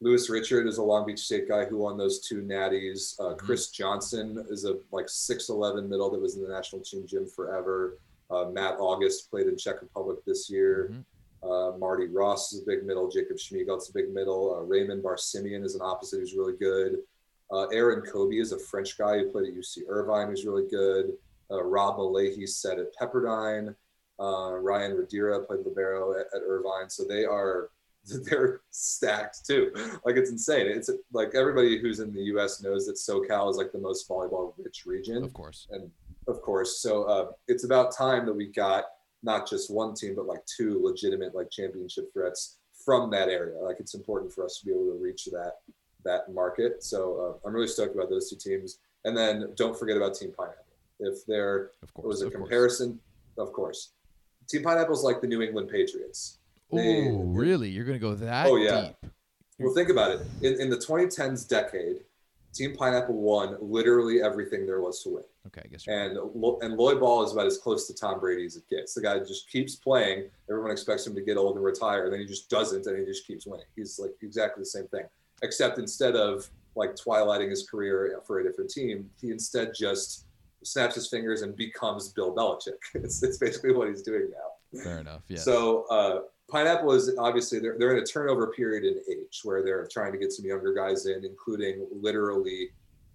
Lewis 0.00 0.30
Richard 0.30 0.66
is 0.66 0.78
a 0.78 0.82
Long 0.82 1.04
Beach 1.04 1.18
State 1.20 1.48
guy 1.48 1.66
who 1.66 1.76
won 1.76 1.98
those 1.98 2.26
two 2.26 2.42
natties. 2.42 3.18
Uh, 3.20 3.24
mm-hmm. 3.24 3.46
Chris 3.46 3.68
Johnson 3.68 4.46
is 4.50 4.64
a 4.64 4.76
like 4.92 5.08
six 5.08 5.48
eleven 5.48 5.88
middle 5.88 6.10
that 6.10 6.20
was 6.20 6.36
in 6.36 6.42
the 6.42 6.48
national 6.48 6.82
team 6.82 7.06
gym 7.06 7.26
forever. 7.26 7.98
Uh, 8.30 8.46
Matt 8.52 8.76
August 8.78 9.28
played 9.30 9.48
in 9.48 9.56
Czech 9.56 9.82
Republic 9.82 10.18
this 10.24 10.48
year. 10.48 10.90
Mm-hmm. 10.92 11.50
Uh, 11.50 11.76
Marty 11.78 12.06
Ross 12.06 12.52
is 12.52 12.62
a 12.62 12.66
big 12.66 12.84
middle. 12.84 13.10
Jacob 13.10 13.38
Schmiegelt's 13.38 13.90
a 13.90 13.92
big 13.92 14.12
middle. 14.12 14.54
Uh, 14.54 14.60
Raymond 14.60 15.02
Barsimian 15.02 15.64
is 15.64 15.74
an 15.74 15.80
opposite 15.82 16.20
who's 16.20 16.34
really 16.34 16.56
good. 16.56 16.98
Uh, 17.50 17.66
Aaron 17.68 18.02
Kobe 18.02 18.36
is 18.36 18.52
a 18.52 18.58
French 18.58 18.96
guy 18.96 19.18
who 19.18 19.30
played 19.30 19.48
at 19.48 19.54
UC 19.54 19.80
Irvine 19.88 20.28
who's 20.28 20.44
really 20.44 20.68
good. 20.70 21.12
Uh, 21.50 21.62
Rob 21.62 21.98
Malahy 21.98 22.48
set 22.48 22.78
at 22.78 22.94
Pepperdine. 23.00 23.74
Uh, 24.20 24.52
Ryan 24.54 24.92
Radira 24.92 25.46
played 25.46 25.60
libero 25.64 26.12
at, 26.12 26.26
at 26.34 26.42
Irvine. 26.46 26.90
So 26.90 27.04
they 27.04 27.24
are 27.24 27.70
they're 28.24 28.60
stacked 28.70 29.44
too. 29.46 29.72
Like 30.04 30.16
it's 30.16 30.30
insane. 30.30 30.66
It's 30.66 30.90
like 31.12 31.34
everybody 31.34 31.80
who's 31.80 32.00
in 32.00 32.12
the 32.12 32.22
U.S. 32.24 32.62
knows 32.62 32.86
that 32.86 32.96
SoCal 32.96 33.50
is 33.50 33.56
like 33.56 33.72
the 33.72 33.78
most 33.78 34.08
volleyball 34.08 34.54
rich 34.58 34.84
region. 34.86 35.22
Of 35.22 35.32
course. 35.32 35.66
And 35.70 35.90
of 36.26 36.40
course. 36.42 36.80
So 36.80 37.04
uh, 37.04 37.30
it's 37.48 37.64
about 37.64 37.94
time 37.94 38.26
that 38.26 38.34
we 38.34 38.46
got 38.46 38.84
not 39.22 39.48
just 39.48 39.70
one 39.70 39.94
team, 39.94 40.14
but 40.14 40.26
like 40.26 40.44
two 40.46 40.80
legitimate 40.82 41.34
like 41.34 41.50
championship 41.50 42.12
threats 42.12 42.58
from 42.84 43.10
that 43.10 43.28
area. 43.28 43.58
Like 43.58 43.80
it's 43.80 43.94
important 43.94 44.32
for 44.32 44.44
us 44.44 44.58
to 44.58 44.66
be 44.66 44.72
able 44.72 44.86
to 44.86 44.98
reach 44.98 45.26
that 45.26 45.54
that 46.04 46.32
market. 46.32 46.82
So 46.82 47.38
uh, 47.44 47.46
I'm 47.46 47.54
really 47.54 47.68
stoked 47.68 47.94
about 47.94 48.08
those 48.08 48.30
two 48.30 48.36
teams. 48.36 48.78
And 49.04 49.16
then 49.16 49.52
don't 49.56 49.78
forget 49.78 49.96
about 49.96 50.14
Team 50.14 50.32
Pineapple. 50.36 50.64
If 51.00 51.24
there 51.26 51.70
course, 51.94 52.06
was 52.06 52.22
a 52.22 52.30
comparison, 52.30 53.00
course. 53.36 53.48
of 53.48 53.52
course, 53.54 53.90
Team 54.48 54.62
Pineapple's 54.62 55.02
like 55.02 55.20
the 55.20 55.26
New 55.26 55.42
England 55.42 55.68
Patriots. 55.70 56.38
Oh, 56.72 57.24
really? 57.24 57.68
You're 57.68 57.84
gonna 57.84 57.98
go 57.98 58.14
that 58.14 58.46
oh, 58.46 58.56
yeah. 58.56 58.92
deep? 59.02 59.10
Well, 59.58 59.74
think 59.74 59.90
about 59.90 60.12
it. 60.12 60.20
In, 60.42 60.60
in 60.60 60.70
the 60.70 60.76
2010s 60.76 61.46
decade, 61.46 61.98
Team 62.52 62.74
Pineapple 62.74 63.14
won 63.14 63.56
literally 63.60 64.22
everything 64.22 64.66
there 64.66 64.80
was 64.80 65.02
to 65.02 65.10
win. 65.10 65.24
Okay, 65.46 65.62
I 65.64 65.68
guess. 65.68 65.86
And 65.86 66.16
and 66.62 66.76
Lloy 66.76 66.96
Ball 66.96 67.24
is 67.24 67.32
about 67.32 67.46
as 67.46 67.58
close 67.58 67.86
to 67.86 67.94
Tom 67.94 68.20
Brady 68.20 68.44
as 68.44 68.56
it 68.56 68.68
gets. 68.68 68.94
The 68.94 69.02
guy 69.02 69.18
just 69.20 69.48
keeps 69.48 69.76
playing. 69.76 70.28
Everyone 70.48 70.70
expects 70.70 71.06
him 71.06 71.14
to 71.14 71.22
get 71.22 71.36
old 71.36 71.56
and 71.56 71.64
retire, 71.64 72.04
and 72.04 72.12
then 72.12 72.20
he 72.20 72.26
just 72.26 72.50
doesn't, 72.50 72.86
and 72.86 72.98
he 72.98 73.04
just 73.04 73.26
keeps 73.26 73.46
winning. 73.46 73.66
He's 73.76 73.98
like 73.98 74.12
exactly 74.22 74.62
the 74.62 74.66
same 74.66 74.86
thing, 74.88 75.04
except 75.42 75.78
instead 75.78 76.16
of 76.16 76.50
like 76.74 76.96
twilighting 76.96 77.50
his 77.50 77.68
career 77.68 78.20
for 78.26 78.40
a 78.40 78.44
different 78.44 78.70
team, 78.70 79.10
he 79.20 79.30
instead 79.30 79.72
just 79.74 80.26
snaps 80.62 80.94
his 80.94 81.08
fingers 81.08 81.42
and 81.42 81.56
becomes 81.56 82.12
Bill 82.12 82.34
Belichick. 82.34 82.78
It's, 82.94 83.22
it's 83.22 83.38
basically 83.38 83.72
what 83.72 83.88
he's 83.88 84.02
doing 84.02 84.30
now. 84.30 84.82
Fair 84.82 84.98
enough. 84.98 85.22
Yeah. 85.28 85.38
So 85.38 85.84
uh, 85.90 86.20
Pineapple 86.50 86.92
is 86.92 87.12
obviously 87.18 87.58
they're, 87.60 87.76
they're 87.78 87.96
in 87.96 88.02
a 88.02 88.06
turnover 88.06 88.48
period 88.48 88.84
in 88.84 89.00
age 89.10 89.40
where 89.44 89.62
they're 89.64 89.86
trying 89.90 90.12
to 90.12 90.18
get 90.18 90.32
some 90.32 90.44
younger 90.44 90.74
guys 90.74 91.06
in, 91.06 91.24
including 91.24 91.86
literally 91.92 92.70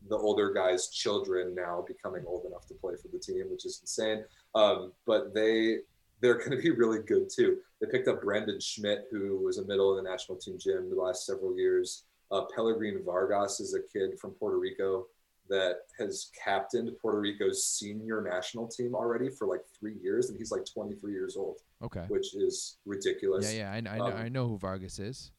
the 0.09 0.17
older 0.17 0.53
guys' 0.53 0.89
children 0.89 1.55
now 1.55 1.83
becoming 1.87 2.23
old 2.27 2.45
enough 2.45 2.67
to 2.67 2.73
play 2.75 2.93
for 3.01 3.07
the 3.07 3.19
team, 3.19 3.45
which 3.49 3.65
is 3.65 3.79
insane. 3.81 4.23
Um, 4.53 4.91
but 5.05 5.33
they 5.33 5.79
they're 6.21 6.37
going 6.37 6.51
to 6.51 6.57
be 6.57 6.71
really 6.71 6.99
good 6.99 7.29
too. 7.29 7.57
They 7.81 7.87
picked 7.87 8.07
up 8.07 8.21
Brendan 8.21 8.59
Schmidt, 8.59 9.05
who 9.11 9.37
was 9.43 9.57
a 9.57 9.65
middle 9.65 9.97
in 9.97 10.03
the 10.03 10.09
national 10.09 10.37
team 10.37 10.57
gym 10.57 10.89
the 10.89 10.95
last 10.95 11.25
several 11.25 11.55
years. 11.57 12.03
Uh, 12.31 12.43
Pellegrin 12.55 13.03
Vargas 13.03 13.59
is 13.59 13.75
a 13.75 13.81
kid 13.81 14.19
from 14.19 14.31
Puerto 14.31 14.57
Rico 14.57 15.07
that 15.49 15.81
has 15.99 16.31
captained 16.43 16.89
Puerto 17.01 17.19
Rico's 17.19 17.63
senior 17.63 18.21
national 18.21 18.67
team 18.67 18.95
already 18.95 19.29
for 19.29 19.47
like 19.47 19.61
three 19.79 19.95
years, 20.01 20.29
and 20.29 20.37
he's 20.37 20.51
like 20.51 20.65
23 20.65 21.11
years 21.11 21.37
old. 21.37 21.59
Okay, 21.83 22.05
which 22.07 22.35
is 22.35 22.77
ridiculous. 22.85 23.53
Yeah, 23.53 23.77
yeah, 23.77 23.91
I, 23.91 23.97
I, 23.97 23.99
um, 23.99 24.09
know, 24.09 24.15
I 24.17 24.29
know 24.29 24.47
who 24.47 24.57
Vargas 24.57 24.99
is. 24.99 25.31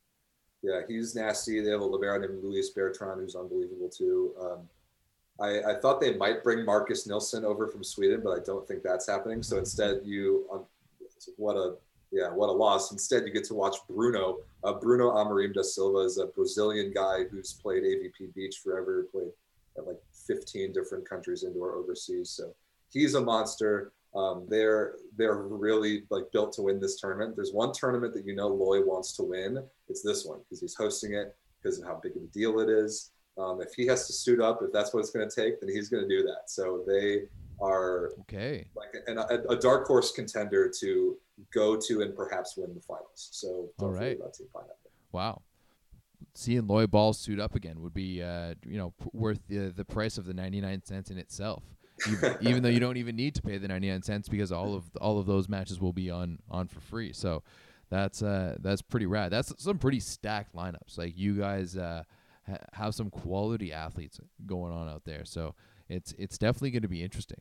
Yeah, 0.62 0.81
he's 0.88 1.14
nasty. 1.14 1.61
They 1.61 1.71
have 1.71 1.81
a 1.81 1.85
libero 1.85 2.19
named 2.19 2.42
Luis 2.42 2.71
Bertrand 2.71 3.21
who's 3.21 3.37
unbelievable 3.37 3.88
too. 3.88 4.33
Um, 4.40 4.69
I, 5.38 5.73
I, 5.73 5.81
thought 5.81 6.01
they 6.01 6.16
might 6.16 6.42
bring 6.42 6.64
Marcus 6.64 7.07
Nilsson 7.07 7.45
over 7.45 7.69
from 7.69 7.85
Sweden, 7.85 8.23
but 8.25 8.31
I 8.31 8.42
don't 8.42 8.66
think 8.66 8.83
that's 8.83 9.07
happening. 9.07 9.42
So 9.42 9.59
instead, 9.59 10.01
you 10.03 10.47
um, 10.53 10.64
what 11.37 11.57
a 11.57 11.77
yeah, 12.12 12.33
what 12.33 12.49
a 12.49 12.53
loss. 12.53 12.92
Instead, 12.92 13.27
you 13.27 13.33
get 13.33 13.45
to 13.45 13.55
watch 13.55 13.77
Bruno. 13.88 14.38
Uh, 14.64 14.73
Bruno 14.75 15.12
Amorim 15.12 15.53
da 15.53 15.62
Silva 15.62 15.99
is 15.99 16.19
a 16.19 16.27
Brazilian 16.27 16.92
guy 16.92 17.25
who's 17.25 17.53
played 17.53 17.83
AVP 17.83 18.35
Beach 18.35 18.61
forever, 18.62 19.07
played 19.12 19.33
at 19.78 19.86
like 19.86 20.00
15 20.26 20.72
different 20.72 21.08
countries 21.08 21.44
indoor 21.44 21.74
overseas. 21.74 22.30
So 22.30 22.54
he's 22.90 23.14
a 23.14 23.20
monster. 23.20 23.92
Um, 24.14 24.46
they're 24.48 24.94
they're 25.16 25.42
really 25.42 26.04
like 26.10 26.24
built 26.32 26.52
to 26.54 26.62
win 26.62 26.80
this 26.80 26.98
tournament. 26.98 27.36
There's 27.36 27.52
one 27.52 27.72
tournament 27.72 28.14
that 28.14 28.24
you 28.24 28.34
know 28.34 28.48
Lloy 28.48 28.82
wants 28.82 29.12
to 29.16 29.22
win. 29.22 29.62
It's 29.88 30.02
this 30.02 30.24
one 30.24 30.38
because 30.40 30.60
he's 30.60 30.74
hosting 30.74 31.14
it 31.14 31.36
because 31.62 31.78
of 31.78 31.86
how 31.86 32.00
big 32.02 32.16
of 32.16 32.22
a 32.22 32.26
deal 32.26 32.60
it 32.60 32.70
is. 32.70 33.10
Um, 33.38 33.60
if 33.60 33.74
he 33.74 33.86
has 33.86 34.06
to 34.06 34.14
suit 34.14 34.40
up, 34.40 34.60
if 34.62 34.72
that's 34.72 34.94
what 34.94 35.00
it's 35.00 35.10
going 35.10 35.28
to 35.28 35.34
take, 35.34 35.60
then 35.60 35.68
he's 35.68 35.90
going 35.90 36.02
to 36.02 36.08
do 36.08 36.22
that. 36.22 36.44
So 36.46 36.82
they 36.86 37.24
are 37.60 38.12
okay 38.20 38.66
like 38.76 38.94
an, 39.06 39.18
a, 39.18 39.52
a, 39.52 39.56
dark 39.56 39.86
horse 39.86 40.12
contender 40.12 40.70
to 40.78 41.16
go 41.54 41.74
to 41.74 42.02
and 42.02 42.14
perhaps 42.14 42.56
win 42.56 42.74
the 42.74 42.80
finals. 42.80 43.28
So 43.32 43.70
all 43.80 43.90
right, 43.90 44.18
wow. 45.12 45.40
Seeing 46.37 46.66
Lloy 46.66 46.87
Ball 46.87 47.12
suit 47.12 47.40
up 47.40 47.55
again 47.55 47.81
would 47.83 47.94
be, 47.94 48.22
uh, 48.22 48.55
you 48.66 48.77
know, 48.79 48.92
p- 49.03 49.11
worth 49.12 49.40
the 49.49 49.72
the 49.75 49.85
price 49.85 50.18
of 50.18 50.27
the 50.27 50.35
ninety 50.35 50.61
nine 50.61 50.83
cents 50.85 51.11
in 51.11 51.18
itself. 51.18 51.62
even, 52.09 52.37
even 52.42 52.62
though 52.62 52.68
you 52.68 52.81
don't 52.81 52.99
even 52.99 53.16
need 53.16 53.35
to 53.35 53.42
pay 53.42 53.57
the 53.57 53.66
99 53.66 54.03
cents 54.03 54.29
because 54.29 54.53
all 54.53 54.75
of 54.75 54.85
all 55.01 55.18
of 55.18 55.25
those 55.25 55.49
matches 55.49 55.81
will 55.81 55.94
be 55.94 56.11
on 56.11 56.38
on 56.51 56.68
for 56.68 56.79
free 56.81 57.11
so 57.11 57.42
that's 57.88 58.22
uh 58.22 58.55
that's 58.61 58.83
pretty 58.83 59.07
rad 59.07 59.33
that's 59.33 59.51
some 59.57 59.79
pretty 59.79 59.99
stacked 59.99 60.55
lineups 60.55 60.99
like 60.99 61.16
you 61.16 61.38
guys 61.38 61.75
uh 61.75 62.03
ha- 62.46 62.59
have 62.75 62.94
some 62.94 63.09
quality 63.09 63.72
athletes 63.72 64.20
going 64.44 64.75
on 64.75 64.90
out 64.90 65.05
there 65.07 65.25
so 65.25 65.55
it's 65.88 66.12
it's 66.18 66.37
definitely 66.37 66.70
going 66.72 66.83
to 66.83 66.88
be 66.88 67.03
interesting. 67.03 67.40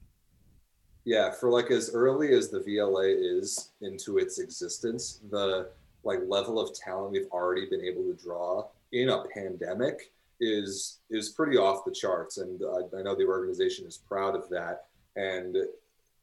Yeah, 1.03 1.31
for 1.31 1.49
like 1.51 1.69
as 1.69 1.91
early 1.93 2.33
as 2.33 2.49
the 2.49 2.59
VLA 2.59 3.15
is 3.39 3.71
into 3.81 4.17
its 4.17 4.39
existence, 4.39 5.19
the 5.29 5.69
like 6.03 6.19
level 6.27 6.59
of 6.59 6.73
talent 6.75 7.11
we've 7.11 7.27
already 7.31 7.67
been 7.69 7.81
able 7.81 8.03
to 8.03 8.13
draw 8.13 8.67
in 9.01 9.09
a 9.09 9.23
pandemic 9.33 10.11
is 10.39 10.99
is 11.09 11.29
pretty 11.29 11.57
off 11.57 11.85
the 11.85 11.91
charts, 11.91 12.37
and 12.37 12.61
I, 12.61 12.99
I 12.99 13.01
know 13.03 13.15
the 13.15 13.25
organization 13.25 13.85
is 13.85 13.97
proud 13.97 14.35
of 14.35 14.49
that. 14.49 14.85
And 15.15 15.55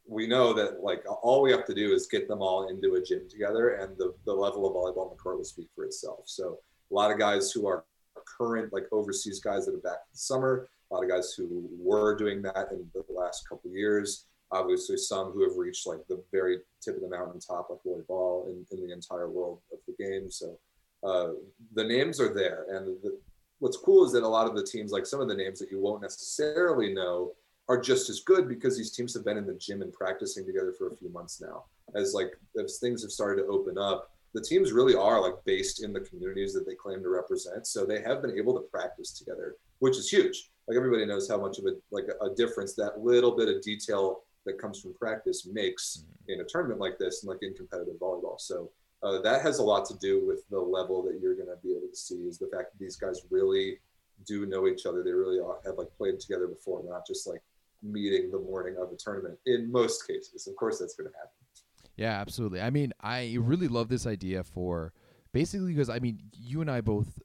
we 0.07 0.27
know 0.27 0.53
that 0.53 0.83
like 0.83 1.05
all 1.23 1.43
we 1.43 1.53
have 1.53 1.65
to 1.67 1.75
do 1.75 1.93
is 1.93 2.07
get 2.07 2.29
them 2.29 2.43
all 2.43 2.69
into 2.69 2.95
a 2.95 3.03
gym 3.03 3.29
together, 3.29 3.77
and 3.77 3.97
the 3.97 4.15
the 4.27 4.35
level 4.35 4.67
of 4.67 4.75
volleyball 4.75 5.05
on 5.05 5.11
the 5.11 5.23
court 5.23 5.39
will 5.39 5.45
speak 5.45 5.69
for 5.75 5.85
itself. 5.85 6.25
So 6.27 6.59
a 6.91 6.95
lot 6.95 7.11
of 7.11 7.19
guys 7.19 7.53
who 7.53 7.67
are 7.67 7.85
current 8.39 8.73
like 8.73 8.85
overseas 8.93 9.41
guys 9.41 9.67
that 9.67 9.75
are 9.75 9.79
back 9.79 10.01
in 10.07 10.13
the 10.13 10.19
summer 10.19 10.69
a 10.93 10.95
lot 10.95 11.05
of 11.05 11.11
guys 11.11 11.33
who 11.33 11.69
were 11.79 12.15
doing 12.15 12.43
that 12.43 12.69
in 12.71 12.87
the 12.93 13.05
last 13.09 13.49
couple 13.49 13.71
years. 13.71 14.27
Obviously, 14.51 14.99
some 14.99 15.33
who 15.33 15.43
have 15.43 15.57
reached 15.57 15.87
like 15.87 16.07
the 16.09 16.23
very 16.31 16.59
tip 16.83 16.97
of 16.97 17.01
the 17.01 17.09
mountaintop, 17.09 17.69
like 17.71 17.79
Lloy 17.87 18.01
Ball, 18.07 18.47
in, 18.49 18.67
in 18.77 18.87
the 18.87 18.93
entire 18.93 19.31
world 19.31 19.61
of 19.73 19.79
the 19.87 20.05
game. 20.05 20.31
So 20.31 20.59
uh, 21.03 21.31
the 21.75 21.85
names 21.85 22.21
are 22.21 22.33
there, 22.33 22.67
and 22.71 22.87
the, 23.03 23.19
what's 23.59 23.77
cool 23.77 24.05
is 24.05 24.13
that 24.13 24.23
a 24.23 24.29
lot 24.29 24.47
of 24.47 24.57
the 24.57 24.65
teams, 24.65 24.93
like 24.93 25.07
some 25.07 25.21
of 25.21 25.29
the 25.29 25.35
names 25.35 25.59
that 25.59 25.71
you 25.71 25.81
won't 25.81 26.03
necessarily 26.03 26.93
know, 26.93 27.33
are 27.69 27.81
just 27.81 28.11
as 28.11 28.21
good 28.21 28.49
because 28.49 28.77
these 28.77 28.91
teams 28.91 29.15
have 29.15 29.25
been 29.25 29.39
in 29.39 29.47
the 29.47 29.55
gym 29.55 29.83
and 29.83 29.93
practicing 29.93 30.45
together 30.45 30.73
for 30.77 30.89
a 30.89 30.97
few 30.97 31.09
months 31.11 31.41
now. 31.41 31.65
As 31.95 32.13
like 32.13 32.33
as 32.61 32.79
things 32.79 33.03
have 33.03 33.13
started 33.13 33.43
to 33.43 33.49
open 33.49 33.79
up, 33.79 34.11
the 34.35 34.41
teams 34.41 34.73
really 34.73 34.95
are 34.95 35.21
like 35.21 35.35
based 35.45 35.85
in 35.85 35.93
the 35.93 36.01
communities 36.01 36.53
that 36.55 36.67
they 36.67 36.75
claim 36.75 37.03
to 37.03 37.09
represent. 37.09 37.67
So 37.67 37.85
they 37.85 38.03
have 38.03 38.21
been 38.21 38.37
able 38.37 38.55
to 38.55 38.67
practice 38.69 39.13
together, 39.13 39.57
which 39.79 39.97
is 39.97 40.11
huge 40.11 40.51
like 40.69 40.77
everybody 40.77 41.05
knows 41.05 41.29
how 41.29 41.39
much 41.39 41.59
of 41.59 41.67
a 41.67 41.75
like 41.91 42.07
a, 42.21 42.35
difference 42.35 42.75
that 42.75 43.01
little 43.01 43.37
bit 43.37 43.49
of 43.49 43.63
detail 43.63 44.23
that 44.47 44.59
comes 44.59 44.81
from 44.81 44.95
practice 44.95 45.47
makes 45.47 45.99
mm-hmm. 45.99 46.33
in 46.33 46.41
a 46.41 46.45
tournament 46.45 46.81
like 46.81 46.99
this 46.99 47.23
and 47.23 47.31
like 47.31 47.43
in 47.43 47.55
competitive 47.55 47.95
volleyball. 48.01 48.41
So 48.41 48.71
uh, 49.03 49.21
that 49.21 49.43
has 49.43 49.59
a 49.59 49.63
lot 49.63 49.85
to 49.87 49.99
do 49.99 50.25
with 50.27 50.49
the 50.49 50.59
level 50.59 51.03
that 51.03 51.19
you're 51.21 51.35
going 51.35 51.49
to 51.49 51.57
be 51.63 51.73
able 51.73 51.89
to 51.89 51.97
see 51.97 52.27
is 52.27 52.39
the 52.39 52.47
fact 52.47 52.73
that 52.73 52.79
these 52.79 52.97
guys 52.97 53.23
really 53.31 53.79
do 54.27 54.47
know 54.47 54.69
each 54.69 54.87
other. 54.87 55.03
They 55.03 55.13
really 55.13 55.41
have 55.65 55.77
like 55.77 55.89
played 55.97 56.21
together 56.21 56.47
before, 56.47 56.83
not 56.89 57.07
just 57.07 57.27
like 57.27 57.43
meeting 57.83 58.31
the 58.31 58.39
morning 58.39 58.77
of 58.81 58.93
a 58.93 58.97
tournament 58.97 59.39
in 59.47 59.71
most 59.71 60.07
cases. 60.07 60.47
Of 60.47 60.55
course, 60.57 60.79
that's 60.79 60.95
going 60.95 61.11
to 61.11 61.17
happen. 61.17 61.31
Yeah, 61.97 62.21
absolutely. 62.21 62.61
I 62.61 62.71
mean, 62.71 62.93
I 63.01 63.37
really 63.39 63.69
love 63.69 63.89
this 63.89 64.07
idea 64.07 64.45
for 64.45 64.93
basically 65.33 65.73
because 65.73 65.91
I 65.91 65.99
mean, 65.99 66.21
you 66.33 66.61
and 66.61 66.71
I 66.71 66.81
both 66.81 67.21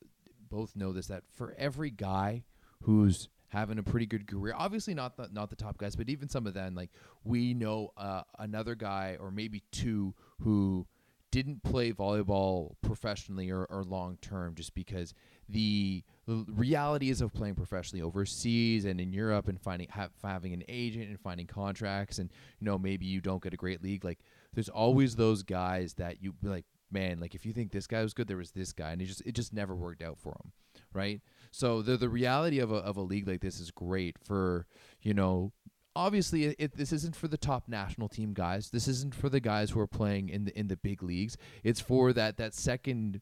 both 0.50 0.76
know 0.76 0.94
this 0.94 1.08
that 1.08 1.24
for 1.34 1.54
every 1.58 1.92
guy 1.92 2.44
who's 2.84 3.30
having 3.50 3.78
a 3.78 3.84
pretty 3.84 4.06
good 4.06 4.28
career. 4.28 4.54
Obviously, 4.58 4.94
not 4.94 5.16
the 5.16 5.30
not 5.32 5.50
the 5.50 5.56
top 5.56 5.78
guys, 5.78 5.96
but 5.96 6.10
even 6.10 6.28
some 6.28 6.48
of 6.48 6.54
them. 6.54 6.76
Like 6.76 6.90
we 7.24 7.54
know 7.54 7.92
uh, 7.98 8.24
another 8.40 8.76
guy 8.76 9.18
or 9.20 9.32
maybe 9.32 9.64
two 9.72 10.14
who 10.42 10.88
didn't 11.38 11.62
play 11.62 11.92
volleyball 11.92 12.72
professionally 12.82 13.52
or, 13.52 13.66
or 13.66 13.84
long 13.84 14.18
term, 14.22 14.56
just 14.56 14.74
because 14.74 15.14
the, 15.48 16.04
is 16.28 17.22
of 17.22 17.32
playing 17.32 17.54
professionally 17.54 18.02
overseas 18.02 18.86
and 18.86 19.00
in 19.00 19.14
Europe 19.14 19.48
and 19.48 19.62
finding 19.62 19.88
ha- 19.90 20.10
having 20.24 20.52
an 20.54 20.64
agent 20.68 21.10
and 21.10 21.20
finding 21.20 21.46
contracts 21.46 22.18
and 22.18 22.32
you 22.60 22.66
know 22.66 22.78
maybe 22.80 23.06
you 23.06 23.22
don't 23.22 23.44
get 23.44 23.54
a 23.54 23.58
great 23.58 23.84
league. 23.84 24.04
Like 24.04 24.20
there's 24.54 24.68
always 24.68 25.16
those 25.16 25.44
guys 25.44 25.94
that 25.96 26.22
you 26.22 26.34
like. 26.42 26.66
Man, 26.90 27.20
like 27.20 27.36
if 27.36 27.46
you 27.46 27.52
think 27.52 27.74
this 27.74 27.86
guy 27.86 28.02
was 28.02 28.14
good, 28.14 28.30
there 28.30 28.38
was 28.38 28.52
this 28.52 28.72
guy, 28.72 28.92
and 28.92 29.02
it 29.02 29.06
just 29.06 29.22
it 29.26 29.34
just 29.34 29.54
never 29.54 29.76
worked 29.76 30.02
out 30.02 30.18
for 30.18 30.30
him, 30.30 30.54
right? 30.94 31.22
So 31.52 31.82
the 31.82 31.98
the 31.98 32.08
reality 32.08 32.60
of 32.60 32.72
a 32.72 32.78
of 32.78 32.96
a 32.96 33.02
league 33.02 33.28
like 33.28 33.42
this 33.42 33.60
is 33.60 33.72
great 33.72 34.16
for 34.24 34.66
you 35.02 35.14
know 35.14 35.52
obviously 35.98 36.46
it, 36.46 36.56
it, 36.60 36.78
this 36.78 36.94
isn't 36.94 37.16
for 37.16 37.28
the 37.28 37.38
top 37.38 37.68
national 37.68 38.08
team 38.08 38.34
guys. 38.34 38.70
This 38.70 38.88
isn't 38.88 39.16
for 39.16 39.30
the 39.30 39.40
guys 39.40 39.72
who 39.72 39.80
are 39.80 39.88
playing 39.88 40.30
in 40.30 40.46
the 40.46 40.58
in 40.58 40.68
the 40.68 40.78
big 40.78 41.02
leagues. 41.02 41.36
It's 41.64 41.82
for 41.82 42.14
that 42.14 42.38
that 42.38 42.54
second 42.54 43.20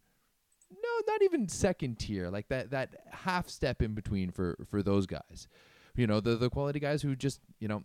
no, 0.72 1.14
not 1.14 1.22
even 1.24 1.48
second 1.48 2.00
tier, 2.00 2.30
like 2.30 2.50
that 2.50 2.72
that 2.72 2.96
half 3.12 3.48
step 3.50 3.82
in 3.82 3.94
between 3.94 4.30
for 4.32 4.58
for 4.70 4.84
those 4.84 5.06
guys. 5.06 5.48
You 5.96 6.08
know, 6.08 6.20
the 6.20 6.36
the 6.36 6.50
quality 6.50 6.80
guys 6.80 7.02
who 7.02 7.16
just, 7.16 7.40
you 7.60 7.70
know, 7.70 7.84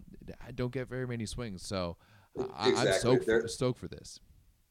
don't 0.55 0.73
get 0.73 0.89
very 0.89 1.07
many 1.07 1.27
swings. 1.27 1.65
So 1.65 1.97
exactly. 2.37 2.75
I, 2.75 2.85
am 2.87 2.93
stoked 2.99 3.25
for, 3.25 3.49
stoked 3.49 3.79
for 3.79 3.89
this. 3.89 4.21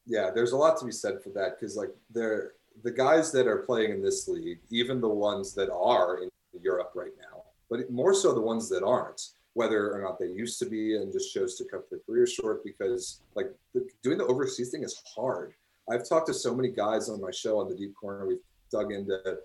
Yeah, 0.05 0.31
there's 0.33 0.51
a 0.51 0.57
lot 0.57 0.77
to 0.79 0.85
be 0.85 0.91
said 0.91 1.23
for 1.23 1.29
that 1.29 1.57
because 1.57 1.77
like 1.77 1.91
they're 2.11 2.53
the 2.83 2.91
guys 2.91 3.31
that 3.31 3.47
are 3.47 3.59
playing 3.59 3.91
in 3.91 4.01
this 4.01 4.27
league, 4.27 4.59
even 4.69 4.99
the 4.99 5.07
ones 5.07 5.53
that 5.55 5.69
are 5.71 6.21
in 6.23 6.29
Europe 6.61 6.91
right 6.95 7.13
now, 7.17 7.43
but 7.69 7.89
more 7.89 8.13
so 8.13 8.33
the 8.33 8.41
ones 8.41 8.67
that 8.69 8.83
aren't, 8.83 9.21
whether 9.53 9.91
or 9.91 10.01
not 10.01 10.19
they 10.19 10.27
used 10.27 10.59
to 10.59 10.65
be 10.65 10.95
and 10.95 11.11
just 11.11 11.33
chose 11.33 11.55
to 11.57 11.65
cut 11.65 11.89
their 11.89 11.99
career 11.99 12.27
short 12.27 12.63
because 12.63 13.21
like 13.35 13.47
the, 13.73 13.87
doing 14.03 14.17
the 14.17 14.25
overseas 14.25 14.69
thing 14.69 14.83
is 14.83 15.01
hard. 15.15 15.53
I've 15.91 16.07
talked 16.07 16.27
to 16.27 16.33
so 16.33 16.55
many 16.55 16.69
guys 16.69 17.09
on 17.09 17.19
my 17.19 17.31
show 17.31 17.59
on 17.59 17.67
the 17.67 17.75
deep 17.75 17.95
corner. 17.95 18.27
We've 18.27 18.37
dug 18.71 18.91
into 18.91 19.39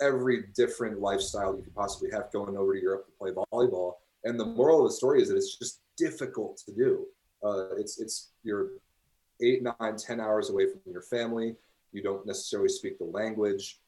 every 0.00 0.44
different 0.54 1.00
lifestyle 1.00 1.56
you 1.56 1.62
could 1.62 1.74
possibly 1.74 2.10
have 2.12 2.30
going 2.32 2.56
over 2.56 2.74
to 2.74 2.80
Europe 2.80 3.06
to 3.06 3.12
play 3.12 3.30
volleyball. 3.30 3.94
And 4.24 4.38
the 4.38 4.44
moral 4.44 4.84
of 4.84 4.90
the 4.90 4.96
story 4.96 5.22
is 5.22 5.28
that 5.28 5.36
it's 5.36 5.56
just 5.56 5.80
difficult 5.96 6.60
to 6.66 6.72
do. 6.72 7.06
Uh, 7.42 7.74
it's 7.76 7.98
it's 7.98 8.32
you're 8.42 8.72
eight, 9.42 9.62
nine, 9.62 9.96
ten 9.96 10.20
hours 10.20 10.50
away 10.50 10.66
from 10.66 10.80
your 10.86 11.02
family 11.02 11.56
you 11.96 12.02
don't 12.02 12.26
necessarily 12.26 12.68
speak 12.68 12.98
the 12.98 13.04
language. 13.04 13.80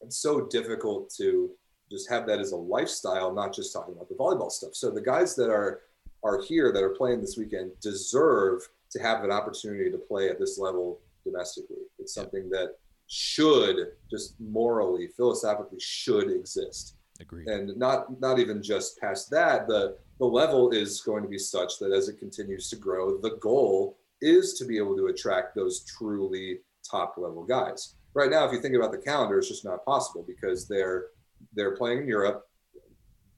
It's 0.00 0.16
so 0.16 0.46
difficult 0.46 1.12
to 1.18 1.50
just 1.90 2.08
have 2.08 2.26
that 2.26 2.38
as 2.38 2.52
a 2.52 2.56
lifestyle, 2.56 3.32
not 3.32 3.54
just 3.54 3.72
talking 3.72 3.94
about 3.94 4.08
the 4.08 4.14
volleyball 4.14 4.50
stuff. 4.50 4.74
So 4.74 4.90
the 4.90 5.00
guys 5.00 5.34
that 5.36 5.50
are 5.50 5.80
are 6.22 6.42
here 6.42 6.72
that 6.72 6.82
are 6.82 6.90
playing 6.90 7.20
this 7.20 7.36
weekend 7.36 7.72
deserve 7.80 8.68
to 8.90 9.00
have 9.00 9.24
an 9.24 9.30
opportunity 9.30 9.90
to 9.90 9.98
play 9.98 10.28
at 10.28 10.38
this 10.38 10.58
level 10.58 11.00
domestically. 11.24 11.78
It's 11.98 12.14
something 12.14 12.50
that 12.50 12.76
should 13.06 13.92
just 14.10 14.34
morally, 14.40 15.08
philosophically 15.16 15.80
should 15.80 16.30
exist. 16.30 16.96
Agreed. 17.20 17.48
And 17.48 17.76
not 17.76 18.20
not 18.20 18.38
even 18.38 18.62
just 18.62 18.98
past 18.98 19.30
that, 19.30 19.66
the 19.66 19.96
the 20.18 20.26
level 20.26 20.70
is 20.70 21.00
going 21.00 21.22
to 21.22 21.28
be 21.28 21.38
such 21.38 21.78
that 21.78 21.92
as 21.92 22.08
it 22.08 22.18
continues 22.18 22.68
to 22.70 22.76
grow, 22.76 23.18
the 23.18 23.36
goal 23.36 23.98
is 24.20 24.54
to 24.54 24.64
be 24.64 24.76
able 24.76 24.96
to 24.96 25.06
attract 25.06 25.54
those 25.54 25.84
truly 25.84 26.60
top 26.88 27.14
level 27.16 27.44
guys. 27.44 27.94
Right 28.14 28.30
now, 28.30 28.44
if 28.44 28.52
you 28.52 28.60
think 28.60 28.74
about 28.74 28.92
the 28.92 28.98
calendar, 28.98 29.38
it's 29.38 29.48
just 29.48 29.64
not 29.64 29.84
possible 29.84 30.24
because 30.26 30.66
they're 30.66 31.06
they're 31.54 31.76
playing 31.76 31.98
in 31.98 32.08
Europe 32.08 32.48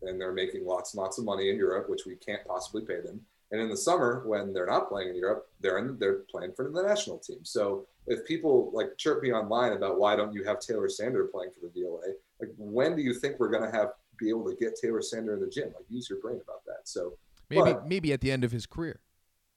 and 0.03 0.21
they're 0.21 0.33
making 0.33 0.67
lots 0.67 0.95
and 0.95 1.03
lots 1.03 1.19
of 1.19 1.25
money 1.25 1.51
in 1.51 1.57
Europe, 1.57 1.88
which 1.88 2.07
we 2.07 2.17
can't 2.17 2.45
possibly 2.47 2.83
pay 2.83 3.01
them. 3.01 3.21
And 3.51 3.61
in 3.61 3.69
the 3.69 3.77
summer, 3.77 4.23
when 4.27 4.53
they're 4.53 4.67
not 4.67 4.88
playing 4.88 5.11
in 5.11 5.17
Europe, 5.17 5.49
they're 5.61 5.79
in, 5.79 5.99
they're 5.99 6.21
playing 6.31 6.53
for 6.55 6.71
the 6.71 6.83
national 6.83 7.19
team. 7.19 7.41
So 7.43 7.87
if 8.07 8.27
people 8.27 8.71
like 8.73 8.97
chirp 8.97 9.23
me 9.23 9.33
online 9.33 9.73
about 9.73 9.99
why 9.99 10.17
don't 10.17 10.33
you 10.33 10.43
have 10.45 10.59
Taylor 10.59 10.88
Sander 10.88 11.25
playing 11.27 11.53
for 11.53 11.61
the 11.67 11.81
VLA, 11.81 12.15
like 12.41 12.51
when 12.57 12.97
do 12.97 13.03
you 13.03 13.15
think 13.15 13.38
we're 13.38 13.51
going 13.51 13.71
to 13.71 13.77
have 13.77 13.93
be 14.19 14.31
able 14.31 14.45
to 14.49 14.57
get 14.57 14.77
Taylor 14.77 15.03
Sander 15.03 15.35
in 15.35 15.41
the 15.41 15.49
gym? 15.49 15.67
Like 15.67 15.85
use 15.88 16.09
your 16.09 16.19
brain 16.21 16.41
about 16.43 16.65
that. 16.67 16.81
So 16.85 17.15
maybe 17.51 17.62
but, 17.62 17.88
maybe 17.88 18.12
at 18.12 18.21
the 18.21 18.33
end 18.33 18.43
of 18.43 18.53
his 18.53 18.67
career. 18.67 19.01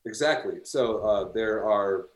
Exactly. 0.06 0.60
So 0.64 1.00
uh, 1.00 1.32
there 1.32 1.68
are 1.68 2.08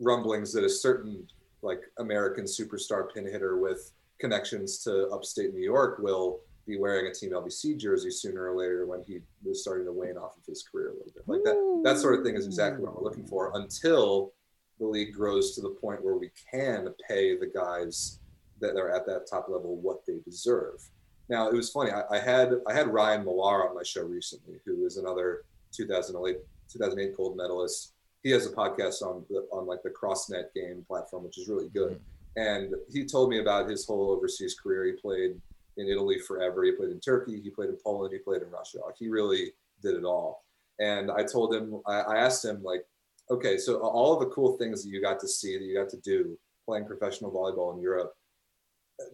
rumblings 0.00 0.52
that 0.52 0.64
a 0.64 0.70
certain 0.70 1.26
like 1.62 1.80
American 1.98 2.44
superstar 2.44 3.12
pin 3.12 3.26
hitter 3.26 3.58
with 3.58 3.92
connections 4.18 4.78
to 4.84 5.08
upstate 5.08 5.54
New 5.54 5.62
York 5.62 5.98
will 5.98 6.40
be 6.66 6.78
wearing 6.78 7.06
a 7.06 7.14
Team 7.14 7.30
LBC 7.30 7.78
jersey 7.78 8.10
sooner 8.10 8.52
or 8.52 8.56
later 8.56 8.86
when 8.86 9.02
he 9.02 9.20
was 9.42 9.62
starting 9.62 9.86
to 9.86 9.92
wane 9.92 10.18
off 10.18 10.36
of 10.36 10.44
his 10.46 10.62
career 10.62 10.90
a 10.90 10.92
little 10.92 11.12
bit. 11.14 11.22
Like 11.26 11.42
that, 11.44 11.80
that 11.84 11.98
sort 11.98 12.18
of 12.18 12.24
thing 12.24 12.34
is 12.34 12.46
exactly 12.46 12.84
what 12.84 12.94
we're 12.94 13.08
looking 13.08 13.26
for 13.26 13.52
until 13.54 14.32
the 14.78 14.86
league 14.86 15.14
grows 15.14 15.54
to 15.54 15.62
the 15.62 15.70
point 15.70 16.04
where 16.04 16.16
we 16.16 16.30
can 16.50 16.88
pay 17.08 17.36
the 17.36 17.46
guys 17.46 18.20
that 18.60 18.76
are 18.76 18.90
at 18.90 19.06
that 19.06 19.26
top 19.28 19.48
level 19.48 19.76
what 19.76 20.04
they 20.06 20.18
deserve. 20.24 20.84
Now 21.28 21.48
it 21.48 21.54
was 21.54 21.70
funny. 21.70 21.90
I, 21.90 22.02
I 22.10 22.18
had 22.18 22.52
I 22.66 22.72
had 22.72 22.88
Ryan 22.88 23.24
Millar 23.24 23.68
on 23.68 23.74
my 23.74 23.82
show 23.82 24.02
recently, 24.02 24.60
who 24.64 24.86
is 24.86 24.96
another 24.96 25.44
2008 25.72 26.38
2008 26.72 27.16
gold 27.16 27.36
medalist. 27.36 27.92
He 28.22 28.30
has 28.30 28.46
a 28.46 28.50
podcast 28.50 29.02
on 29.02 29.24
the, 29.30 29.46
on 29.52 29.66
like 29.66 29.82
the 29.82 29.90
CrossNet 29.90 30.54
game 30.54 30.84
platform, 30.86 31.24
which 31.24 31.38
is 31.38 31.48
really 31.48 31.68
good. 31.68 31.92
Mm-hmm. 31.92 32.17
And 32.36 32.74
he 32.90 33.04
told 33.04 33.30
me 33.30 33.40
about 33.40 33.68
his 33.68 33.86
whole 33.86 34.10
overseas 34.10 34.56
career. 34.60 34.84
He 34.84 34.92
played 34.92 35.40
in 35.76 35.88
Italy 35.88 36.18
forever. 36.18 36.64
He 36.64 36.72
played 36.72 36.90
in 36.90 37.00
Turkey. 37.00 37.40
He 37.40 37.50
played 37.50 37.70
in 37.70 37.78
Poland. 37.82 38.12
He 38.12 38.18
played 38.18 38.42
in 38.42 38.50
Russia. 38.50 38.78
He 38.98 39.08
really 39.08 39.52
did 39.82 39.94
it 39.94 40.04
all. 40.04 40.44
And 40.80 41.10
I 41.10 41.24
told 41.24 41.54
him, 41.54 41.80
I, 41.86 42.16
asked 42.16 42.44
him 42.44 42.62
like, 42.62 42.84
okay, 43.30 43.58
so 43.58 43.78
all 43.78 44.14
of 44.14 44.20
the 44.20 44.34
cool 44.34 44.56
things 44.56 44.84
that 44.84 44.90
you 44.90 45.02
got 45.02 45.18
to 45.20 45.28
see, 45.28 45.58
that 45.58 45.64
you 45.64 45.74
got 45.74 45.88
to 45.90 45.96
do 45.98 46.38
playing 46.64 46.86
professional 46.86 47.32
volleyball 47.32 47.74
in 47.74 47.80
Europe, 47.80 48.14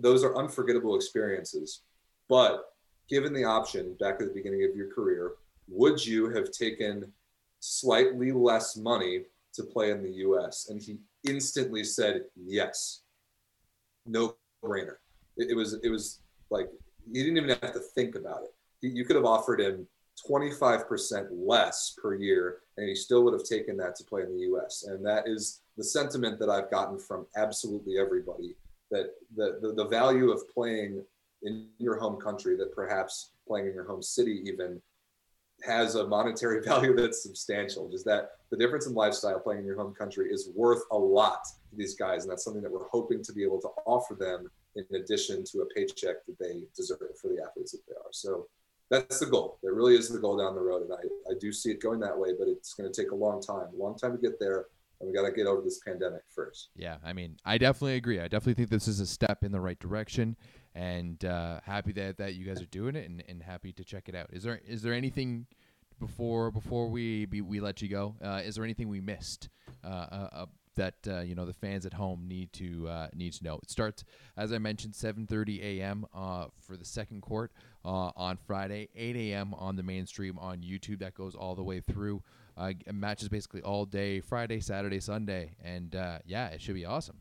those 0.00 0.24
are 0.24 0.36
unforgettable 0.36 0.96
experiences. 0.96 1.82
But 2.28 2.64
given 3.08 3.32
the 3.32 3.44
option 3.44 3.96
back 4.00 4.20
at 4.20 4.28
the 4.28 4.34
beginning 4.34 4.64
of 4.64 4.76
your 4.76 4.92
career, 4.92 5.32
would 5.68 6.04
you 6.04 6.30
have 6.30 6.50
taken 6.50 7.12
slightly 7.60 8.32
less 8.32 8.76
money 8.76 9.24
to 9.54 9.62
play 9.62 9.90
in 9.90 10.02
the 10.02 10.12
US? 10.12 10.68
And 10.68 10.82
he 10.82 10.98
instantly 11.26 11.84
said 11.84 12.22
yes. 12.36 13.03
No 14.06 14.36
brainer. 14.62 14.96
It, 15.36 15.50
it 15.50 15.54
was 15.54 15.74
it 15.82 15.88
was 15.88 16.20
like 16.50 16.68
he 17.12 17.22
didn't 17.22 17.36
even 17.36 17.50
have 17.50 17.72
to 17.72 17.80
think 17.80 18.14
about 18.14 18.42
it. 18.44 18.54
You 18.80 19.04
could 19.04 19.16
have 19.16 19.24
offered 19.24 19.60
him 19.60 19.86
25% 20.28 21.28
less 21.32 21.96
per 22.00 22.14
year 22.14 22.58
and 22.76 22.88
he 22.88 22.94
still 22.94 23.24
would 23.24 23.32
have 23.32 23.44
taken 23.44 23.76
that 23.78 23.96
to 23.96 24.04
play 24.04 24.22
in 24.22 24.34
the 24.34 24.42
US. 24.54 24.84
And 24.84 25.04
that 25.04 25.26
is 25.26 25.62
the 25.76 25.84
sentiment 25.84 26.38
that 26.38 26.48
I've 26.48 26.70
gotten 26.70 26.98
from 26.98 27.26
absolutely 27.36 27.98
everybody 27.98 28.56
that 28.90 29.10
the, 29.36 29.58
the, 29.60 29.72
the 29.72 29.86
value 29.86 30.30
of 30.30 30.42
playing 30.52 31.02
in 31.42 31.68
your 31.78 31.98
home 31.98 32.20
country 32.20 32.56
that 32.56 32.74
perhaps 32.74 33.32
playing 33.46 33.66
in 33.66 33.74
your 33.74 33.86
home 33.86 34.02
city 34.02 34.42
even 34.46 34.80
has 35.64 35.94
a 35.94 36.06
monetary 36.06 36.62
value 36.64 36.94
that's 36.94 37.22
substantial. 37.22 37.88
Just 37.88 38.04
that 38.04 38.30
the 38.50 38.56
difference 38.56 38.86
in 38.86 38.94
lifestyle 38.94 39.40
playing 39.40 39.60
in 39.60 39.66
your 39.66 39.76
home 39.76 39.94
country 39.94 40.28
is 40.30 40.50
worth 40.54 40.82
a 40.92 40.98
lot 40.98 41.44
to 41.44 41.76
these 41.76 41.94
guys. 41.94 42.22
And 42.22 42.30
that's 42.30 42.44
something 42.44 42.62
that 42.62 42.72
we're 42.72 42.88
hoping 42.88 43.22
to 43.22 43.32
be 43.32 43.42
able 43.42 43.60
to 43.62 43.68
offer 43.86 44.14
them 44.14 44.48
in 44.76 44.84
addition 44.96 45.44
to 45.44 45.60
a 45.60 45.66
paycheck 45.74 46.24
that 46.26 46.38
they 46.38 46.62
deserve 46.76 46.98
for 47.20 47.28
the 47.28 47.42
athletes 47.42 47.72
that 47.72 47.80
they 47.88 47.94
are. 47.94 48.10
So 48.12 48.46
that's 48.90 49.20
the 49.20 49.26
goal. 49.26 49.58
That 49.62 49.72
really 49.72 49.94
is 49.94 50.08
the 50.08 50.18
goal 50.18 50.36
down 50.36 50.54
the 50.54 50.60
road. 50.60 50.82
And 50.82 50.92
I, 50.92 51.32
I 51.32 51.34
do 51.40 51.52
see 51.52 51.70
it 51.70 51.80
going 51.80 52.00
that 52.00 52.16
way, 52.16 52.30
but 52.38 52.48
it's 52.48 52.74
going 52.74 52.90
to 52.90 53.02
take 53.02 53.12
a 53.12 53.14
long 53.14 53.40
time, 53.40 53.68
a 53.72 53.82
long 53.82 53.96
time 53.96 54.12
to 54.12 54.18
get 54.18 54.38
there. 54.38 54.66
And 55.00 55.08
we 55.08 55.14
got 55.14 55.26
to 55.26 55.32
get 55.32 55.46
over 55.46 55.60
this 55.62 55.80
pandemic 55.84 56.22
first. 56.34 56.68
Yeah. 56.76 56.96
I 57.04 57.12
mean, 57.12 57.36
I 57.44 57.58
definitely 57.58 57.96
agree. 57.96 58.20
I 58.20 58.28
definitely 58.28 58.54
think 58.54 58.70
this 58.70 58.88
is 58.88 59.00
a 59.00 59.06
step 59.06 59.42
in 59.42 59.52
the 59.52 59.60
right 59.60 59.78
direction 59.78 60.36
and 60.74 61.24
uh, 61.24 61.60
happy 61.64 61.92
that, 61.92 62.18
that 62.18 62.34
you 62.34 62.44
guys 62.44 62.60
are 62.60 62.66
doing 62.66 62.96
it 62.96 63.08
and, 63.08 63.22
and 63.28 63.42
happy 63.42 63.72
to 63.72 63.84
check 63.84 64.08
it 64.08 64.14
out. 64.14 64.28
Is 64.32 64.42
there, 64.42 64.60
is 64.66 64.82
there 64.82 64.92
anything 64.92 65.46
before, 66.00 66.50
before 66.50 66.88
we, 66.88 67.26
be, 67.26 67.40
we 67.40 67.60
let 67.60 67.80
you 67.80 67.88
go? 67.88 68.16
Uh, 68.22 68.40
is 68.44 68.56
there 68.56 68.64
anything 68.64 68.88
we 68.88 69.00
missed? 69.00 69.48
Uh, 69.84 69.88
uh, 69.88 70.28
uh 70.32 70.46
that 70.76 70.94
uh, 71.06 71.20
you 71.20 71.36
know 71.36 71.46
the 71.46 71.52
fans 71.52 71.86
at 71.86 71.92
home 71.92 72.26
need 72.26 72.52
to 72.52 72.90
need 73.14 73.32
to 73.32 73.44
know. 73.44 73.60
It 73.62 73.70
starts 73.70 74.02
as 74.36 74.52
I 74.52 74.58
mentioned 74.58 74.94
7:30 74.94 75.62
a.m. 75.62 76.04
For 76.12 76.76
the 76.76 76.84
second 76.84 77.20
court 77.20 77.52
on 77.84 78.36
Friday, 78.44 78.88
8 78.96 79.14
a.m. 79.14 79.54
on 79.54 79.76
the 79.76 79.84
mainstream 79.84 80.36
on 80.36 80.62
YouTube. 80.62 80.98
That 80.98 81.14
goes 81.14 81.36
all 81.36 81.54
the 81.54 81.62
way 81.62 81.78
through. 81.78 82.24
Matches 82.92 83.28
basically 83.28 83.62
all 83.62 83.86
day, 83.86 84.18
Friday, 84.18 84.58
Saturday, 84.58 84.98
Sunday, 84.98 85.54
and 85.62 85.94
yeah, 86.26 86.48
it 86.48 86.60
should 86.60 86.74
be 86.74 86.84
awesome. 86.84 87.18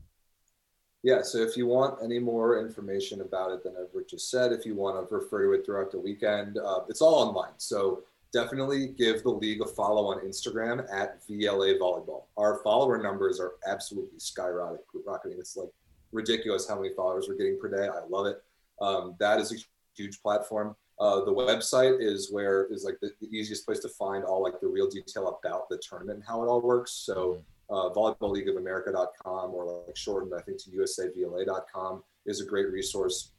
Yeah, 1.03 1.21
so 1.21 1.39
if 1.39 1.57
you 1.57 1.67
want 1.67 1.99
any 2.01 2.17
more 2.17 2.59
information 2.59 3.21
about 3.21 3.51
it 3.51 3.61
than 3.63 3.73
I've 3.77 4.07
just 4.07 4.31
said, 4.31 4.53
if 4.53 4.65
you 4.65 4.73
want 4.73 4.95
to 5.09 5.13
refer 5.13 5.43
to 5.43 5.51
it 5.51 5.65
throughout 5.65 5.91
the 5.91 5.99
weekend, 5.99 6.57
it's 6.87 7.01
all 7.01 7.15
online. 7.15 7.51
So 7.57 8.03
definitely 8.31 8.87
give 8.87 9.21
the 9.21 9.29
league 9.29 9.61
a 9.61 9.65
follow 9.65 10.07
on 10.07 10.25
Instagram 10.25 10.85
at 10.91 11.25
VLA 11.27 11.77
Volleyball. 11.77 12.23
Our 12.37 12.61
follower 12.63 13.01
numbers 13.01 13.39
are 13.39 13.53
absolutely 13.67 14.17
skyrocketing. 14.17 15.39
It's 15.39 15.55
like 15.55 15.69
ridiculous 16.11 16.67
how 16.67 16.75
many 16.75 16.93
followers 16.95 17.27
we're 17.27 17.35
getting 17.35 17.59
per 17.59 17.69
day. 17.69 17.87
I 17.87 18.05
love 18.09 18.25
it. 18.25 18.41
Um, 18.81 19.15
that 19.19 19.39
is 19.39 19.51
a 19.51 19.57
huge 19.95 20.21
platform. 20.21 20.75
Uh, 20.99 21.23
the 21.25 21.33
website 21.33 22.01
is 22.01 22.31
where 22.31 22.65
is 22.71 22.83
like 22.83 22.97
the, 23.01 23.11
the, 23.19 23.27
easiest 23.27 23.65
place 23.65 23.79
to 23.79 23.89
find 23.89 24.23
all 24.23 24.43
like 24.43 24.59
the 24.61 24.67
real 24.67 24.87
detail 24.87 25.39
about 25.43 25.67
the 25.67 25.77
tournament 25.77 26.17
and 26.17 26.27
how 26.27 26.43
it 26.43 26.47
all 26.47 26.61
works. 26.61 26.91
So 26.91 27.41
uh, 27.73 27.89
volleyballleagueofamerica.com 27.89 29.53
or 29.53 29.83
like 29.87 29.97
shortened 29.97 30.33
I 30.37 30.41
think 30.41 30.59
to 30.63 30.69
usavla.com 30.69 32.03
is 32.25 32.39
a 32.39 32.45
great 32.45 32.71
resource. 32.71 33.31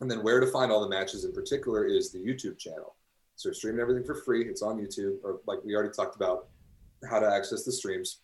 And 0.00 0.10
then 0.10 0.22
where 0.22 0.40
to 0.40 0.46
find 0.46 0.70
all 0.70 0.82
the 0.82 0.88
matches 0.88 1.24
in 1.24 1.32
particular 1.32 1.86
is 1.86 2.12
the 2.12 2.18
YouTube 2.18 2.58
channel. 2.58 2.96
So 3.36 3.48
we're 3.48 3.54
streaming 3.54 3.80
everything 3.80 4.04
for 4.04 4.14
free. 4.14 4.46
It's 4.46 4.62
on 4.62 4.78
YouTube, 4.78 5.16
or 5.24 5.40
like 5.46 5.58
we 5.64 5.74
already 5.74 5.92
talked 5.92 6.16
about 6.16 6.48
how 7.08 7.18
to 7.18 7.26
access 7.26 7.64
the 7.64 7.72
streams. 7.72 8.18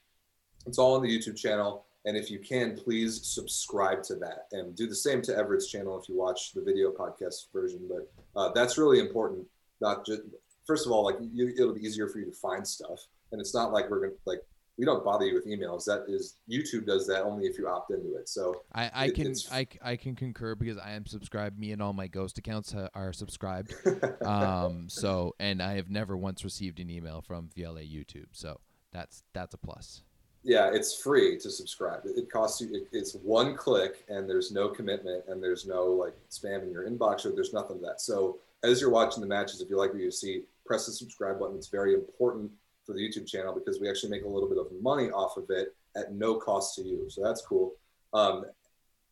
It's 0.67 0.79
all 0.79 0.95
on 0.95 1.03
the 1.03 1.09
YouTube 1.09 1.37
channel. 1.37 1.87
And 2.05 2.17
if 2.17 2.31
you 2.31 2.39
can, 2.39 2.77
please 2.77 3.27
subscribe 3.27 4.03
to 4.05 4.17
that 4.17 4.47
and 4.53 4.77
do 4.77 4.87
the 4.87 4.95
same 4.95 5.23
to 5.23 5.37
Everett's 5.37 5.71
channel 5.71 5.99
if 6.01 6.09
you 6.09 6.17
watch 6.17 6.53
the 6.53 6.63
video 6.63 6.93
podcast 6.93 7.53
version. 7.53 7.89
But 7.89 8.13
uh, 8.39 8.53
that's 8.53 8.79
really 8.79 8.99
important. 8.99 9.47
Not 9.81 10.05
just 10.05 10.23
first 10.67 10.87
of 10.87 10.93
all, 10.93 11.05
like 11.05 11.17
you, 11.21 11.49
it'll 11.49 11.75
be 11.75 11.85
easier 11.85 12.09
for 12.09 12.19
you 12.19 12.27
to 12.27 12.33
find 12.33 12.67
stuff, 12.67 13.01
and 13.33 13.41
it's 13.41 13.55
not 13.55 13.73
like 13.73 13.91
we're 13.91 14.01
gonna 14.01 14.13
like 14.27 14.43
we 14.79 14.85
don't 14.85 15.05
bother 15.05 15.27
you 15.27 15.35
with 15.35 15.47
emails. 15.47 15.85
That 15.85 16.05
is 16.09 16.37
YouTube 16.49 16.87
does 16.87 17.07
that 17.09 17.23
only 17.23 17.47
if 17.47 17.59
you 17.59 17.69
opt 17.69 17.91
into 17.91 18.15
it. 18.17 18.29
So 18.29 18.63
I, 18.73 18.91
I 18.95 19.07
it, 19.07 19.15
can 19.15 19.35
I, 19.51 19.67
I 19.83 19.97
can 19.97 20.15
concur 20.15 20.55
because 20.55 20.79
I 20.79 20.93
am 20.93 21.05
subscribed. 21.05 21.59
Me 21.59 21.73
and 21.73 21.83
all 21.83 21.93
my 21.93 22.07
Ghost 22.07 22.39
accounts 22.39 22.75
are 22.95 23.13
subscribed. 23.13 23.75
um. 24.25 24.89
So 24.89 25.35
and 25.41 25.61
I 25.61 25.75
have 25.75 25.91
never 25.91 26.17
once 26.17 26.45
received 26.45 26.79
an 26.79 26.89
email 26.91 27.21
from 27.21 27.51
VLA 27.57 27.91
YouTube. 27.91 28.29
So 28.33 28.61
that's 28.93 29.25
that's 29.35 29.55
a 29.55 29.59
plus. 29.59 30.03
Yeah, 30.45 30.71
it's 30.73 30.95
free 30.95 31.37
to 31.39 31.51
subscribe. 31.51 32.03
It 32.05 32.31
costs 32.31 32.61
you. 32.61 32.69
It, 32.73 32.89
it's 32.93 33.15
one 33.15 33.57
click, 33.57 34.05
and 34.09 34.31
there's 34.31 34.53
no 34.53 34.69
commitment, 34.69 35.25
and 35.27 35.43
there's 35.43 35.67
no 35.67 35.87
like 35.87 36.15
spam 36.31 36.63
in 36.63 36.71
your 36.71 36.89
inbox, 36.89 37.27
or 37.27 37.33
there's 37.33 37.53
nothing 37.53 37.77
of 37.77 37.83
that. 37.83 38.01
So 38.01 38.39
as 38.63 38.81
you're 38.81 38.91
watching 38.91 39.21
the 39.21 39.27
matches, 39.27 39.61
if 39.61 39.69
you 39.69 39.77
like 39.77 39.93
what 39.93 40.01
you 40.01 40.11
see, 40.13 40.43
press 40.65 40.87
the 40.87 40.93
subscribe 40.93 41.41
button. 41.41 41.57
It's 41.57 41.69
very 41.69 41.95
important 41.95 42.53
for 42.89 42.95
the 42.95 43.07
YouTube 43.07 43.29
channel 43.29 43.55
because 43.55 43.81
we 43.81 43.89
actually 43.89 44.09
make 44.09 44.25
a 44.25 44.29
little 44.29 44.49
bit 44.49 44.57
of 44.57 44.67
money 44.81 45.11
off 45.11 45.37
of 45.37 45.45
it 45.51 45.77
at 45.95 46.15
no 46.15 46.37
cost 46.37 46.75
to 46.77 46.83
you. 46.83 47.05
So 47.11 47.23
that's 47.23 47.43
cool. 47.43 47.75
Um, 48.15 48.47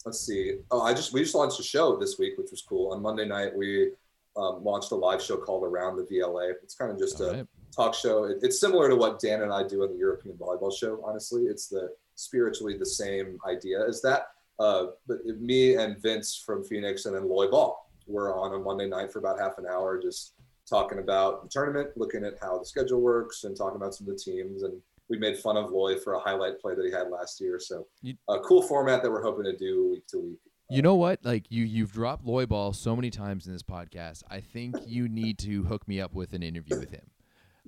let's 0.06 0.18
see. 0.20 0.54
Oh, 0.70 0.80
I 0.80 0.94
just 0.94 1.12
we 1.12 1.20
just 1.20 1.34
launched 1.34 1.60
a 1.60 1.62
show 1.62 1.98
this 1.98 2.18
week, 2.18 2.38
which 2.38 2.50
was 2.50 2.62
cool. 2.62 2.92
On 2.92 3.02
Monday 3.02 3.26
night, 3.26 3.54
we 3.54 3.90
um, 4.34 4.64
launched 4.64 4.92
a 4.92 4.94
live 4.94 5.22
show 5.22 5.36
called 5.36 5.62
Around 5.62 5.96
the 5.96 6.04
VLA. 6.04 6.54
It's 6.62 6.74
kind 6.74 6.90
of 6.90 6.98
just 6.98 7.20
All 7.20 7.28
a 7.28 7.36
right. 7.36 7.46
talk 7.74 7.94
show. 7.94 8.24
It, 8.24 8.38
it's 8.40 8.58
similar 8.58 8.88
to 8.88 8.96
what 8.96 9.20
Dan 9.20 9.42
and 9.42 9.52
I 9.52 9.62
do 9.62 9.82
on 9.82 9.90
the 9.90 9.98
European 9.98 10.36
Volleyball 10.36 10.74
Show. 10.74 11.02
Honestly, 11.04 11.42
it's 11.42 11.68
the 11.68 11.90
spiritually 12.14 12.78
the 12.78 12.86
same 12.86 13.38
idea 13.46 13.86
as 13.86 14.00
that. 14.00 14.28
Uh, 14.58 14.86
but 15.06 15.18
me 15.38 15.74
and 15.74 16.00
Vince 16.00 16.42
from 16.46 16.64
Phoenix 16.64 17.04
and 17.04 17.14
then 17.14 17.28
Lloy 17.28 17.50
Ball 17.50 17.90
were 18.06 18.34
on 18.34 18.54
a 18.54 18.58
Monday 18.58 18.88
night 18.88 19.12
for 19.12 19.18
about 19.18 19.38
half 19.38 19.58
an 19.58 19.66
hour, 19.66 20.00
just 20.00 20.32
talking 20.68 20.98
about 20.98 21.42
the 21.42 21.48
tournament, 21.48 21.90
looking 21.96 22.24
at 22.24 22.34
how 22.40 22.58
the 22.58 22.64
schedule 22.64 23.00
works, 23.00 23.44
and 23.44 23.56
talking 23.56 23.76
about 23.76 23.94
some 23.94 24.08
of 24.08 24.16
the 24.16 24.22
teams. 24.22 24.62
And 24.62 24.80
we 25.08 25.18
made 25.18 25.38
fun 25.38 25.56
of 25.56 25.70
Lloy 25.70 25.98
for 25.98 26.14
a 26.14 26.20
highlight 26.20 26.60
play 26.60 26.74
that 26.74 26.84
he 26.84 26.90
had 26.90 27.10
last 27.10 27.40
year. 27.40 27.60
So 27.60 27.86
a 28.28 28.40
cool 28.40 28.62
format 28.62 29.02
that 29.02 29.10
we're 29.10 29.22
hoping 29.22 29.44
to 29.44 29.56
do 29.56 29.90
week 29.90 30.06
to 30.08 30.18
week. 30.18 30.38
You 30.68 30.82
know 30.82 30.96
what? 30.96 31.20
Like 31.24 31.44
you, 31.48 31.64
you've 31.64 31.92
dropped 31.92 32.24
Lloy 32.24 32.44
Ball 32.44 32.72
so 32.72 32.96
many 32.96 33.10
times 33.10 33.46
in 33.46 33.52
this 33.52 33.62
podcast. 33.62 34.24
I 34.28 34.40
think 34.40 34.74
you 34.84 35.08
need 35.08 35.38
to 35.40 35.62
hook 35.62 35.86
me 35.86 36.00
up 36.00 36.12
with 36.12 36.32
an 36.32 36.42
interview 36.42 36.78
with 36.78 36.90
him. 36.90 37.08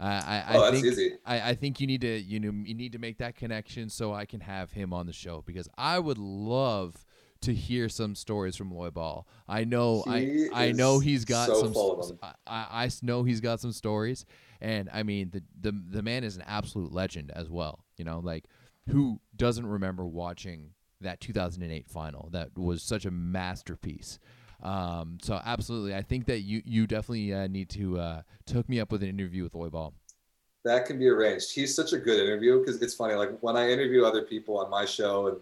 Uh, 0.00 0.04
I, 0.04 0.44
I 0.48 0.56
oh, 0.56 0.70
think, 0.70 0.84
easy. 0.84 1.12
I, 1.24 1.50
I 1.50 1.54
think 1.54 1.80
you 1.80 1.86
need 1.86 2.02
to 2.02 2.20
you 2.20 2.38
know 2.38 2.52
you 2.64 2.74
need 2.74 2.92
to 2.92 2.98
make 2.98 3.18
that 3.18 3.34
connection 3.34 3.88
so 3.88 4.14
I 4.14 4.26
can 4.26 4.40
have 4.40 4.70
him 4.72 4.92
on 4.92 5.06
the 5.06 5.12
show 5.12 5.42
because 5.44 5.68
I 5.76 5.98
would 5.98 6.18
love 6.18 7.04
to 7.40 7.54
hear 7.54 7.88
some 7.88 8.14
stories 8.14 8.56
from 8.56 8.72
Lloy 8.72 8.90
Ball. 8.90 9.26
I 9.48 9.64
know 9.64 10.02
he 10.06 10.48
I 10.52 10.68
I 10.68 10.72
know 10.72 10.98
he's 10.98 11.24
got 11.24 11.46
so 11.46 11.72
some 11.72 12.18
I, 12.22 12.34
I 12.46 12.90
know 13.02 13.22
he's 13.22 13.40
got 13.40 13.60
some 13.60 13.72
stories 13.72 14.24
and 14.60 14.88
I 14.92 15.02
mean 15.02 15.30
the, 15.30 15.42
the 15.60 15.80
the 15.90 16.02
man 16.02 16.24
is 16.24 16.36
an 16.36 16.42
absolute 16.46 16.92
legend 16.92 17.30
as 17.30 17.48
well. 17.48 17.84
You 17.96 18.04
know, 18.04 18.20
like 18.20 18.46
who 18.88 19.20
doesn't 19.36 19.66
remember 19.66 20.06
watching 20.06 20.70
that 21.00 21.20
2008 21.20 21.88
final 21.88 22.28
that 22.32 22.56
was 22.56 22.82
such 22.82 23.04
a 23.04 23.10
masterpiece. 23.10 24.18
Um, 24.62 25.18
so 25.22 25.40
absolutely, 25.44 25.94
I 25.94 26.02
think 26.02 26.26
that 26.26 26.40
you 26.40 26.62
you 26.64 26.86
definitely 26.86 27.32
uh, 27.32 27.46
need 27.46 27.68
to 27.70 27.98
uh, 27.98 28.22
hook 28.52 28.68
me 28.68 28.80
up 28.80 28.90
with 28.90 29.02
an 29.02 29.08
interview 29.08 29.44
with 29.44 29.54
Lloy 29.54 29.68
Ball. 29.68 29.94
That 30.64 30.86
can 30.86 30.98
be 30.98 31.06
arranged. 31.06 31.54
He's 31.54 31.74
such 31.74 31.92
a 31.92 31.98
good 31.98 32.20
interview 32.20 32.58
because 32.58 32.82
it's 32.82 32.94
funny. 32.94 33.14
Like 33.14 33.38
when 33.40 33.56
I 33.56 33.70
interview 33.70 34.04
other 34.04 34.22
people 34.22 34.58
on 34.58 34.68
my 34.68 34.84
show 34.84 35.28
and 35.28 35.36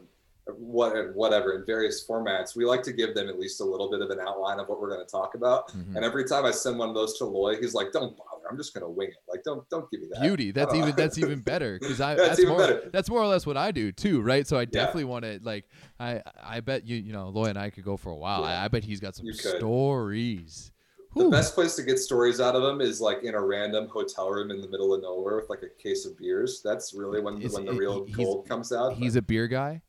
what 0.55 1.15
whatever 1.15 1.55
in 1.55 1.67
various 1.67 2.07
formats 2.07 2.55
we 2.55 2.65
like 2.65 2.83
to 2.83 2.93
give 2.93 3.15
them 3.15 3.29
at 3.29 3.39
least 3.39 3.61
a 3.61 3.65
little 3.65 3.91
bit 3.91 4.01
of 4.01 4.11
an 4.11 4.21
outline 4.21 4.61
of 4.61 4.69
what 4.69 4.81
we're 4.81 4.89
going 4.89 5.05
to 5.05 5.11
talk 5.11 5.35
about 5.35 5.69
mm-hmm. 5.73 5.97
and 5.97 6.05
every 6.05 6.25
time 6.25 6.45
i 6.45 6.51
send 6.51 6.79
one 6.79 6.89
of 6.89 6.95
those 6.95 7.19
to 7.19 7.25
lloy 7.25 7.57
he's 7.57 7.75
like 7.75 7.91
don't 7.91 8.17
bother 8.17 8.45
i'm 8.49 8.57
just 8.57 8.73
going 8.73 8.83
to 8.83 8.89
wing 8.89 9.09
it 9.09 9.17
like 9.29 9.43
don't 9.43 9.69
don't 9.71 9.91
give 9.91 10.01
me 10.01 10.07
that 10.13 10.23
beauty 10.23 10.53
that's 10.53 10.73
even 10.75 10.95
that's 10.97 11.19
even 11.19 11.41
better 11.41 11.79
because 11.81 12.01
i 12.01 12.15
that's, 12.17 12.37
that's 12.37 12.49
more 12.49 12.59
better. 12.59 12.91
that's 12.93 13.11
more 13.11 13.21
or 13.21 13.27
less 13.27 13.45
what 13.45 13.57
i 13.57 13.73
do 13.73 13.91
too 13.91 14.21
right 14.23 14.47
so 14.47 14.57
i 14.57 14.65
definitely 14.65 15.03
yeah. 15.03 15.09
want 15.09 15.25
to 15.25 15.41
like 15.43 15.65
i 15.99 16.23
i 16.43 16.61
bet 16.61 16.87
you 16.87 16.97
you 16.97 17.13
know 17.13 17.29
lloy 17.29 17.47
and 17.47 17.59
i 17.59 17.69
could 17.69 17.85
go 17.85 17.97
for 17.97 18.11
a 18.11 18.17
while 18.17 18.43
yeah. 18.43 18.61
I, 18.61 18.65
I, 18.67 18.69
bet 18.69 18.85
he's 18.85 19.01
got 19.01 19.17
some 19.17 19.33
stories 19.33 20.71
The 21.17 21.23
Whew. 21.23 21.31
best 21.31 21.55
place 21.55 21.75
to 21.77 21.83
get 21.83 21.99
stories 21.99 22.41
out 22.41 22.55
of 22.55 22.63
him 22.63 22.81
is 22.81 23.01
like 23.01 23.23
in 23.25 23.35
a 23.35 23.41
random 23.41 23.89
hotel 23.89 24.31
room 24.31 24.51
in 24.51 24.61
the 24.61 24.69
middle 24.69 24.95
of 24.95 25.03
nowhere 25.03 25.37
with 25.37 25.49
like 25.49 25.63
a 25.63 25.83
case 25.83 26.05
of 26.05 26.19
beers. 26.19 26.61
That's 26.63 26.93
really 26.93 27.23
when 27.23 27.41
Is 27.41 27.55
when 27.55 27.65
the 27.65 27.73
real 27.73 28.05
gold 28.05 28.47
comes 28.47 28.71
out. 28.71 28.97
He's 28.97 29.17
a 29.17 29.23
beer 29.23 29.49
guy. 29.49 29.81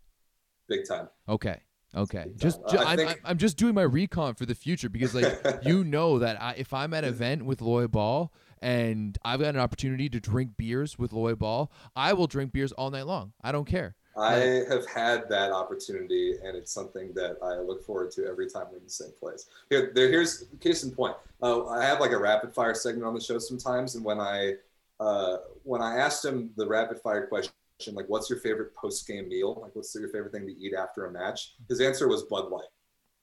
Big 0.68 0.88
time. 0.88 1.08
Okay. 1.28 1.62
Okay. 1.96 2.26
Just, 2.36 2.60
ju- 2.70 2.78
I 2.78 2.92
I'm, 2.92 2.98
think- 2.98 3.10
I'm- 3.10 3.20
I'm 3.24 3.38
just 3.38 3.58
doing 3.58 3.74
my 3.74 3.82
recon 3.84 4.36
for 4.36 4.46
the 4.46 4.56
future 4.56 4.90
because 4.90 5.16
like 5.16 5.42
you 5.64 5.84
know 5.84 6.20
that 6.20 6.42
I, 6.42 6.54
if 6.58 6.74
I'm 6.74 6.94
at 6.94 7.04
an 7.04 7.10
event 7.10 7.46
with 7.46 7.62
Lloy 7.62 7.88
Ball 7.88 8.32
and 8.62 9.18
I've 9.24 9.40
got 9.40 9.56
an 9.56 9.62
opportunity 9.62 10.10
to 10.10 10.20
drink 10.20 10.52
beers 10.58 11.00
with 11.00 11.14
Lloy 11.14 11.36
Ball, 11.36 11.72
I 11.96 12.14
will 12.14 12.28
drink 12.28 12.52
beers 12.52 12.72
all 12.74 12.90
night 12.92 13.06
long. 13.08 13.34
I 13.42 13.52
don't 13.52 13.66
care. 13.66 13.96
I 14.20 14.64
have 14.68 14.88
had 14.90 15.30
that 15.30 15.52
opportunity, 15.52 16.38
and 16.44 16.58
it's 16.58 16.72
something 16.72 17.14
that 17.14 17.38
I 17.42 17.60
look 17.60 17.86
forward 17.86 18.10
to 18.14 18.26
every 18.26 18.50
time 18.50 18.66
we're 18.72 18.78
in 18.80 18.84
the 18.84 18.90
same 18.90 19.12
place. 19.20 19.46
Here, 19.70 19.92
there, 19.94 20.10
here's 20.10 20.46
case 20.60 20.84
in 20.84 20.90
point. 20.90 21.16
Uh, 21.40 21.68
I 21.68 21.86
have 21.86 22.00
like 22.00 22.12
a 22.12 22.18
rapid 22.18 22.52
fire 22.52 22.74
segment 22.74 23.06
on 23.06 23.14
the 23.14 23.22
show 23.22 23.38
sometimes, 23.38 23.94
and 23.94 24.04
when 24.04 24.20
I 24.20 24.54
uh, 25.00 25.38
when 25.64 25.84
I 25.84 25.98
asked 25.98 26.26
him 26.26 26.50
the 26.58 26.66
rapid 26.68 27.00
fire 27.00 27.28
question, 27.28 27.54
like, 27.94 28.08
"What's 28.10 28.30
your 28.30 28.40
favorite 28.40 28.74
post 28.76 29.08
game 29.08 29.28
meal? 29.30 29.60
Like, 29.62 29.76
what's 29.76 29.94
your 29.96 30.10
favorite 30.10 30.32
thing 30.32 30.46
to 30.48 30.54
eat 30.60 30.74
after 30.74 31.06
a 31.06 31.12
match?" 31.12 31.56
His 31.70 31.80
answer 31.82 32.08
was 32.08 32.24
Bud 32.24 32.50
Light. 32.50 32.68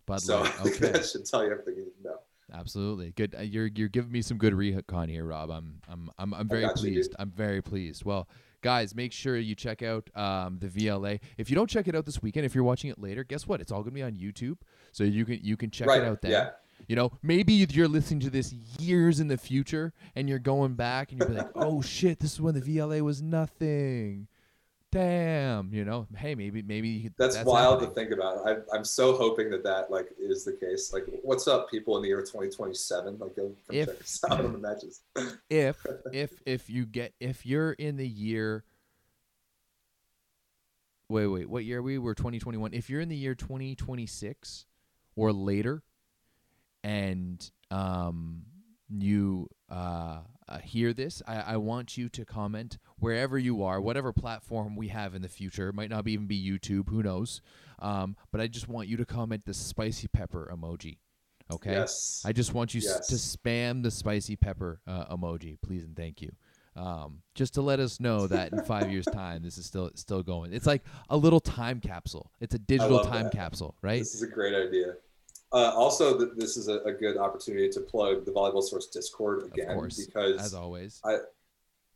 Bud 0.07 0.21
so 0.21 0.41
Light. 0.43 0.53
I 0.61 0.69
Okay. 0.69 0.93
that 0.93 1.07
should 1.07 1.25
tell 1.27 1.45
you 1.45 1.51
everything 1.53 1.77
you 1.77 1.85
need 1.85 1.97
to 2.03 2.09
know. 2.09 2.19
Absolutely. 2.53 3.11
Good. 3.13 3.35
Uh, 3.37 3.43
You're 3.43 3.67
you're 3.67 3.89
giving 3.89 4.13
me 4.13 4.23
some 4.23 4.37
good 4.39 4.55
recon 4.55 5.09
here, 5.09 5.25
Rob. 5.25 5.51
I'm 5.51 5.81
I'm 5.89 6.11
I'm, 6.19 6.35
I'm 6.35 6.49
very 6.49 6.63
got 6.63 6.77
you, 6.83 6.93
pleased. 6.93 7.15
I'm 7.19 7.31
very 7.31 7.63
pleased. 7.63 8.05
Well, 8.05 8.29
guys, 8.61 8.95
make 8.95 9.13
sure 9.13 9.37
you 9.37 9.55
check 9.55 9.83
out 9.83 10.09
um, 10.15 10.59
the 10.61 10.69
VLA. 10.69 11.21
If 11.39 11.49
you 11.51 11.57
don't 11.57 11.69
check 11.71 11.89
it 11.89 11.95
out 11.97 12.05
this 12.05 12.23
weekend, 12.23 12.45
if 12.47 12.55
you're 12.55 12.65
watching 12.65 12.91
it 12.91 13.01
later, 13.01 13.25
guess 13.25 13.47
what? 13.47 13.61
It's 13.61 13.73
all 13.73 13.83
gonna 13.83 13.93
be 13.93 14.03
on 14.03 14.13
YouTube, 14.13 14.59
so 14.93 15.05
you 15.05 15.25
can 15.25 15.41
you 15.43 15.57
can 15.57 15.71
check 15.71 15.89
right? 15.89 16.03
it 16.03 16.07
out 16.07 16.21
then. 16.21 16.31
Yeah. 16.33 16.51
You 16.87 16.97
know, 16.97 17.13
maybe 17.23 17.55
you're 17.55 17.89
listening 17.89 18.21
to 18.21 18.31
this 18.31 18.53
years 18.79 19.19
in 19.21 19.29
the 19.29 19.39
future 19.39 19.95
and 20.15 20.29
you're 20.29 20.39
going 20.41 20.75
back 20.75 21.13
and 21.13 21.21
you're 21.21 21.31
like, 21.31 21.51
oh 21.55 21.81
shit, 21.81 22.19
this 22.19 22.35
is 22.35 22.41
when 22.43 22.55
the 22.55 22.61
VLA 22.61 23.01
was 23.01 23.23
nothing. 23.23 24.29
Damn, 24.95 25.75
you 25.75 25.85
know, 25.85 26.07
hey, 26.17 26.37
maybe 26.37 26.63
maybe 26.63 26.89
you 26.89 27.03
could- 27.11 27.15
That's, 27.19 27.43
wild 27.45 27.81
happening. 27.81 27.89
to 27.91 27.95
think 27.97 28.11
about. 28.13 28.49
I, 28.49 28.59
I'm 28.77 28.85
so 28.85 29.17
hoping 29.17 29.51
that 29.51 29.65
that 29.65 29.91
like 29.91 30.07
is 30.21 30.45
the 30.45 30.53
case. 30.53 30.93
Like, 30.93 31.07
what's 31.25 31.49
up, 31.49 31.69
people 31.69 31.97
in 31.97 32.03
the 32.03 32.09
year 32.09 32.21
2027? 32.21 33.19
Like, 33.19 33.35
go 33.35 33.57
If- 33.73 33.89
check 33.89 34.01
us 34.01 34.21
out 34.31 34.45
on 34.45 34.53
the 34.53 34.59
matches. 34.59 35.03
if 35.51 35.85
if 36.13 36.41
if 36.47 36.71
you 36.71 36.87
get 36.87 37.13
if 37.19 37.45
you're 37.45 37.73
in 37.73 37.97
the 37.97 38.07
year 38.07 38.63
wait 41.09 41.27
wait 41.27 41.51
what 41.51 41.65
year 41.65 41.81
are 41.81 41.83
we 41.83 41.99
we're 41.99 42.15
2021 42.15 42.73
if 42.73 42.89
you're 42.89 43.01
in 43.01 43.09
the 43.11 43.17
year 43.17 43.35
2026 43.35 44.65
or 45.17 45.33
later 45.33 45.83
and 46.83 47.51
um 47.71 48.43
you 48.89 49.49
uh, 49.75 50.19
uh 50.49 50.59
hear 50.59 50.93
this 50.93 51.23
I, 51.27 51.37
I 51.41 51.57
want 51.57 51.97
you 51.97 52.09
to 52.11 52.25
comment 52.25 52.79
wherever 52.99 53.39
you 53.39 53.63
are 53.63 53.81
whatever 53.81 54.13
platform 54.13 54.77
we 54.77 54.89
have 54.89 55.15
in 55.15 55.23
the 55.23 55.29
future 55.29 55.69
it 55.69 55.75
might 55.75 55.91
not 55.91 56.07
even 56.07 56.27
be 56.27 56.41
youtube 56.41 56.89
who 56.89 57.03
knows 57.03 57.41
um 57.79 58.17
but 58.31 58.41
i 58.41 58.47
just 58.47 58.69
want 58.69 58.89
you 58.89 58.97
to 58.97 59.05
comment 59.05 59.45
the 59.47 59.55
spicy 59.55 60.09
pepper 60.09 60.51
emoji 60.55 60.99
okay 61.51 61.73
Yes. 61.73 62.23
I 62.25 62.33
just 62.33 62.55
want 62.55 62.75
you 62.75 62.81
s- 62.81 63.07
to 63.09 63.17
spam 63.17 63.83
the 63.83 63.91
spicy 63.91 64.37
pepper 64.37 64.81
uh, 64.87 65.15
emoji, 65.15 65.59
please 65.61 65.85
and 65.85 65.95
thank 65.95 66.23
you. 66.23 66.33
Um, 66.77 67.23
just 67.35 67.55
to 67.55 67.63
let 67.63 67.81
us 67.81 68.01
know 68.01 68.27
that 68.27 68.53
in 68.53 68.61
five 68.63 68.91
years' 68.91 69.07
time, 69.13 69.43
this 69.43 69.59
is 69.59 69.67
still 69.67 69.91
still 69.95 70.23
going. 70.23 70.53
It's 70.53 70.67
like 70.67 70.83
a 71.11 71.17
little 71.17 71.41
time 71.41 71.81
capsule. 71.81 72.31
It's 72.41 72.55
a 72.55 72.59
digital 72.59 73.01
time 73.01 73.25
that. 73.25 73.33
capsule, 73.33 73.75
right? 73.83 73.99
This 73.99 74.15
is 74.15 74.23
a 74.23 74.27
great 74.27 74.55
idea. 74.55 74.95
Uh, 75.55 75.71
also, 75.77 76.19
th- 76.19 76.33
this 76.37 76.57
is 76.57 76.67
a, 76.67 76.81
a 76.81 76.93
good 76.93 77.17
opportunity 77.17 77.69
to 77.69 77.81
plug 77.81 78.25
the 78.25 78.33
Volleyball 78.33 78.63
Source 78.63 78.89
Discord 78.89 79.45
again 79.45 79.71
of 79.71 79.77
course, 79.77 80.05
because 80.05 80.41
as 80.41 80.53
always. 80.53 81.01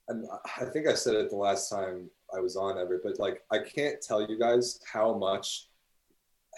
and 0.09 0.27
I 0.59 0.65
think 0.67 0.87
I 0.87 0.95
said 0.95 1.15
it 1.17 1.29
the 1.29 1.37
last 1.37 1.69
time 1.69 2.09
I 2.35 2.39
was 2.39 2.55
on 2.55 2.79
ever, 2.79 3.01
but 3.03 3.19
like 3.19 3.43
I 3.51 3.59
can't 3.59 4.01
tell 4.01 4.23
you 4.23 4.39
guys 4.39 4.79
how 4.91 5.13
much 5.13 5.67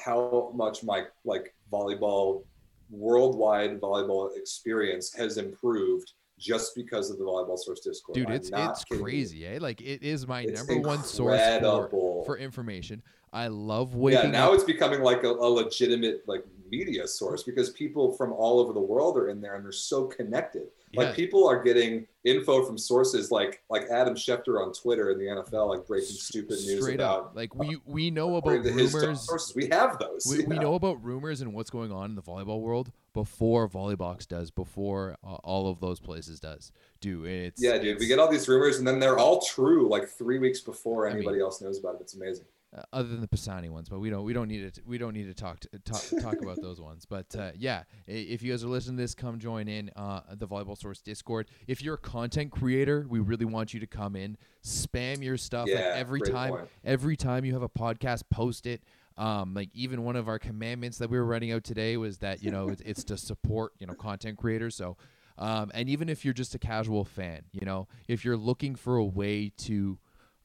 how 0.05 0.53
much 0.55 0.85
my 0.85 1.05
like 1.25 1.55
volleyball 1.73 2.45
worldwide 2.91 3.81
volleyball 3.81 4.37
experience 4.37 5.15
has 5.15 5.39
improved 5.39 6.13
just 6.39 6.75
because 6.75 7.11
of 7.11 7.19
the 7.19 7.25
volleyball 7.25 7.59
source 7.59 7.81
discord 7.81 8.15
Dude, 8.15 8.31
it's 8.31 8.51
it's 8.53 8.85
you. 8.91 8.99
crazy, 8.99 9.47
eh? 9.47 9.59
Like 9.59 9.81
it 9.81 10.03
is 10.03 10.27
my 10.27 10.43
It's 10.43 10.67
number 10.67 10.87
one 10.87 11.03
source 11.05 11.41
for, 11.61 12.25
for 12.25 12.37
information. 12.37 13.03
I 13.33 13.49
love 13.49 13.95
yeah 13.95 14.23
now 14.23 14.49
up. 14.49 14.55
it's 14.55 14.65
becoming 14.65 15.03
like 15.03 15.23
a, 15.23 15.29
a 15.31 15.49
legitimate 15.49 16.23
like 16.27 16.45
media 16.71 17.07
source 17.07 17.43
because 17.43 17.71
people 17.71 18.13
from 18.13 18.33
all 18.33 18.61
over 18.61 18.73
the 18.73 18.81
world 18.81 19.17
are 19.17 19.29
in 19.29 19.41
there 19.41 19.57
and 19.57 19.65
they're 19.65 19.73
so 19.73 20.05
connected 20.07 20.69
like 20.95 21.15
people 21.15 21.49
are 21.49 21.63
getting 21.63 22.07
info 22.25 22.65
from 22.65 22.77
sources 22.77 23.31
like 23.31 23.63
like 23.71 23.85
Adam 23.91 24.15
Schefter 24.15 24.65
on 24.65 24.73
Twitter 24.73 25.11
in 25.11 25.19
the 25.19 25.25
NFL, 25.27 25.69
like 25.69 25.87
breaking 25.87 26.09
stupid 26.09 26.59
news 26.67 26.81
Straight 26.81 26.97
about 26.97 27.21
up, 27.21 27.33
like 27.35 27.55
we 27.55 27.79
we 27.85 28.11
know 28.11 28.37
about 28.37 28.55
according 28.55 28.63
to 28.65 28.73
his 28.73 28.93
rumors. 28.93 29.27
sources. 29.27 29.55
We 29.55 29.69
have 29.69 29.99
those. 29.99 30.27
We, 30.29 30.45
we 30.45 30.57
yeah. 30.57 30.63
know 30.63 30.75
about 30.75 31.03
rumors 31.05 31.41
and 31.41 31.53
what's 31.53 31.71
going 31.71 31.93
on 31.93 32.11
in 32.11 32.17
the 32.17 32.23
volleyball 32.23 32.61
world 32.61 32.91
before 33.13 33.69
Volleybox 33.69 34.27
does, 34.27 34.51
before 34.51 35.17
uh, 35.25 35.35
all 35.35 35.71
of 35.71 35.81
those 35.81 36.01
places 36.01 36.41
does. 36.41 36.73
Do 37.01 37.25
it's 37.25 37.63
Yeah, 37.63 37.79
dude. 37.79 37.99
We 37.99 38.07
get 38.07 38.19
all 38.19 38.31
these 38.31 38.49
rumors, 38.49 38.79
and 38.79 38.87
then 38.87 38.99
they're 38.99 39.19
all 39.19 39.41
true 39.43 39.89
like 39.89 40.09
three 40.09 40.39
weeks 40.39 40.61
before 40.61 41.07
I 41.07 41.11
mean- 41.11 41.19
anybody 41.19 41.41
else 41.41 41.61
knows 41.61 41.79
about 41.79 41.97
it. 41.97 42.01
It's 42.03 42.15
amazing. 42.15 42.47
Uh, 42.77 42.83
other 42.93 43.09
than 43.09 43.21
the 43.21 43.27
Pisani 43.27 43.69
ones, 43.69 43.89
but 43.89 43.99
we 43.99 44.11
don't 44.11 44.25
we 44.25 44.33
don't 44.33 44.47
need 44.47 44.73
to 44.73 44.83
we 44.87 44.97
don't 44.97 45.13
need 45.13 45.27
to 45.27 45.35
talk 45.35 45.59
to, 45.61 45.69
talk 45.81 46.03
talk 46.23 46.41
about 46.41 46.61
those 46.63 46.81
ones. 46.81 47.05
But 47.05 47.35
uh, 47.37 47.51
yeah, 47.57 47.83
if 48.07 48.43
you 48.43 48.53
guys 48.53 48.63
are 48.63 48.69
listening 48.69 48.97
to 48.97 49.03
this, 49.03 49.15
come 49.15 49.41
join 49.41 49.67
in 49.67 49.91
uh, 49.97 50.21
the 50.35 50.47
Volleyball 50.47 50.79
Source 50.79 51.01
Discord. 51.01 51.49
If 51.67 51.83
you're 51.83 51.95
a 51.95 51.99
content 51.99 52.53
creator, 52.53 53.07
we 53.09 53.19
really 53.19 53.45
want 53.45 53.75
you 53.75 53.81
to 53.81 53.89
come 53.89 54.15
in, 54.15 54.37
spam 54.65 55.21
your 55.21 55.37
stuff 55.37 55.69
like 55.69 55.79
every 55.79 56.21
time. 56.21 56.51
point. 56.51 56.69
Every 56.85 57.17
time 57.17 57.45
you 57.45 57.55
have 57.55 57.63
a 57.63 57.69
podcast, 57.69 58.23
post 58.31 58.67
it. 58.67 58.83
Um, 59.19 59.53
like 59.53 59.71
even 59.75 60.05
one 60.05 60.15
of 60.15 60.29
our 60.29 60.39
commandments 60.39 60.99
that 60.99 61.11
we 61.11 61.19
were 61.19 61.27
writing 61.27 61.53
out 61.53 61.65
today 61.65 61.97
was 61.97 62.19
that 62.19 62.43
you 62.43 62.53
know 62.53 62.69
it's, 62.69 62.81
it's 62.83 63.05
to 63.05 63.17
support 63.17 63.73
you 63.79 63.87
know 63.87 63.95
content 63.95 64.39
creators. 64.39 64.77
So. 64.77 64.97
Um, 65.39 65.71
and 65.73 65.89
even 65.89 66.11
if 66.11 66.23
you're 66.23 66.35
just 66.35 66.55
a 66.55 66.59
casual 66.59 67.03
fan, 67.03 67.45
you 67.51 67.65
know, 67.65 67.89
if 68.07 68.27
you're 68.27 68.37
looking 68.37 68.75
for 68.75 68.99
a 68.99 69.05
way 69.05 69.51
to 69.59 69.99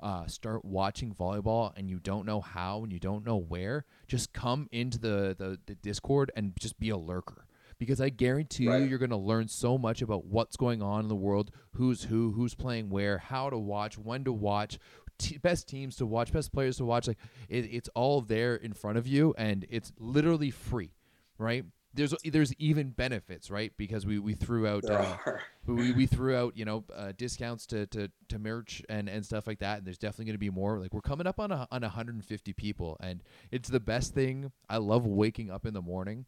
uh, 0.06 0.28
start 0.28 0.64
watching 0.64 1.12
volleyball 1.12 1.74
and 1.76 1.90
you 1.90 1.98
don't 2.00 2.28
know 2.28 2.40
how 2.40 2.84
and 2.84 2.94
you 2.94 3.00
don't 3.00 3.26
know 3.26 3.38
where, 3.38 3.86
just 4.08 4.34
come 4.34 4.70
into 4.72 5.00
the, 5.00 5.36
the, 5.36 5.58
the 5.66 5.74
Discord 5.74 6.32
and 6.36 6.54
just 6.60 6.80
be 6.80 6.92
a 6.92 6.98
lurker. 6.98 7.48
Because 7.80 8.00
I 8.00 8.10
guarantee 8.10 8.66
you, 8.66 8.86
you're 8.86 9.00
going 9.00 9.10
to 9.10 9.18
learn 9.18 9.48
so 9.48 9.80
much 9.80 10.04
about 10.04 10.26
what's 10.26 10.58
going 10.58 10.84
on 10.84 11.02
in 11.02 11.08
the 11.08 11.16
world, 11.16 11.50
who's 11.72 12.04
who, 12.04 12.34
who's 12.34 12.54
playing 12.54 12.92
where, 12.92 13.18
how 13.18 13.50
to 13.50 13.58
watch, 13.58 13.98
when 13.98 14.24
to 14.26 14.32
watch, 14.32 14.78
t- 15.18 15.40
best 15.40 15.68
teams 15.68 15.96
to 15.96 16.06
watch, 16.06 16.32
best 16.32 16.54
players 16.54 16.78
to 16.78 16.86
watch. 16.86 17.08
Like 17.08 17.18
it, 17.50 17.66
it's 17.72 17.90
all 17.96 18.22
there 18.22 18.56
in 18.56 18.74
front 18.74 19.00
of 19.00 19.08
you, 19.08 19.34
and 19.40 19.66
it's 19.72 19.92
literally 19.98 20.52
free, 20.52 20.94
right? 21.40 21.66
There's 21.96 22.14
there's 22.24 22.54
even 22.56 22.90
benefits, 22.90 23.50
right? 23.50 23.72
Because 23.78 24.06
we, 24.06 24.20
we 24.20 24.34
threw 24.34 24.68
out 24.68 24.90
uh, 24.90 25.18
we, 25.66 25.92
we 25.94 26.06
threw 26.06 26.36
out 26.36 26.56
you 26.58 26.66
know 26.66 26.84
uh, 26.96 27.14
discounts 27.18 27.66
to, 27.68 27.88
to, 27.88 28.12
to 28.30 28.40
merch 28.40 28.84
and, 28.90 29.10
and 29.10 29.26
stuff 29.26 29.48
like 29.48 29.60
that 29.60 29.80
and 29.80 29.88
there's 29.88 29.98
definitely 29.98 30.26
going 30.26 30.36
to 30.36 30.40
be 30.40 30.50
more. 30.50 30.80
Like 30.80 30.94
we're 30.94 31.02
coming 31.02 31.28
up 31.28 31.40
on 31.40 31.52
a, 31.52 31.68
on 31.72 31.82
150 31.82 32.54
people 32.54 32.98
and 33.00 33.24
it's 33.52 33.70
the 33.70 33.80
best 33.80 34.14
thing. 34.14 34.52
I 34.70 34.78
love 34.78 35.06
waking 35.06 35.50
up 35.50 35.66
in 35.66 35.74
the 35.74 35.82
morning 35.82 36.26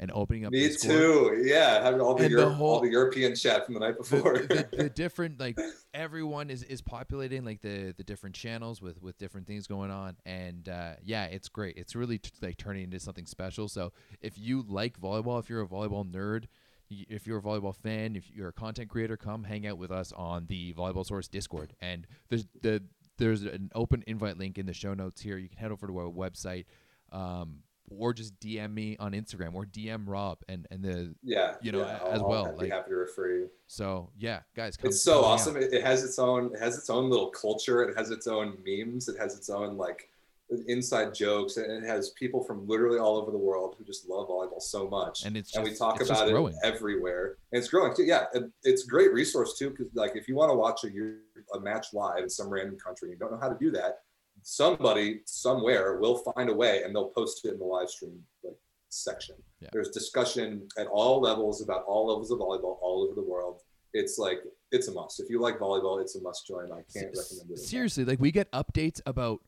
and 0.00 0.10
opening 0.12 0.44
up 0.46 0.52
Me 0.52 0.74
too. 0.74 1.42
Yeah, 1.44 1.82
having 1.82 2.00
all 2.00 2.14
the 2.14 2.28
whole- 2.52 2.74
all 2.74 2.80
the 2.80 2.88
European 2.90 3.34
chat 3.34 3.64
from 3.64 3.74
the 3.74 3.80
night 3.80 3.96
before. 3.98 4.38
the, 4.38 4.68
the, 4.70 4.76
the 4.84 4.88
different 5.04 5.40
like 5.40 5.58
everyone 5.92 6.50
is 6.50 6.62
is 6.62 6.80
populating 6.80 7.44
like 7.44 7.60
the 7.62 7.92
the 7.96 8.04
different 8.04 8.36
channels 8.36 8.80
with 8.80 9.02
with 9.02 9.18
different 9.18 9.46
things 9.46 9.66
going 9.66 9.90
on. 9.90 10.16
And 10.24 10.68
uh 10.68 10.92
yeah 11.02 11.24
it's 11.24 11.48
great. 11.48 11.76
It's 11.76 11.96
really 11.96 12.18
t- 12.18 12.30
like 12.40 12.56
turning 12.56 12.84
into 12.84 13.00
something 13.00 13.26
special. 13.26 13.68
So 13.68 13.92
if 14.20 14.38
you 14.38 14.64
like 14.68 15.00
volleyball 15.00 15.40
if 15.40 15.50
you're 15.50 15.62
a 15.62 15.66
volleyball 15.66 16.08
nerd 16.08 16.44
if 16.90 17.26
you're 17.26 17.38
a 17.38 17.42
volleyball 17.42 17.74
fan 17.74 18.16
if 18.16 18.30
you're 18.30 18.48
a 18.48 18.52
content 18.52 18.88
creator 18.88 19.16
come 19.16 19.44
hang 19.44 19.66
out 19.66 19.76
with 19.78 19.90
us 19.90 20.10
on 20.12 20.46
the 20.46 20.72
volleyball 20.74 21.04
source 21.04 21.28
discord. 21.28 21.72
And 21.80 22.06
there's 22.28 22.46
the 22.62 22.82
there's 23.18 23.42
an 23.42 23.70
open 23.74 24.04
invite 24.06 24.38
link 24.38 24.58
in 24.58 24.66
the 24.66 24.72
show 24.72 24.94
notes 24.94 25.20
here. 25.20 25.38
You 25.38 25.48
can 25.48 25.58
head 25.58 25.72
over 25.72 25.88
to 25.88 25.98
our 25.98 26.08
website. 26.10 26.66
Um 27.10 27.62
or 27.90 28.12
just 28.12 28.38
dm 28.40 28.72
me 28.72 28.96
on 28.98 29.12
instagram 29.12 29.54
or 29.54 29.64
dm 29.64 30.04
rob 30.06 30.38
and 30.48 30.66
and 30.70 30.82
the 30.82 31.14
yeah, 31.22 31.54
you 31.62 31.72
know, 31.72 31.78
yeah, 31.80 31.98
as 32.10 32.20
I'll- 32.20 32.28
well, 32.28 32.46
I'd 32.46 32.58
be 32.58 32.68
happy 32.68 32.90
to 32.90 32.96
refer 32.96 33.30
you. 33.30 33.50
so 33.66 34.10
yeah 34.18 34.40
guys 34.56 34.76
come 34.76 34.88
It's 34.88 35.00
so 35.02 35.22
awesome. 35.24 35.56
It, 35.56 35.72
it 35.72 35.82
has 35.84 36.04
its 36.04 36.18
own. 36.18 36.52
It 36.54 36.60
has 36.60 36.76
its 36.78 36.90
own 36.90 37.08
little 37.10 37.30
culture. 37.30 37.82
It 37.82 37.96
has 37.96 38.10
its 38.10 38.26
own 38.26 38.56
memes. 38.66 39.08
It 39.08 39.18
has 39.18 39.36
its 39.36 39.50
own 39.50 39.76
like 39.76 40.08
inside 40.66 41.12
jokes, 41.14 41.58
and 41.58 41.70
it 41.84 41.86
has 41.86 42.10
people 42.10 42.42
from 42.42 42.66
literally 42.66 42.98
all 42.98 43.16
over 43.16 43.30
the 43.30 43.36
world 43.36 43.74
who 43.76 43.84
just 43.84 44.08
love 44.08 44.28
volleyball 44.28 44.62
so 44.62 44.88
much. 44.88 45.24
and 45.26 45.36
it's 45.36 45.54
and 45.54 45.62
we 45.64 45.74
talk 45.74 46.00
about 46.00 46.26
it 46.26 46.30
growing. 46.32 46.56
everywhere. 46.64 47.36
And 47.52 47.58
it's 47.60 47.68
growing 47.68 47.94
too. 47.94 48.04
Yeah, 48.04 48.24
and 48.32 48.50
it's 48.64 48.84
a 48.84 48.86
great 48.86 49.12
resource 49.12 49.58
too 49.58 49.70
because 49.70 49.88
like 49.94 50.16
if 50.16 50.26
you 50.28 50.34
want 50.34 50.50
to 50.50 50.54
watch 50.54 50.84
a, 50.84 50.88
a 51.56 51.60
match 51.60 51.88
live 51.92 52.22
in 52.22 52.30
some 52.30 52.48
random 52.48 52.78
country, 52.78 53.10
and 53.10 53.12
you 53.12 53.18
don't 53.18 53.30
know 53.32 53.40
how 53.40 53.50
to 53.50 53.58
do 53.58 53.70
that. 53.72 53.98
Somebody 54.52 55.20
somewhere 55.26 55.98
will 55.98 56.16
find 56.34 56.48
a 56.48 56.54
way, 56.54 56.82
and 56.82 56.94
they'll 56.96 57.10
post 57.10 57.44
it 57.44 57.52
in 57.52 57.58
the 57.58 57.66
live 57.66 57.90
stream 57.90 58.18
like 58.42 58.54
section. 58.88 59.34
Yeah. 59.60 59.68
There's 59.74 59.90
discussion 59.90 60.66
at 60.78 60.86
all 60.86 61.20
levels 61.20 61.60
about 61.60 61.84
all 61.86 62.06
levels 62.06 62.30
of 62.30 62.38
volleyball 62.38 62.78
all 62.80 63.04
over 63.04 63.14
the 63.14 63.26
world. 63.28 63.60
It's 63.92 64.16
like 64.16 64.38
it's 64.72 64.88
a 64.88 64.92
must. 64.92 65.20
If 65.20 65.28
you 65.28 65.38
like 65.38 65.58
volleyball, 65.58 66.00
it's 66.00 66.16
a 66.16 66.22
must 66.22 66.46
join. 66.46 66.72
I 66.72 66.76
can't 66.94 67.10
S- 67.14 67.30
recommend 67.30 67.50
it. 67.50 67.54
enough. 67.58 67.58
Seriously, 67.58 68.06
like 68.06 68.20
we 68.20 68.30
get 68.30 68.50
updates 68.52 69.02
about 69.04 69.40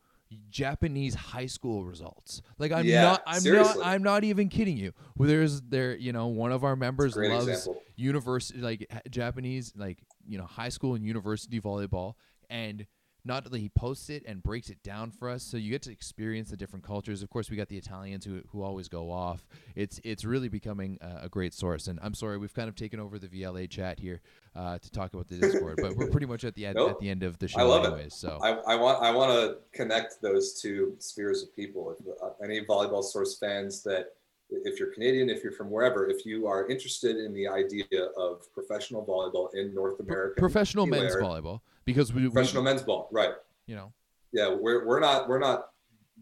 Japanese 0.51 1.15
high 1.15 1.47
school 1.47 1.83
results. 1.83 2.43
Like 2.59 2.71
I'm 2.71 2.85
Yeah, 2.85 3.01
not 3.01 3.23
I'm 3.25 3.39
seriously. 3.41 3.79
not 3.79 3.87
I'm 3.87 4.03
not 4.03 4.23
even 4.23 4.49
kidding 4.49 4.77
you. 4.77 4.93
There's 5.17 5.61
there 5.61 5.95
you 5.97 6.13
know 6.13 6.27
one 6.27 6.51
of 6.51 6.63
our 6.63 6.75
members 6.75 7.15
loves 7.15 7.47
example. 7.47 7.81
university 7.95 8.59
like 8.61 8.87
Japanese 9.09 9.73
like 9.75 9.97
you 10.27 10.37
know 10.37 10.45
high 10.45 10.69
school 10.69 10.93
and 10.93 11.03
university 11.03 11.59
volleyball 11.59 12.13
and 12.51 12.85
not 13.23 13.49
that 13.49 13.59
he 13.59 13.69
posts 13.69 14.09
it 14.09 14.23
and 14.25 14.41
breaks 14.41 14.69
it 14.69 14.81
down 14.83 15.11
for 15.11 15.29
us 15.29 15.43
so 15.43 15.57
you 15.57 15.69
get 15.69 15.81
to 15.83 15.91
experience 15.91 16.49
the 16.49 16.57
different 16.57 16.83
cultures 16.85 17.21
of 17.21 17.29
course 17.29 17.49
we 17.49 17.55
got 17.57 17.67
the 17.67 17.77
italians 17.77 18.25
who, 18.25 18.41
who 18.51 18.61
always 18.63 18.87
go 18.87 19.11
off 19.11 19.45
it's 19.75 19.99
it's 20.03 20.25
really 20.25 20.49
becoming 20.49 20.97
a, 21.01 21.25
a 21.25 21.29
great 21.29 21.53
source 21.53 21.87
and 21.87 21.99
i'm 22.01 22.13
sorry 22.13 22.37
we've 22.37 22.53
kind 22.53 22.67
of 22.69 22.75
taken 22.75 22.99
over 22.99 23.19
the 23.19 23.27
vla 23.27 23.69
chat 23.69 23.99
here 23.99 24.21
uh, 24.55 24.77
to 24.79 24.91
talk 24.91 25.13
about 25.13 25.27
the 25.27 25.37
discord 25.37 25.79
but 25.81 25.95
we're 25.95 26.09
pretty 26.09 26.25
much 26.25 26.43
at 26.43 26.55
the 26.55 26.65
end 26.65 26.75
Nope. 26.75 26.91
at 26.91 26.99
the 26.99 27.09
end 27.09 27.23
of 27.23 27.37
the 27.39 27.47
show 27.47 27.59
I 27.59 27.63
love 27.63 27.83
it. 27.85 27.87
anyways 27.87 28.15
so 28.15 28.37
I, 28.43 28.73
I 28.73 28.75
want 28.75 29.01
I 29.01 29.11
want 29.11 29.31
to 29.31 29.57
connect 29.73 30.21
those 30.21 30.59
two 30.61 30.95
spheres 30.99 31.41
of 31.43 31.55
people. 31.55 31.95
If, 31.97 32.05
uh, 32.21 32.29
any 32.43 32.65
volleyball 32.65 33.03
source 33.03 33.37
fans 33.37 33.81
that, 33.83 34.07
if 34.51 34.79
you're 34.79 34.93
Canadian, 34.93 35.29
if 35.29 35.43
you're 35.43 35.53
from 35.53 35.69
wherever, 35.69 36.09
if 36.09 36.25
you 36.25 36.47
are 36.47 36.67
interested 36.67 37.17
in 37.17 37.33
the 37.33 37.47
idea 37.47 37.85
of 38.17 38.51
professional 38.53 39.05
volleyball 39.05 39.53
in 39.53 39.73
North 39.73 39.99
America, 39.99 40.39
professional 40.39 40.85
men's 40.85 41.15
volleyball 41.15 41.61
because 41.85 42.13
we, 42.13 42.23
we 42.23 42.29
professional 42.29 42.63
men's 42.63 42.83
ball, 42.83 43.07
right? 43.11 43.31
you 43.67 43.75
know 43.75 43.93
Yeah, 44.33 44.53
we're 44.53 44.85
we're 44.85 44.99
not 44.99 45.29
we're 45.29 45.39
not 45.39 45.69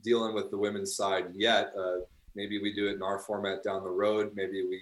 dealing 0.04 0.34
with 0.34 0.52
the 0.52 0.58
women's 0.58 0.96
side 0.96 1.26
yet. 1.34 1.72
Uh, 1.78 1.98
maybe 2.36 2.62
we 2.62 2.74
do 2.74 2.88
it 2.88 2.94
in 2.96 3.02
our 3.02 3.20
format 3.20 3.64
down 3.64 3.84
the 3.84 3.90
road. 3.90 4.32
Maybe 4.36 4.66
we 4.68 4.80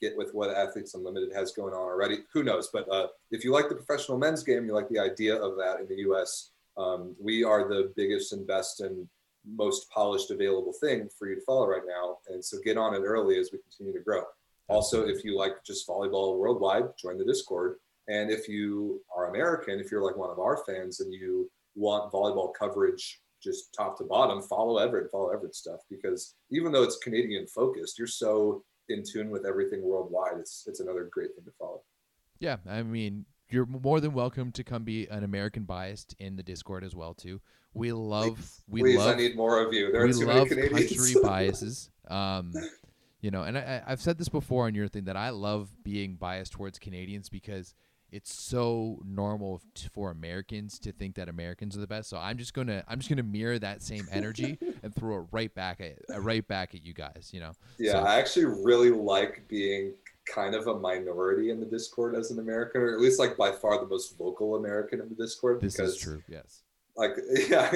get 0.00 0.16
with 0.16 0.32
what 0.32 0.50
Athletes 0.50 0.94
Unlimited 0.94 1.32
has 1.34 1.52
going 1.52 1.74
on 1.74 1.80
already. 1.80 2.18
Who 2.32 2.42
knows? 2.42 2.70
But 2.72 2.90
uh, 2.90 3.08
if 3.30 3.44
you 3.44 3.52
like 3.52 3.68
the 3.68 3.74
professional 3.74 4.18
men's 4.18 4.42
game, 4.42 4.64
you 4.66 4.72
like 4.72 4.88
the 4.88 4.98
idea 4.98 5.34
of 5.36 5.56
that 5.56 5.80
in 5.80 5.88
the 5.88 6.02
U.S. 6.08 6.50
Um, 6.76 7.14
we 7.20 7.44
are 7.44 7.68
the 7.68 7.92
biggest 7.96 8.32
and 8.32 8.46
best 8.46 8.80
and 8.80 9.08
most 9.46 9.90
polished 9.90 10.30
available 10.30 10.72
thing 10.72 11.08
for 11.18 11.28
you 11.28 11.34
to 11.36 11.40
follow 11.42 11.66
right 11.66 11.82
now. 11.86 12.18
And 12.28 12.44
so 12.44 12.58
get 12.64 12.76
on 12.76 12.94
it 12.94 13.02
early 13.04 13.38
as 13.38 13.50
we 13.52 13.58
continue 13.58 13.92
to 13.98 14.04
grow. 14.04 14.22
Also, 14.68 15.06
if 15.06 15.24
you 15.24 15.36
like 15.36 15.64
just 15.64 15.88
volleyball 15.88 16.38
worldwide, 16.38 16.84
join 16.96 17.18
the 17.18 17.24
Discord. 17.24 17.76
And 18.08 18.30
if 18.30 18.48
you 18.48 19.00
are 19.16 19.30
American, 19.30 19.80
if 19.80 19.90
you're 19.90 20.04
like 20.04 20.16
one 20.16 20.30
of 20.30 20.38
our 20.38 20.62
fans 20.64 21.00
and 21.00 21.12
you 21.12 21.50
want 21.74 22.12
volleyball 22.12 22.52
coverage 22.54 23.20
just 23.42 23.74
top 23.74 23.96
to 23.98 24.04
bottom, 24.04 24.42
follow 24.42 24.78
Everett, 24.78 25.10
follow 25.10 25.30
Everett 25.30 25.54
stuff 25.54 25.80
because 25.88 26.34
even 26.50 26.72
though 26.72 26.82
it's 26.82 26.98
Canadian 26.98 27.46
focused, 27.46 27.98
you're 27.98 28.06
so 28.06 28.62
in 28.88 29.02
tune 29.04 29.30
with 29.30 29.46
everything 29.46 29.82
worldwide. 29.82 30.38
It's 30.38 30.64
it's 30.66 30.80
another 30.80 31.08
great 31.10 31.34
thing 31.34 31.44
to 31.44 31.52
follow. 31.58 31.82
Yeah, 32.38 32.56
I 32.68 32.82
mean, 32.82 33.24
you're 33.52 33.66
more 33.66 34.00
than 34.00 34.12
welcome 34.12 34.52
to 34.52 34.64
come 34.64 34.84
be 34.84 35.06
an 35.08 35.24
American 35.24 35.64
biased 35.64 36.14
in 36.18 36.36
the 36.36 36.42
Discord 36.42 36.84
as 36.84 36.94
well 36.94 37.14
too. 37.14 37.40
We 37.74 37.92
love 37.92 38.50
we 38.68 38.80
Please, 38.80 38.98
love 38.98 39.14
I 39.14 39.18
need 39.18 39.36
more 39.36 39.64
of 39.64 39.72
you. 39.72 39.92
There 39.92 40.02
we 40.04 40.10
are 40.10 40.12
too 40.12 40.26
many 40.26 40.38
love 40.38 40.48
Canadians. 40.48 40.96
country 40.96 41.14
biases. 41.22 41.90
Um, 42.08 42.52
you 43.20 43.30
know, 43.30 43.42
and 43.42 43.56
I, 43.56 43.82
I've 43.86 44.00
said 44.00 44.18
this 44.18 44.28
before 44.28 44.66
on 44.66 44.74
your 44.74 44.88
thing 44.88 45.04
that 45.04 45.16
I 45.16 45.30
love 45.30 45.68
being 45.84 46.16
biased 46.16 46.52
towards 46.52 46.78
Canadians 46.78 47.28
because 47.28 47.74
it's 48.10 48.34
so 48.34 48.98
normal 49.04 49.60
for 49.92 50.10
Americans 50.10 50.80
to 50.80 50.90
think 50.90 51.14
that 51.14 51.28
Americans 51.28 51.76
are 51.76 51.80
the 51.80 51.86
best. 51.86 52.08
So 52.08 52.16
I'm 52.18 52.38
just 52.38 52.54
gonna 52.54 52.82
I'm 52.88 52.98
just 52.98 53.08
gonna 53.08 53.22
mirror 53.22 53.58
that 53.60 53.82
same 53.82 54.08
energy 54.10 54.58
and 54.82 54.92
throw 54.92 55.20
it 55.20 55.26
right 55.30 55.54
back 55.54 55.80
at 55.80 55.98
right 56.20 56.46
back 56.48 56.74
at 56.74 56.84
you 56.84 56.92
guys. 56.92 57.30
You 57.32 57.40
know, 57.40 57.52
Yeah, 57.78 57.92
So- 57.92 57.98
I 58.00 58.16
actually 58.18 58.46
really 58.46 58.90
like 58.90 59.44
being 59.46 59.92
kind 60.26 60.54
of 60.54 60.66
a 60.66 60.78
minority 60.78 61.50
in 61.50 61.60
the 61.60 61.66
Discord 61.66 62.14
as 62.14 62.30
an 62.30 62.38
American, 62.38 62.80
or 62.82 62.92
at 62.94 63.00
least 63.00 63.18
like 63.18 63.36
by 63.36 63.50
far 63.52 63.78
the 63.80 63.86
most 63.86 64.16
vocal 64.16 64.56
American 64.56 65.00
in 65.00 65.08
the 65.08 65.14
Discord. 65.14 65.60
this 65.60 65.76
because 65.76 65.94
is 65.94 66.00
true. 66.00 66.22
Yes. 66.28 66.62
like 66.96 67.12
yeah 67.48 67.70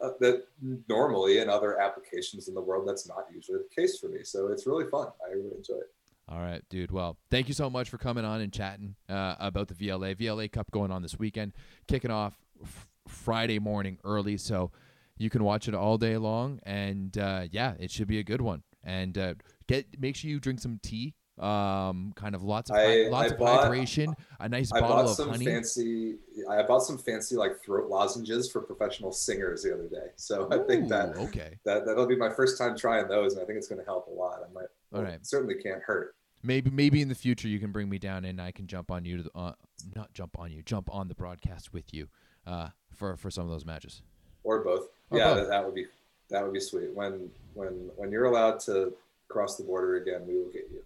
uh, 0.00 0.10
that 0.20 0.44
normally 0.88 1.38
in 1.38 1.48
other 1.48 1.80
applications 1.80 2.46
in 2.48 2.54
the 2.54 2.60
world 2.60 2.86
that's 2.86 3.08
not 3.08 3.24
usually 3.34 3.58
the 3.58 3.74
case 3.82 3.98
for 3.98 4.08
me 4.08 4.22
so 4.22 4.48
it's 4.48 4.66
really 4.66 4.84
fun 4.90 5.08
i 5.26 5.32
really 5.32 5.50
enjoy 5.56 5.74
it 5.76 5.90
All 6.28 6.38
right, 6.40 6.62
dude. 6.68 6.92
Well, 6.92 7.16
thank 7.30 7.48
you 7.48 7.54
so 7.54 7.68
much 7.68 7.88
for 7.90 7.98
coming 7.98 8.24
on 8.24 8.40
and 8.40 8.52
chatting 8.52 8.94
uh, 9.08 9.34
about 9.40 9.66
the 9.68 9.74
VLA 9.74 10.14
VLA 10.14 10.52
Cup 10.52 10.70
going 10.70 10.92
on 10.92 11.02
this 11.02 11.18
weekend, 11.18 11.54
kicking 11.88 12.12
off 12.12 12.34
f- 12.62 12.86
Friday 13.08 13.58
morning 13.58 13.98
early, 14.04 14.36
so 14.36 14.70
you 15.18 15.28
can 15.30 15.42
watch 15.42 15.66
it 15.66 15.74
all 15.74 15.98
day 15.98 16.16
long. 16.18 16.60
And 16.62 17.16
uh, 17.18 17.46
yeah, 17.50 17.74
it 17.80 17.90
should 17.90 18.06
be 18.06 18.20
a 18.20 18.22
good 18.22 18.40
one. 18.40 18.62
And 18.84 19.18
uh, 19.18 19.34
get 19.66 19.98
make 19.98 20.14
sure 20.14 20.30
you 20.30 20.38
drink 20.38 20.60
some 20.60 20.78
tea. 20.82 21.14
Um, 21.40 22.12
kind 22.16 22.34
of 22.34 22.42
lots 22.42 22.68
of 22.70 22.76
I- 22.76 23.08
lots 23.08 23.30
I 23.30 23.34
of 23.34 23.38
bought- 23.38 23.64
hydration, 23.70 24.14
a 24.40 24.48
nice 24.48 24.70
i 24.72 24.80
bottle 24.80 24.96
bought 24.96 25.04
of 25.06 25.16
some 25.16 25.30
honey. 25.30 25.46
fancy 25.46 26.16
i 26.50 26.62
bought 26.62 26.80
some 26.82 26.98
fancy 26.98 27.34
like 27.36 27.58
throat 27.62 27.88
lozenges 27.88 28.50
for 28.50 28.60
professional 28.60 29.10
singers 29.10 29.62
the 29.62 29.72
other 29.72 29.88
day 29.88 30.08
so 30.16 30.48
i 30.52 30.58
think 30.66 30.88
that, 30.90 31.16
okay. 31.16 31.58
that 31.64 31.86
that'll 31.86 32.06
be 32.06 32.16
my 32.16 32.28
first 32.30 32.58
time 32.58 32.76
trying 32.76 33.08
those 33.08 33.32
and 33.34 33.42
i 33.42 33.46
think 33.46 33.56
it's 33.56 33.68
going 33.68 33.78
to 33.78 33.84
help 33.86 34.06
a 34.08 34.10
lot 34.10 34.40
i 34.48 34.52
might 34.52 34.66
All 34.92 35.02
right. 35.02 35.24
certainly 35.26 35.54
can't 35.54 35.82
hurt 35.82 36.14
Maybe 36.42 36.70
maybe 36.70 37.02
in 37.02 37.08
the 37.08 37.14
future 37.14 37.48
you 37.48 37.58
can 37.58 37.70
bring 37.70 37.88
me 37.90 37.98
down 37.98 38.24
and 38.24 38.40
I 38.40 38.50
can 38.50 38.66
jump 38.66 38.90
on 38.90 39.04
you 39.04 39.18
to 39.18 39.22
the, 39.24 39.30
uh, 39.34 39.52
not 39.94 40.10
jump 40.14 40.38
on 40.38 40.50
you, 40.50 40.62
jump 40.62 40.88
on 40.90 41.06
the 41.06 41.14
broadcast 41.14 41.74
with 41.74 41.92
you 41.92 42.08
uh, 42.46 42.68
for 42.96 43.14
for 43.18 43.30
some 43.30 43.44
of 43.44 43.50
those 43.50 43.66
matches. 43.66 44.00
or 44.42 44.64
both 44.64 44.88
Or 45.10 45.18
yeah 45.18 45.34
both. 45.34 45.36
That, 45.42 45.48
that 45.50 45.64
would 45.66 45.74
be 45.74 45.84
that 46.30 46.42
would 46.42 46.54
be 46.54 46.60
sweet 46.60 46.94
when 46.94 47.28
when 47.52 47.90
when 47.96 48.10
you're 48.10 48.24
allowed 48.24 48.58
to 48.60 48.94
cross 49.28 49.56
the 49.58 49.64
border 49.64 49.96
again 49.96 50.26
we 50.26 50.38
will 50.38 50.48
get 50.50 50.66
you. 50.72 50.82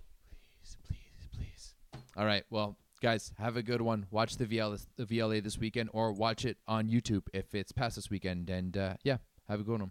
All 2.17 2.27
right. 2.27 2.45
Well, 2.51 2.77
guys, 3.03 3.33
have 3.39 3.57
a 3.57 3.63
good 3.63 3.81
one. 3.81 4.07
Watch 4.11 4.37
the 4.37 4.47
VL 4.47 4.85
the 4.97 5.05
VLA 5.05 5.43
this 5.43 5.59
weekend, 5.59 5.91
or 5.93 6.13
watch 6.13 6.45
it 6.45 6.59
on 6.67 6.89
YouTube 6.89 7.25
if 7.33 7.55
it's 7.55 7.73
past 7.73 7.97
this 7.97 8.11
weekend. 8.11 8.51
And 8.51 8.77
uh, 8.77 8.95
yeah, 9.03 9.19
have 9.49 9.61
a 9.61 9.63
good 9.65 9.81
one. 9.81 9.91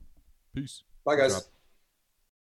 Peace. 0.55 0.83
bye 1.05 1.15
guys 1.15 1.31
Drop. 1.31 1.43